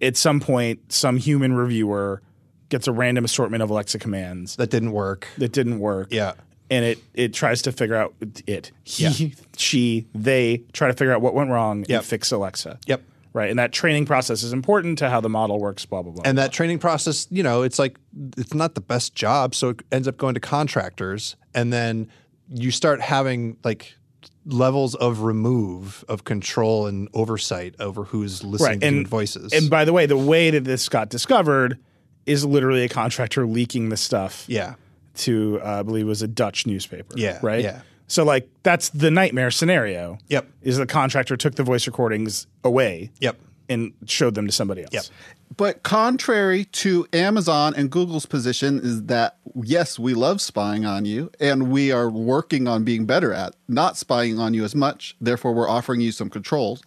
[0.00, 2.20] at some point, some human reviewer
[2.68, 5.28] gets a random assortment of Alexa commands That didn't work.
[5.38, 6.08] that didn't work.
[6.12, 6.34] Yeah.
[6.70, 8.14] And it it tries to figure out
[8.46, 8.70] it.
[8.84, 9.28] He, Yeah.
[9.56, 12.00] she, they try to figure out what went wrong Yep.
[12.00, 12.78] and fix Alexa.
[12.86, 13.02] Yep.
[13.34, 13.50] Right.
[13.50, 16.22] And that training process is important to how the model works, blah, blah, blah.
[16.24, 17.98] And that training process, you know, it's like
[18.38, 22.08] it's not the best job, so it ends up going to contractors, and then
[22.48, 23.96] you start having like
[24.46, 28.80] levels of remove of control and oversight over who's listening right.
[28.80, 29.52] to and voices.
[29.52, 31.78] And by the way, the way that this got discovered
[32.26, 34.74] is literally a contractor leaking the stuff yeah,
[35.16, 37.14] to, uh, I believe it was a Dutch newspaper.
[37.16, 37.62] Yeah, Right.
[37.62, 37.82] yeah.
[38.06, 40.18] So like that's the nightmare scenario.
[40.28, 40.48] Yep.
[40.62, 43.10] Is the contractor took the voice recordings away.
[43.20, 43.38] Yep.
[43.68, 44.92] And showed them to somebody else.
[44.92, 45.04] Yep.
[45.56, 51.30] But contrary to Amazon and Google's position is that yes, we love spying on you
[51.40, 55.16] and we are working on being better at not spying on you as much.
[55.20, 56.82] Therefore, we're offering you some controls.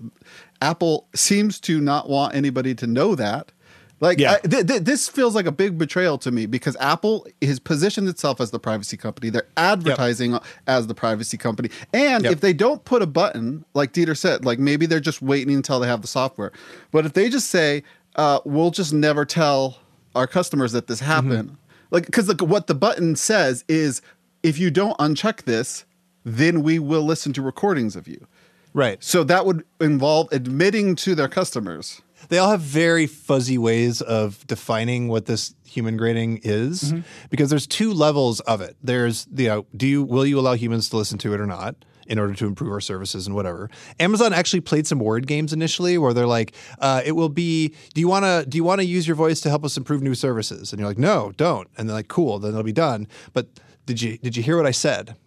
[0.61, 3.52] Apple seems to not want anybody to know that.
[3.99, 4.34] Like Yeah.
[4.44, 8.07] I- th- th- this feels like a big betrayal to me because Apple has positioned
[8.07, 9.30] itself as the privacy company.
[9.32, 10.38] They're advertising
[10.68, 11.69] as the privacy company.
[11.94, 12.34] And Yep.
[12.34, 15.80] if they don't put a button, like Dieter said, like maybe they're just waiting until
[15.80, 16.52] they have the software.
[16.91, 17.84] But if they just say,
[18.15, 19.80] uh, we'll just never tell
[20.15, 21.57] our customers that this happened,
[21.91, 24.02] like because what the button says is,
[24.44, 25.86] if you don't uncheck this,
[26.24, 28.28] then we will listen to recordings of you.
[28.74, 29.03] right.
[29.03, 32.02] So that would involve admitting to their customers.
[32.30, 37.02] They all have very fuzzy ways of defining what this human grading is Mm-hmm.
[37.30, 38.76] because there's two levels of it.
[38.84, 41.76] There's you know, do you will you allow humans to listen to it or not?
[42.10, 45.98] In order to improve our services and whatever, Amazon actually played some word games initially,
[45.98, 47.74] where they're like, uh, "It will be.
[47.94, 48.45] Do you want to?
[48.49, 50.88] Do you want to use your voice to help us improve new services?" And you're
[50.88, 53.48] like, "No, don't." And they're like, "Cool, then it'll be done." But
[53.86, 55.18] did you did you hear what I said?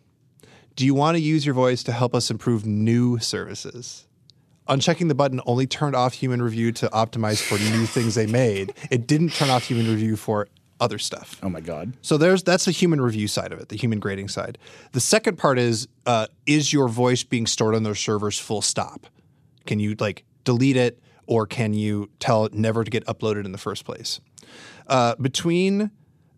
[0.75, 4.07] Do you want to use your voice to help us improve new services?
[4.71, 8.73] Unchecking the button only turned off human review to optimize for new things they made.
[8.91, 10.47] It didn't turn off human review for
[10.79, 11.39] other stuff.
[11.43, 11.93] Oh my God.
[12.03, 14.59] So there's that's the human review side of it, the human grading side.
[14.93, 19.07] The second part is uh, is your voice being stored on their servers full stop?
[19.67, 23.53] Can you like delete it or can you tell it never to get uploaded in
[23.53, 24.21] the first place?
[24.87, 25.91] Uh, between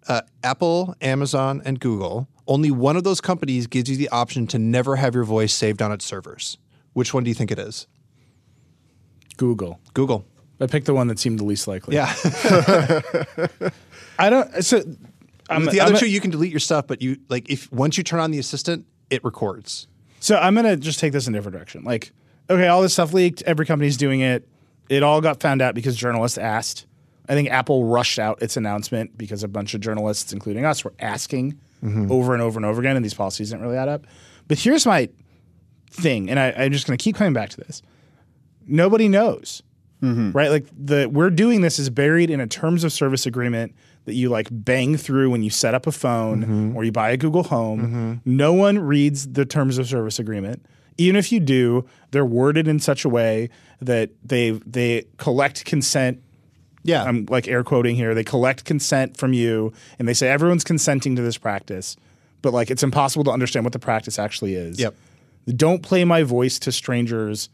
[0.08, 4.58] uh, Apple, Amazon, and Google, only one of those companies gives you the option to
[4.58, 6.58] never have your voice saved on its servers.
[6.94, 7.86] Which one do you think it is?
[9.36, 9.80] Google.
[9.94, 10.24] Google.
[10.60, 11.96] I picked the one that seemed the least likely.
[11.96, 12.12] Yeah.
[14.18, 14.62] I don't.
[14.64, 14.82] So
[15.50, 17.70] I'm, With the other I'm- two, you can delete your stuff, but you like if
[17.72, 19.88] once you turn on the assistant, it records.
[20.20, 21.82] So I'm gonna just take this in a different direction.
[21.82, 22.12] Like,
[22.48, 23.42] okay, all this stuff leaked.
[23.42, 24.48] Every company's doing it.
[24.88, 26.86] It all got found out because journalists asked.
[27.28, 30.92] I think Apple rushed out its announcement because a bunch of journalists, including us, were
[30.98, 32.10] asking mm-hmm.
[32.10, 34.06] over and over and over again, and these policies didn't really add up.
[34.48, 35.08] But here's my
[35.90, 37.80] thing, and I, I'm just going to keep coming back to this.
[38.66, 39.62] Nobody knows,
[40.02, 40.32] mm-hmm.
[40.32, 40.50] right?
[40.50, 43.74] Like the we're doing this is buried in a terms of service agreement
[44.04, 46.76] that you like bang through when you set up a phone mm-hmm.
[46.76, 47.80] or you buy a Google Home.
[47.80, 48.14] Mm-hmm.
[48.24, 50.66] No one reads the terms of service agreement.
[50.98, 53.48] Even if you do, they're worded in such a way
[53.80, 56.20] that they they collect consent
[56.84, 57.04] Yeah.
[57.04, 58.14] I'm like air quoting here.
[58.14, 61.96] They collect consent from you and they say everyone's consenting to this practice,
[62.42, 64.78] but like it's impossible to understand what the practice actually is.
[64.78, 64.94] Yep.
[65.56, 67.48] Don't play my voice to strangers.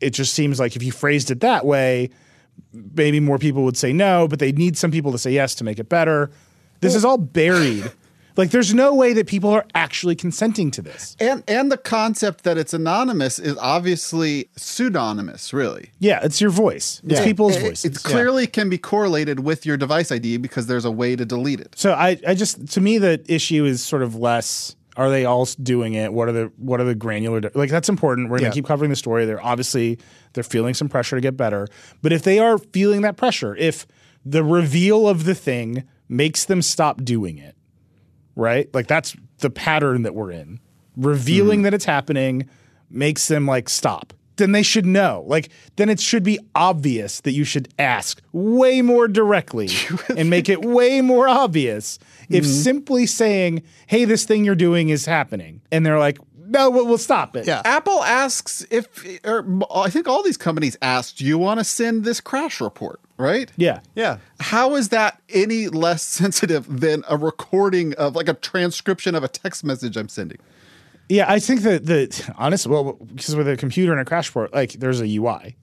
[0.00, 2.10] It just seems like if you phrased it that way,
[2.94, 5.64] maybe more people would say no, but they need some people to say yes to
[5.64, 6.30] make it better.
[6.80, 7.90] This is all buried.
[8.36, 11.16] like there's no way that people are actually consenting to this.
[11.18, 15.90] And and the concept that it's anonymous is obviously pseudonymous, really.
[15.98, 17.00] Yeah, it's your voice.
[17.04, 17.24] It's Yeah.
[17.24, 17.84] people's It- voices.
[17.96, 21.60] It clearly can be correlated with your device ID because there's a way to delete
[21.60, 21.74] it.
[21.76, 25.44] So I, I just to me the issue is sort of less are they all
[25.62, 26.12] doing it?
[26.12, 28.30] What are the what are the granular like that's important.
[28.30, 28.54] We're gonna Yeah.
[28.54, 29.26] keep covering the story.
[29.26, 29.98] They're obviously
[30.32, 31.68] they're feeling some pressure to get better.
[32.02, 33.86] But if they are feeling that pressure, if
[34.24, 37.56] the reveal of the thing makes them stop doing it,
[38.34, 38.72] right?
[38.74, 40.60] Like that's the pattern that we're in.
[40.96, 41.64] Revealing mm-hmm.
[41.64, 42.48] that it's happening
[42.90, 44.12] makes them like stop.
[44.36, 45.24] Then they should know.
[45.26, 49.68] Like then it should be obvious that you should ask way more directly
[50.16, 51.98] and make it way more obvious
[52.28, 56.86] if simply saying, "Hey, this thing you're doing is happening." And they're like, "No, we'll,
[56.86, 57.62] we'll stop it." Yeah.
[57.64, 58.86] Apple asks if,
[59.24, 63.00] or I think all these companies ask, do you want to send this crash report,
[63.16, 63.50] right?
[63.56, 63.80] Yeah.
[63.94, 64.18] Yeah.
[64.40, 69.28] How is that any less sensitive than a recording of like a transcription of a
[69.28, 70.38] text message I'm sending?
[71.08, 74.52] Yeah, I think that the honestly, well, because with a computer and a crash port,
[74.52, 75.56] like there's a UI,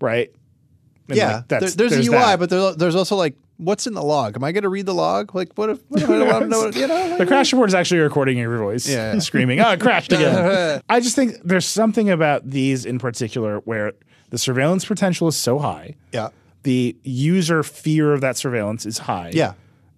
[0.00, 0.30] right?
[1.08, 1.36] And, Yeah.
[1.36, 2.38] like, that's- There- there's, a UI, that.
[2.38, 4.36] but there, there's also like, what's in the log?
[4.36, 5.34] Am I going to read the log?
[5.34, 6.58] Like, what if, what if I don't want to know?
[6.60, 7.18] What, you know?
[7.18, 9.18] the crash report is actually recording your voice, Yeah.
[9.20, 13.92] screaming, "Oh, it crashed again!" I just think there's something about these in particular where
[14.30, 16.28] the surveillance potential is so high, Yeah.
[16.62, 19.30] the user fear of that surveillance is high.
[19.34, 19.52] Yeah.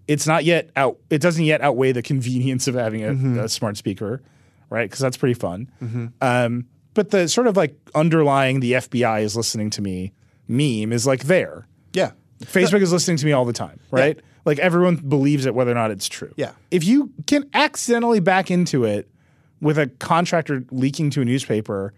[0.08, 0.98] it's not yet out.
[1.10, 3.38] It doesn't yet outweigh the convenience of having a, Mm-hmm.
[3.40, 4.22] a smart speaker,
[4.70, 4.88] right?
[4.88, 5.70] Because that's pretty fun.
[6.20, 10.12] Um, but the sort of like underlying the FBI is listening to me
[10.48, 11.66] meme is like there.
[11.92, 12.12] Yeah.
[12.40, 14.18] Facebook is listening to me all the time, right?
[14.44, 16.32] Like everyone believes it whether or not it's true.
[16.36, 16.52] Yeah.
[16.70, 19.10] If you can accidentally back into it
[19.60, 21.94] with a contractor leaking to a newspaper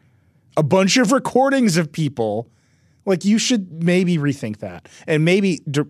[0.56, 2.48] a bunch of recordings of people,
[3.06, 5.82] like you should maybe rethink that and maybe d-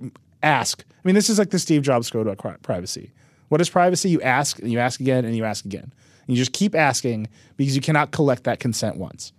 [0.43, 0.85] ask.
[0.91, 3.13] I mean, this is like the Steve Jobs quote about privacy.
[3.49, 4.11] What is privacy?
[4.11, 5.93] You ask and you ask again and you ask again.
[6.29, 7.27] And you just keep asking
[7.57, 9.33] because you cannot collect that consent once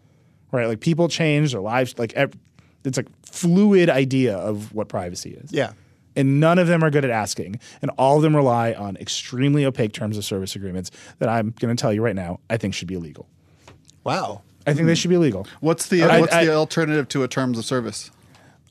[0.51, 0.67] right?
[0.67, 1.97] Like people change their lives.
[1.97, 2.13] Like
[2.83, 5.51] it's a fluid idea of what privacy is.
[5.51, 5.73] Yeah.
[6.15, 9.63] And none of them are good at asking, and all of them rely on extremely
[9.63, 12.73] opaque terms of service agreements that I'm going to tell you right now I think
[12.73, 13.27] should be illegal.
[14.03, 14.41] Wow.
[14.67, 15.47] I think they should be illegal.
[15.61, 18.11] What's the I- what's I- the alternative to a terms of service?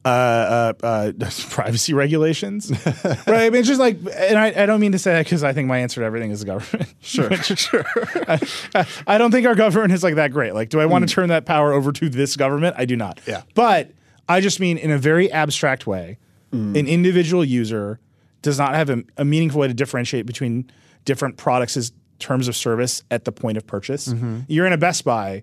[0.04, 1.12] Uh, uh,
[1.50, 2.70] privacy regulations,
[3.04, 3.28] right?
[3.28, 5.52] I mean, it's just like, and I, I don't mean to say that because I
[5.52, 6.94] think my answer to everything is the government.
[7.00, 7.84] Sure, sure.
[8.28, 8.38] I,
[8.74, 10.54] I- I don't think our government is like that great.
[10.54, 12.76] Like, do I want to turn that power over to this government?
[12.78, 13.20] I do not.
[13.26, 13.42] Yeah.
[13.54, 13.92] But
[14.28, 16.18] I just mean in a very abstract way,
[16.52, 17.98] an individual user
[18.42, 20.70] does not have a, a meaningful way to differentiate between
[21.04, 24.12] different products as terms of service at the point of purchase.
[24.48, 25.42] You're in a Best Buy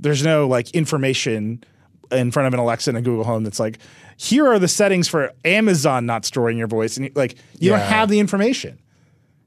[0.00, 1.64] there's no like information
[2.10, 3.78] in front of an Alexa and a Google Home that's like,
[4.16, 8.08] here are the settings for Amazon not storing your voice, and like you don't have
[8.08, 8.78] the information.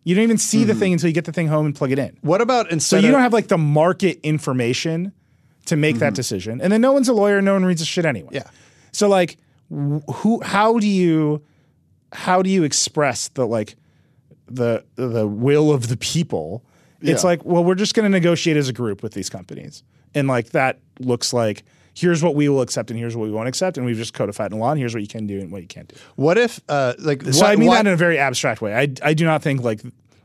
[0.04, 0.80] You don't even see the mm-hmm.
[0.80, 2.18] thing until you get the thing home and plug it in.
[2.22, 5.12] What about and So you don't have like the market information
[5.66, 6.14] to make that mm-hmm.
[6.16, 8.30] decision, and then no one's a lawyer, no one reads the shit anyway.
[8.32, 8.50] Yeah.
[8.92, 9.38] So like,
[9.70, 10.42] who?
[10.42, 11.44] How do you?
[12.14, 13.76] How do you express the like
[14.48, 16.64] the the will of the people?
[17.02, 17.30] It's Yeah.
[17.30, 19.84] like, well, we're just going to negotiate as a group with these companies,
[20.14, 21.64] and like that looks like
[21.94, 24.52] here's what we will accept and here's what we won't accept, and we've just codified
[24.52, 25.96] in law, and here's what you can do and what you can't do.
[26.16, 28.74] what if, uh, like, So what- I mean what- that in a very abstract way.
[28.76, 29.82] I I do not think like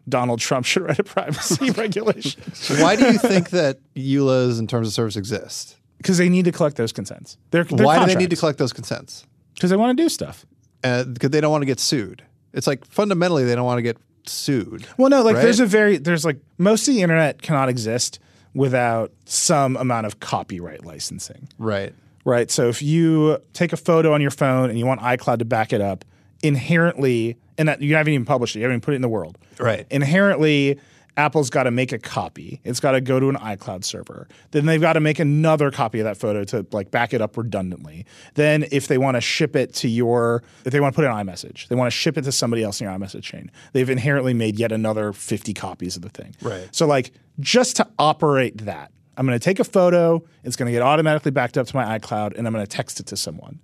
[0.09, 2.41] Donald Trump should write a privacy regulation
[2.79, 5.77] why do you think that EULAs and terms of service exist?
[5.99, 7.37] because they need to collect those consents.
[7.51, 9.27] They're, they're why do they need to collect those consents?
[9.55, 10.45] Because they want to do stuff.
[10.83, 12.23] Because they don't want to get sued.
[12.53, 14.87] It's like fundamentally they don't want to get sued.
[14.97, 15.43] Well, no, like right?
[15.43, 18.19] there's a very there's like most of the internet cannot exist
[18.57, 21.49] without some amount of copyright licensing.
[21.59, 21.95] right.
[22.25, 22.51] Right.
[22.51, 25.73] So if you take a photo on your phone and you want iCloud to back
[25.73, 26.05] it up,
[26.43, 29.09] inherently, and that you haven't even published it, you haven't even put it in the
[29.09, 29.39] world.
[29.61, 29.87] Right.
[29.91, 30.81] Inherently,
[31.17, 32.61] Apple's got to make a copy.
[32.65, 34.29] It's got to go to an iCloud server.
[34.51, 37.37] Then they've got to make another copy of that photo to like back it up
[37.37, 38.05] redundantly.
[38.35, 41.09] Then if they want to ship it to your, if they want to put it
[41.09, 43.51] in iMessage, they want to ship it to somebody else in your iMessage chain.
[43.73, 46.35] They've inherently made yet another 50 copies of the thing.
[46.43, 46.69] Right.
[46.73, 50.23] So like just to operate that, I'm going to take a photo.
[50.45, 53.01] It's going to get automatically backed up to my iCloud, and I'm going to text
[53.01, 53.61] it to someone.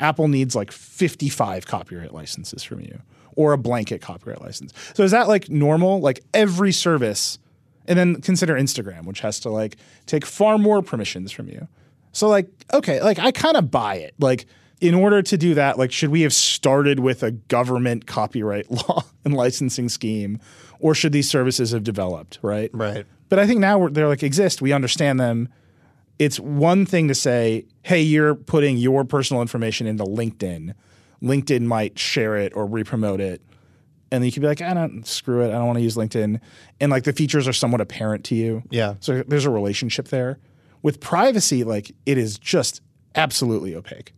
[0.00, 3.00] Apple needs like 55 copyright licenses from you
[3.38, 4.72] or a blanket copyright license.
[4.94, 6.00] So is that like normal?
[6.00, 7.38] Like every service,
[7.86, 9.76] and then consider Instagram, which has to like
[10.06, 11.68] take far more permissions from you.
[12.12, 14.14] So like, okay, like I kind of buy it.
[14.18, 14.46] Like
[14.80, 19.04] in order to do that, like should we have started with a government copyright law
[19.24, 20.40] and licensing scheme,
[20.80, 22.38] or should these services have developed?
[22.42, 22.70] Right.
[22.72, 23.06] Right.
[23.28, 24.62] But I think now we're, they're like exist.
[24.62, 25.48] We understand them.
[26.18, 30.74] It's one thing to say, "Hey, you're putting your personal information into LinkedIn.
[31.22, 33.42] LinkedIn might share it or re-promote it."
[34.10, 35.48] And then you could be like, "I don't screw it.
[35.48, 36.40] I don't want to use LinkedIn."
[36.80, 38.62] And like the features are somewhat apparent to you.
[38.70, 38.94] Yeah.
[39.00, 40.38] So there's a relationship there.
[40.82, 42.80] With privacy, like it is just
[43.14, 44.14] absolutely opaque.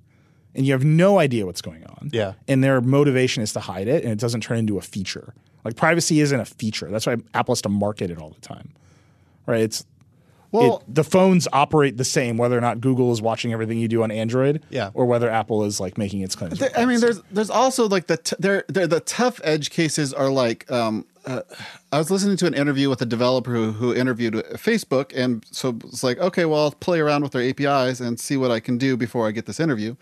[0.54, 2.10] And you have no idea what's going on.
[2.12, 2.34] Yeah.
[2.48, 5.34] And their motivation is to hide it and it doesn't turn into a feature.
[5.64, 6.90] Like privacy isn't a feature.
[6.90, 8.70] That's why Apple has to market it all the time.
[9.46, 9.62] Right?
[9.62, 9.84] It's
[10.52, 13.88] Well, it, the phones operate the same whether or not Google is watching everything you
[13.88, 14.90] do on Android, Yeah.
[14.94, 16.58] or whether Apple is like making its claims.
[16.58, 20.12] There- I mean, there's there's also like the t- there there the tough edge cases
[20.14, 21.42] are like um, uh,
[21.92, 25.76] I was listening to an interview with a developer who, who interviewed Facebook, and so
[25.84, 28.78] it's like okay, well, I'll play around with their APIs and see what I can
[28.78, 29.94] do before I get this interview.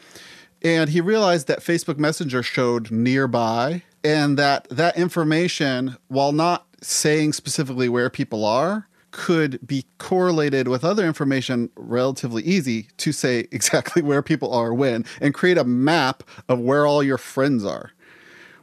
[0.63, 7.33] And he realized that Facebook Messenger showed nearby, and that that information, while not saying
[7.33, 14.03] specifically where people are, could be correlated with other information relatively easy to say exactly
[14.03, 17.93] where people are when and create a map of where all your friends are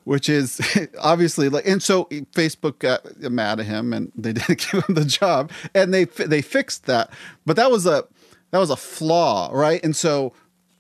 [0.06, 0.62] which is
[1.02, 2.06] obviously like and so
[2.36, 6.42] facebook got mad at him and they didn't give him the job and they they
[6.42, 7.12] fixed that.
[7.46, 8.06] But that was a
[8.52, 9.84] that was a flaw right?
[9.84, 10.34] And so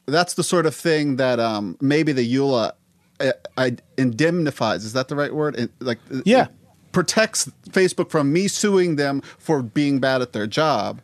[0.08, 2.72] that's the sort of thing that um maybe the eula
[3.20, 6.48] uh, I, indemnifies is that the right word It- like Yeah.
[6.92, 11.02] protects facebook from me suing them for being bad at their job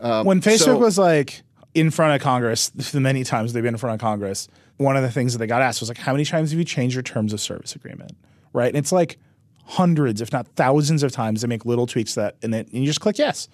[0.00, 1.42] when Facebook so- was like
[1.74, 5.02] in front of Congress, the many times they've been in front of Congress, one of
[5.02, 7.02] the things that they got asked was like, "How many times have you changed your
[7.02, 8.12] terms of service agreement?"
[8.52, 8.68] Right?
[8.68, 9.18] And it's like
[9.64, 12.86] hundreds, if not thousands, of times they make little tweaks that, and then and you
[12.86, 13.48] just click yes.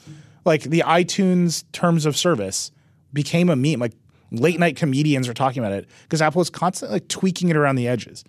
[0.45, 2.73] Like the iTunes terms of service
[3.13, 3.81] became a meme.
[3.81, 3.93] Like
[4.31, 7.77] late night comedians are talking about it because Apple is constantly like tweaking it around
[7.77, 8.25] the edges.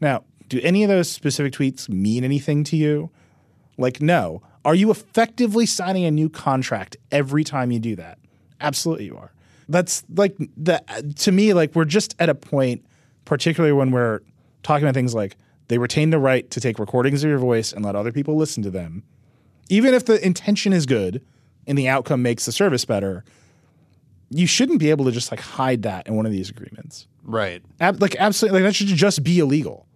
[0.00, 3.10] Now, do any of those specific tweets mean anything to you?
[3.78, 4.42] Like, no.
[4.64, 8.18] Are you effectively signing a new contract every time you do that?
[8.60, 9.32] Absolutely, you are.
[9.68, 10.82] That's like the
[11.16, 12.84] to me, like we're just at a point,
[13.24, 14.20] particularly when we're
[14.62, 15.36] talking about things like
[15.68, 18.62] they retain the right to take recordings of your voice and let other people listen
[18.62, 19.02] to them,
[19.68, 21.24] even if the intention is good
[21.66, 23.24] and the outcome makes the service better.
[24.34, 27.06] You shouldn't be able to just like hide that in one of these agreements.
[27.22, 27.62] Right.
[27.80, 29.86] Ab- like absolutely, like that should just be illegal,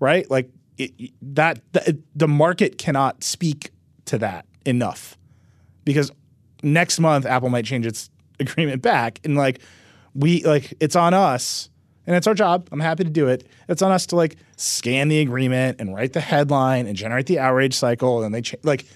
[0.00, 0.28] right?
[0.30, 3.70] Like it, that, the, the market cannot speak
[4.06, 5.16] to that enough
[5.84, 6.10] because
[6.62, 8.10] next month Apple might change its
[8.40, 9.60] agreement back, and like
[10.14, 11.70] we like it's on us,
[12.06, 12.68] and it's our job.
[12.72, 13.46] I'm happy to do it.
[13.68, 17.38] It's on us to like scan the agreement and write the headline and generate the
[17.38, 18.86] outrage cycle, and they cha- like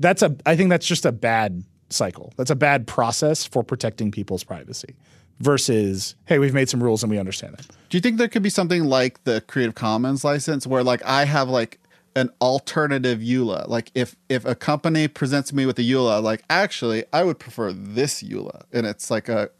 [0.00, 0.34] that's a.
[0.46, 2.32] I think that's just a bad cycle.
[2.36, 4.94] That's a bad process for protecting people's privacy.
[5.38, 7.66] Versus, hey, we've made some rules and we understand them.
[7.90, 11.26] Do you think there could be something like the Creative Commons license where like I
[11.26, 11.78] have like
[12.14, 13.68] an alternative EULA?
[13.68, 17.70] Like if if a company presents me with a EULA, like actually I would prefer
[17.74, 19.50] this EULA, and it's like a,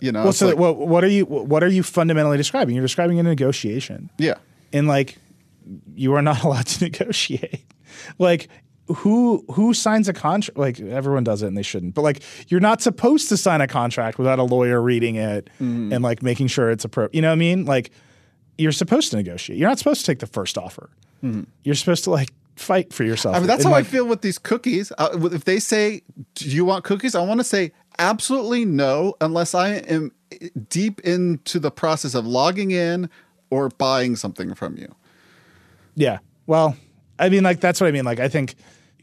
[0.00, 2.74] you know, Well, so like- what, what are you what are you fundamentally describing?
[2.74, 4.34] You're describing a negotiation, yeah.
[4.72, 5.16] and like
[5.94, 7.64] you are not allowed to negotiate.
[8.18, 8.48] Like
[8.96, 10.58] who who signs a contract?
[10.58, 11.94] Like everyone does it, and they shouldn't.
[11.94, 15.92] But like you're not supposed to sign a contract without a lawyer reading it Mm-hmm.
[15.92, 17.14] and like making sure it's appropriate.
[17.14, 17.64] You know what I mean?
[17.64, 17.90] Like
[18.58, 19.58] you're supposed to negotiate.
[19.58, 20.90] You're not supposed to take the first offer.
[21.62, 23.36] You're supposed to like fight for yourself.
[23.36, 24.90] I mean, that's And, how I feel with these cookies.
[24.98, 26.02] Uh, if they say,
[26.34, 30.12] "Do you want cookies?" I want to say absolutely no, unless I am
[30.68, 33.10] deep into the process of logging in
[33.50, 34.94] or buying something from you.
[35.94, 36.18] Yeah.
[36.46, 36.76] Well,
[37.18, 38.04] I mean, like that's what I mean.
[38.04, 38.54] Like I think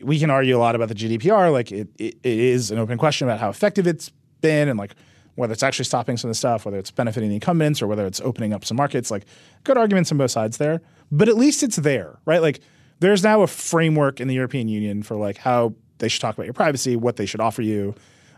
[0.02, 1.52] we can argue a lot about the GDPR.
[1.52, 4.11] Like it, it, it is an open question about how effective it's
[4.41, 4.95] been and like
[5.36, 8.07] whether it's actually stopping some of the stuff, whether it's benefiting the incumbents or whether
[8.07, 9.11] it's opening up some markets.
[9.11, 9.26] Like
[9.64, 10.82] good arguments on both sides there.
[11.11, 12.41] But at least it's there, right?
[12.41, 12.60] Like
[12.99, 16.45] there's now a framework in the European Union for like how they should talk about
[16.45, 17.94] your privacy, what they should offer you.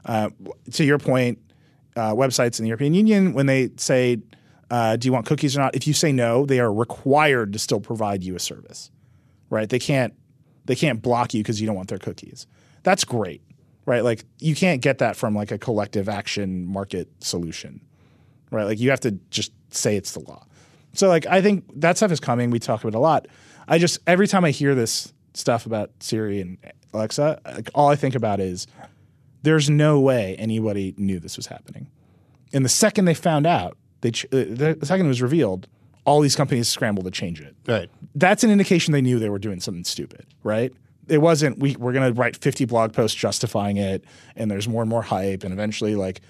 [0.05, 0.29] Uh,
[0.71, 1.39] to your point,
[1.95, 4.17] uh, websites in the European Union when they say,
[4.69, 7.59] uh, "Do you want cookies or not?" If you say no, they are required to
[7.59, 8.91] still provide you a service,
[9.49, 9.67] right?
[9.67, 10.13] They can't
[10.69, 12.45] they can't block you because you don't want their cookies.
[12.83, 13.41] That's great,
[13.87, 14.03] right?
[14.03, 17.81] Like you can't get that from like a collective action market solution,
[18.51, 18.65] right?
[18.65, 20.45] Like you have to just say it's the law.
[20.93, 22.51] So like I think that stuff is coming.
[22.51, 23.27] We talk about it a lot.
[23.67, 26.59] I just every time I hear this stuff about Siri and
[26.93, 28.67] Alexa, like all I think about is
[29.41, 31.87] there's no way anybody knew this was happening.
[32.53, 35.67] And the second they found out, they ch- uh, the second it was revealed,
[36.05, 37.55] all these companies scrambled to change it.
[37.67, 37.89] Right.
[38.15, 40.73] That's an indication they knew they were doing something stupid, right?
[41.07, 44.03] It wasn't we we're going to write 50 blog posts justifying it
[44.35, 46.21] and there's more and more hype and eventually like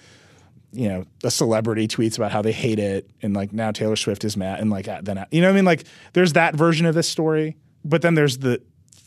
[0.71, 4.23] you know, a celebrity tweets about how they hate it, and like now Taylor Swift
[4.23, 5.65] is mad, and like then you know what I mean.
[5.65, 5.83] Like
[6.13, 8.61] there's that version of this story, but then there's the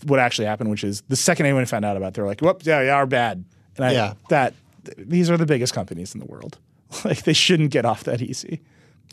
[0.05, 2.63] what actually happened, which is the second anyone found out about, it, they're like, "Whoop,
[2.65, 3.45] yeah, yeah, are bad."
[3.77, 4.15] And I, Yeah.
[4.29, 6.59] that th- these are the biggest companies in the world.
[7.05, 8.61] like they shouldn't get off that easy.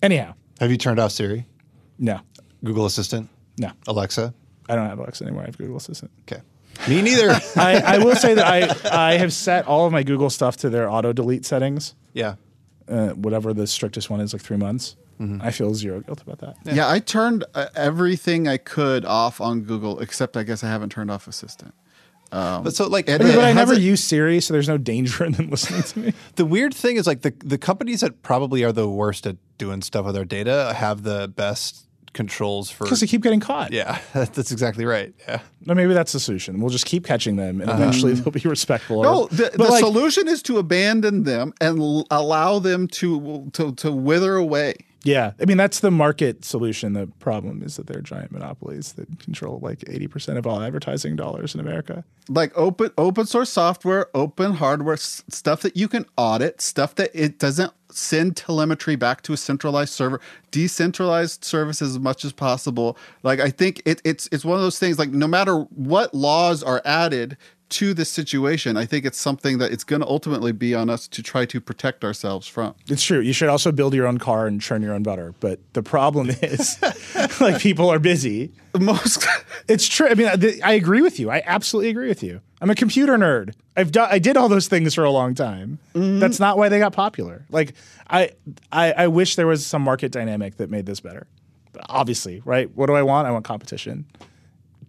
[0.01, 1.45] Anyhow, Have you turned off Siri,
[1.97, 2.19] no,
[2.63, 4.33] Google Assistant, no, Alexa?
[4.67, 5.43] I don't have Alexa anymore.
[5.43, 6.11] I have Google Assistant.
[6.29, 6.41] Okay.
[6.87, 7.31] Me neither.
[7.55, 10.69] I, I will say that I I have set all of my Google stuff to
[10.69, 11.95] their auto delete settings.
[12.13, 12.35] yeah.
[12.87, 14.95] Uh, whatever the strictest one is, like three months.
[15.41, 16.55] I feel zero guilt about that.
[16.73, 20.91] Yeah, I turned uh, everything I could off on Google, except I guess I haven't
[20.93, 21.73] turned off Assistant.
[22.31, 24.77] But so like it- I mean, but I never it- use Siri, so there's no
[24.77, 26.13] danger in them listening to me.
[26.35, 29.83] the weird thing is like the the companies that probably are the worst at doing
[29.83, 33.71] stuff with our data have the best controls for Because they keep getting caught.
[33.71, 35.13] Yeah, that's exactly right.
[35.27, 35.41] Yeah.
[35.67, 36.59] Or maybe that's the solution.
[36.59, 37.81] We'll just keep catching them, and uh-huh.
[37.81, 39.03] eventually they'll be respectful.
[39.03, 43.73] No, the, the like, solution is to abandon them and l- allow them to, to
[43.75, 44.75] to wither away.
[45.03, 46.91] Yeah, I mean that's the market solution.
[46.93, 51.15] The problem is that they're giant monopolies that control like eighty percent of all advertising
[51.15, 52.03] dollars in America.
[52.27, 57.11] Like open open source software, open hardware, s- stuff that you can audit, stuff that
[57.13, 60.19] it doesn't send telemetry back to a centralized server,
[60.51, 62.97] decentralized services as much as possible.
[63.23, 64.99] Like I think it, it's it's one of those things.
[64.99, 67.37] Like no matter what laws are added
[67.69, 71.07] to this situation, I think it's something that it's going to ultimately be on us
[71.09, 72.75] to try to protect ourselves from.
[72.87, 73.19] It's true.
[73.19, 75.35] You should also build your own car and churn your own butter.
[75.39, 76.81] But the problem is,
[77.41, 78.51] like people are busy.
[78.79, 79.25] Most
[79.67, 80.07] It's true.
[80.07, 81.29] I mean, I, I agree with you.
[81.29, 82.41] I absolutely agree with you.
[82.61, 83.53] I'm a computer nerd.
[83.77, 84.09] I've done.
[84.11, 85.79] I did all those things for a long time.
[85.93, 86.19] Mm-hmm.
[86.19, 87.45] That's not why they got popular.
[87.49, 87.73] Like
[88.09, 88.31] I,
[88.71, 91.27] I, I wish there was some market dynamic that made this better.
[91.71, 92.69] But obviously, right?
[92.75, 93.27] What do I want?
[93.27, 94.05] I want competition.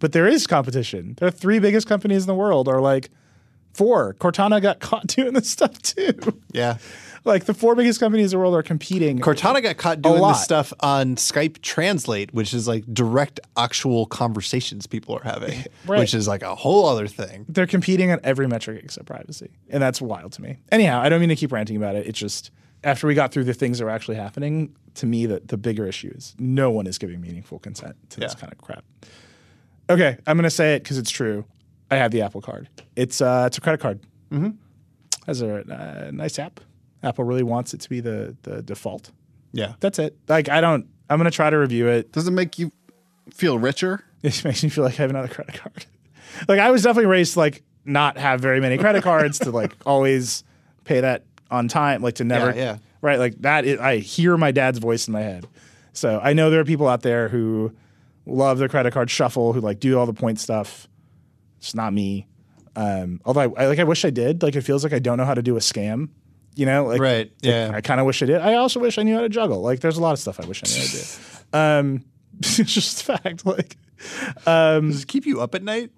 [0.00, 1.14] But there is competition.
[1.18, 3.10] The three biggest companies in the world are like
[3.72, 4.14] four.
[4.14, 6.18] Cortana got caught doing this stuff too.
[6.52, 6.78] Yeah.
[7.22, 9.18] Like the four biggest companies in the world are competing.
[9.18, 14.86] Cortana got caught doing this stuff on Skype Translate, which is like direct actual conversations
[14.86, 15.98] people are having, Right.
[16.00, 17.44] which is like a whole other thing.
[17.46, 19.50] they're competing on every metric except privacy.
[19.68, 20.60] And that's wild to me.
[20.72, 22.06] Anyhow, I don't mean to keep ranting about it.
[22.06, 22.50] It's just
[22.84, 25.86] after we got through the things that were actually happening, to me, the, the bigger
[25.86, 28.82] issue is no one is giving meaningful consent to this kind of crap.
[29.90, 31.44] Okay, I'm going to say it because it's true.
[31.90, 32.68] I have the Apple Card.
[32.94, 34.00] It's uh, it's a credit card.
[34.30, 34.50] Mm-hmm.
[35.26, 36.60] Has a uh, nice app.
[37.02, 39.10] Apple really wants it to be the the default.
[39.52, 39.74] Yeah.
[39.80, 40.16] That's it.
[40.28, 40.86] Like I don't.
[41.08, 42.12] I'm going to try to review it.
[42.12, 42.70] does it make you
[43.34, 44.04] feel richer?
[44.22, 45.86] It makes me feel like I have another credit card.
[46.48, 49.74] like I was definitely raised to like not have very many credit cards to like
[49.86, 50.44] always
[50.84, 52.50] pay that on time, like to never.
[52.50, 52.76] Yeah, yeah.
[53.00, 53.64] Right, like that.
[53.64, 55.46] Is, I hear my dad's voice in my head,
[55.94, 57.72] so I know there are people out there who
[58.26, 60.88] love their credit card shuffle, who like do all the point stuff.
[61.58, 62.26] It's not me.
[62.76, 64.42] Um, although I, I like, I wish I did.
[64.42, 66.08] Like, it feels like I don't know how to do a scam.
[66.56, 67.70] You know, like Right, yeah.
[67.72, 68.40] I kind of wish I did.
[68.40, 69.60] I also wish I knew how to juggle.
[69.60, 71.02] Like, there's a lot of stuff I wish I knew how to do.
[71.52, 72.04] Um,
[72.38, 73.44] it's just a fact.
[73.44, 73.76] Like,
[74.44, 75.90] Does it keep you up at night?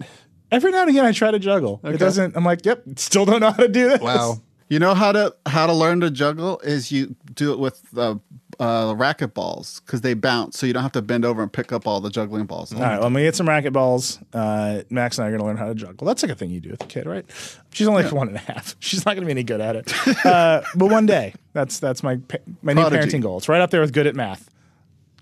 [0.50, 1.80] every now and again, I try to juggle.
[1.84, 2.36] It doesn't.
[2.36, 4.00] I'm like, yep, still don't know how to do this.
[4.00, 4.40] Wow.
[4.68, 8.14] You know how to how to learn to juggle is you do it with uh,
[8.62, 11.72] uh, racket balls because they bounce, so you don't have to bend over and pick
[11.72, 12.72] up all the juggling balls.
[12.72, 14.20] All right, well, I'm get some racket balls.
[14.32, 16.06] Uh, Max and I are gonna learn how to juggle.
[16.06, 17.24] That's like a thing you do with a kid, right?
[17.72, 18.76] She's only like one and a half.
[18.80, 19.92] She's not gonna be any good at it.
[20.24, 23.38] Uh, but one day, that's that's my pa- my new parenting goal.
[23.38, 24.48] It's right up there with good at math,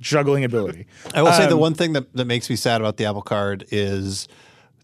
[0.00, 0.86] juggling ability.
[1.14, 3.22] I will say the Um, one thing that, that makes me sad about the Apple
[3.22, 4.28] Card is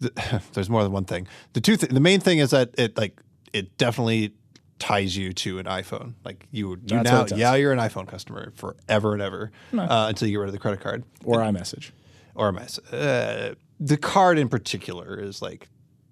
[0.00, 0.12] th-
[0.54, 1.26] there's more than one thing.
[1.52, 3.20] The two th- the main thing is that it like
[3.52, 4.32] it definitely
[4.78, 6.14] ties you to an iPhone.
[6.24, 7.38] Like you you That's now what it does.
[7.38, 10.58] yeah you're an iPhone customer forever and ever uh, until you get rid of the
[10.58, 11.90] credit card Or iMessage.
[12.34, 15.68] or my uh, the card in particular is like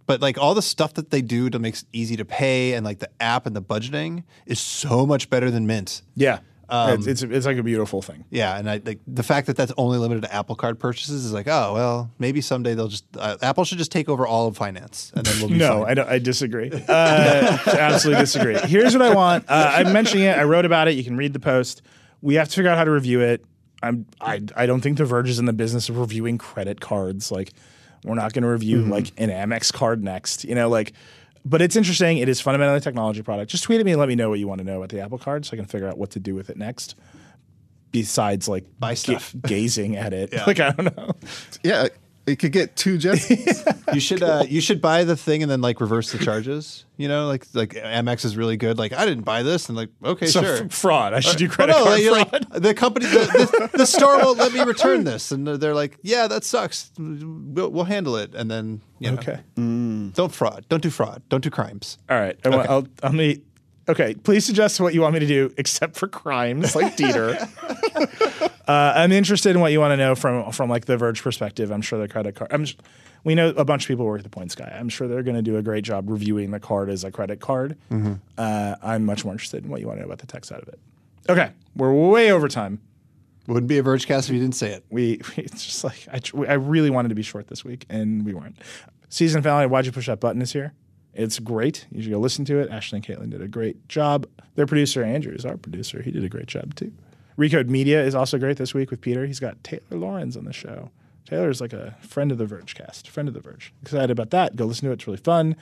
[0.06, 2.84] but like all the stuff that they do to make it easy to pay and
[2.84, 6.38] like the app and the budgeting is so much better than mint Yeah.
[6.70, 8.24] It's, it's it's like a beautiful thing.
[8.30, 11.32] Yeah, and I like the fact that that's only limited to Apple Card purchases is
[11.32, 14.56] like, oh well, maybe someday they'll just uh, Apple should just take over all of
[14.56, 15.98] finance, and then we'll be No, fine.
[15.98, 16.12] I.
[16.14, 16.70] I disagree.
[16.72, 18.56] Uh, absolutely disagree.
[18.68, 19.44] Here's what I want.
[19.48, 20.36] Uh, I'm mentioning it.
[20.38, 20.92] I wrote about it.
[20.94, 21.82] You can read the post.
[22.22, 23.44] We have to figure out how to review it.
[23.82, 24.06] I'm.
[24.20, 24.40] I.
[24.56, 27.30] I don't think The Verge is in the business of reviewing credit cards.
[27.30, 27.52] Like,
[28.04, 28.90] we're not going to review Mm-hmm.
[28.92, 30.44] like an Amex card next.
[30.44, 30.92] You know, like.
[31.44, 32.18] But it's interesting.
[32.18, 33.50] It is fundamentally a technology product.
[33.50, 35.00] Just tweet at me and let me know what you want to know about the
[35.00, 36.94] Apple Card, so I can figure out what to do with it next.
[37.92, 39.34] Besides, like Buy stuff.
[39.46, 40.32] gazing at it.
[40.46, 41.12] Like I don't know.
[41.62, 41.88] Yeah,
[42.26, 43.62] it could get two Jessies.
[43.94, 46.84] you should uh, you should buy the thing and then like reverse the charges.
[46.96, 48.78] You know, like like Amex is really good.
[48.78, 50.64] Like I didn't buy this, and like okay, So sure.
[50.64, 51.12] f- fraud.
[51.12, 52.32] I should do credit no, card you're fraud.
[52.50, 55.98] like, the company, the, the, the store won't let me return this, and they're like,
[56.02, 56.90] "Yeah, that sucks.
[56.98, 59.40] We'll, we'll handle it." And then, you know, Okay.
[59.56, 61.98] don't fraud, don't do fraud, don't do crimes.
[62.08, 62.36] All right.
[62.46, 63.44] Want- I'll, I'll meet.
[63.88, 64.14] Okay.
[64.14, 67.38] Please suggest what you want me to do, except for crimes like Dieter.
[68.68, 71.70] uh, I'm interested in what you want to know from from like the Verge perspective.
[71.70, 72.52] I'm sure the credit card.
[72.52, 72.66] I'm.
[73.24, 74.70] We know a bunch of people work at the Points Guy.
[74.78, 77.40] I'm sure they're going to do a great job reviewing the card as a credit
[77.40, 77.74] card.
[78.36, 80.60] Uh, I'm much more interested in what you want to know about the tech side
[80.60, 80.78] of it.
[81.30, 82.82] Okay, we're way over time.
[83.46, 84.84] Wouldn't be a Vergecast if you didn't say it.
[84.90, 88.26] We it's just like I, tr- I really wanted to be short this week, and
[88.26, 88.58] we weren't.
[89.08, 89.66] Season finale.
[89.68, 90.42] Why'd you push that button?
[90.42, 90.74] Is here.
[91.14, 91.86] It's great.
[91.90, 92.70] You should go listen to it.
[92.70, 94.26] Ashley and Kaitlyn did a great job.
[94.56, 96.02] Their producer Andrew is our producer.
[96.02, 96.92] He did a great job too.
[97.38, 99.26] Recode Media is also great this week with Peter.
[99.26, 100.90] He's got Taylor Lorenz on the show.
[101.26, 103.72] Taylor is like a friend of the Verge cast, friend of the Verge.
[103.82, 104.56] Excited about that.
[104.56, 104.94] Go listen to it.
[104.94, 105.56] It's really fun.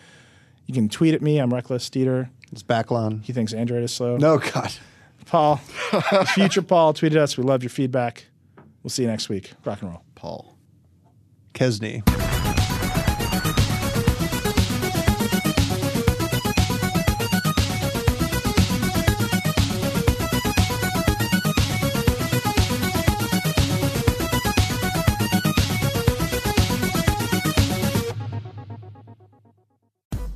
[0.66, 1.38] You can tweet at me.
[1.38, 2.30] I'm Reckless Dieter.
[2.50, 3.22] It's Backlon.
[3.24, 4.16] He thinks Android is slow.
[4.16, 4.72] No, God.
[5.26, 5.56] Paul,
[6.34, 7.36] future Paul, tweeted us.
[7.38, 8.26] We love your feedback.
[8.82, 9.52] We'll see you next week.
[9.64, 10.02] Rock and roll.
[10.14, 10.56] Paul.
[11.54, 12.02] Kesney.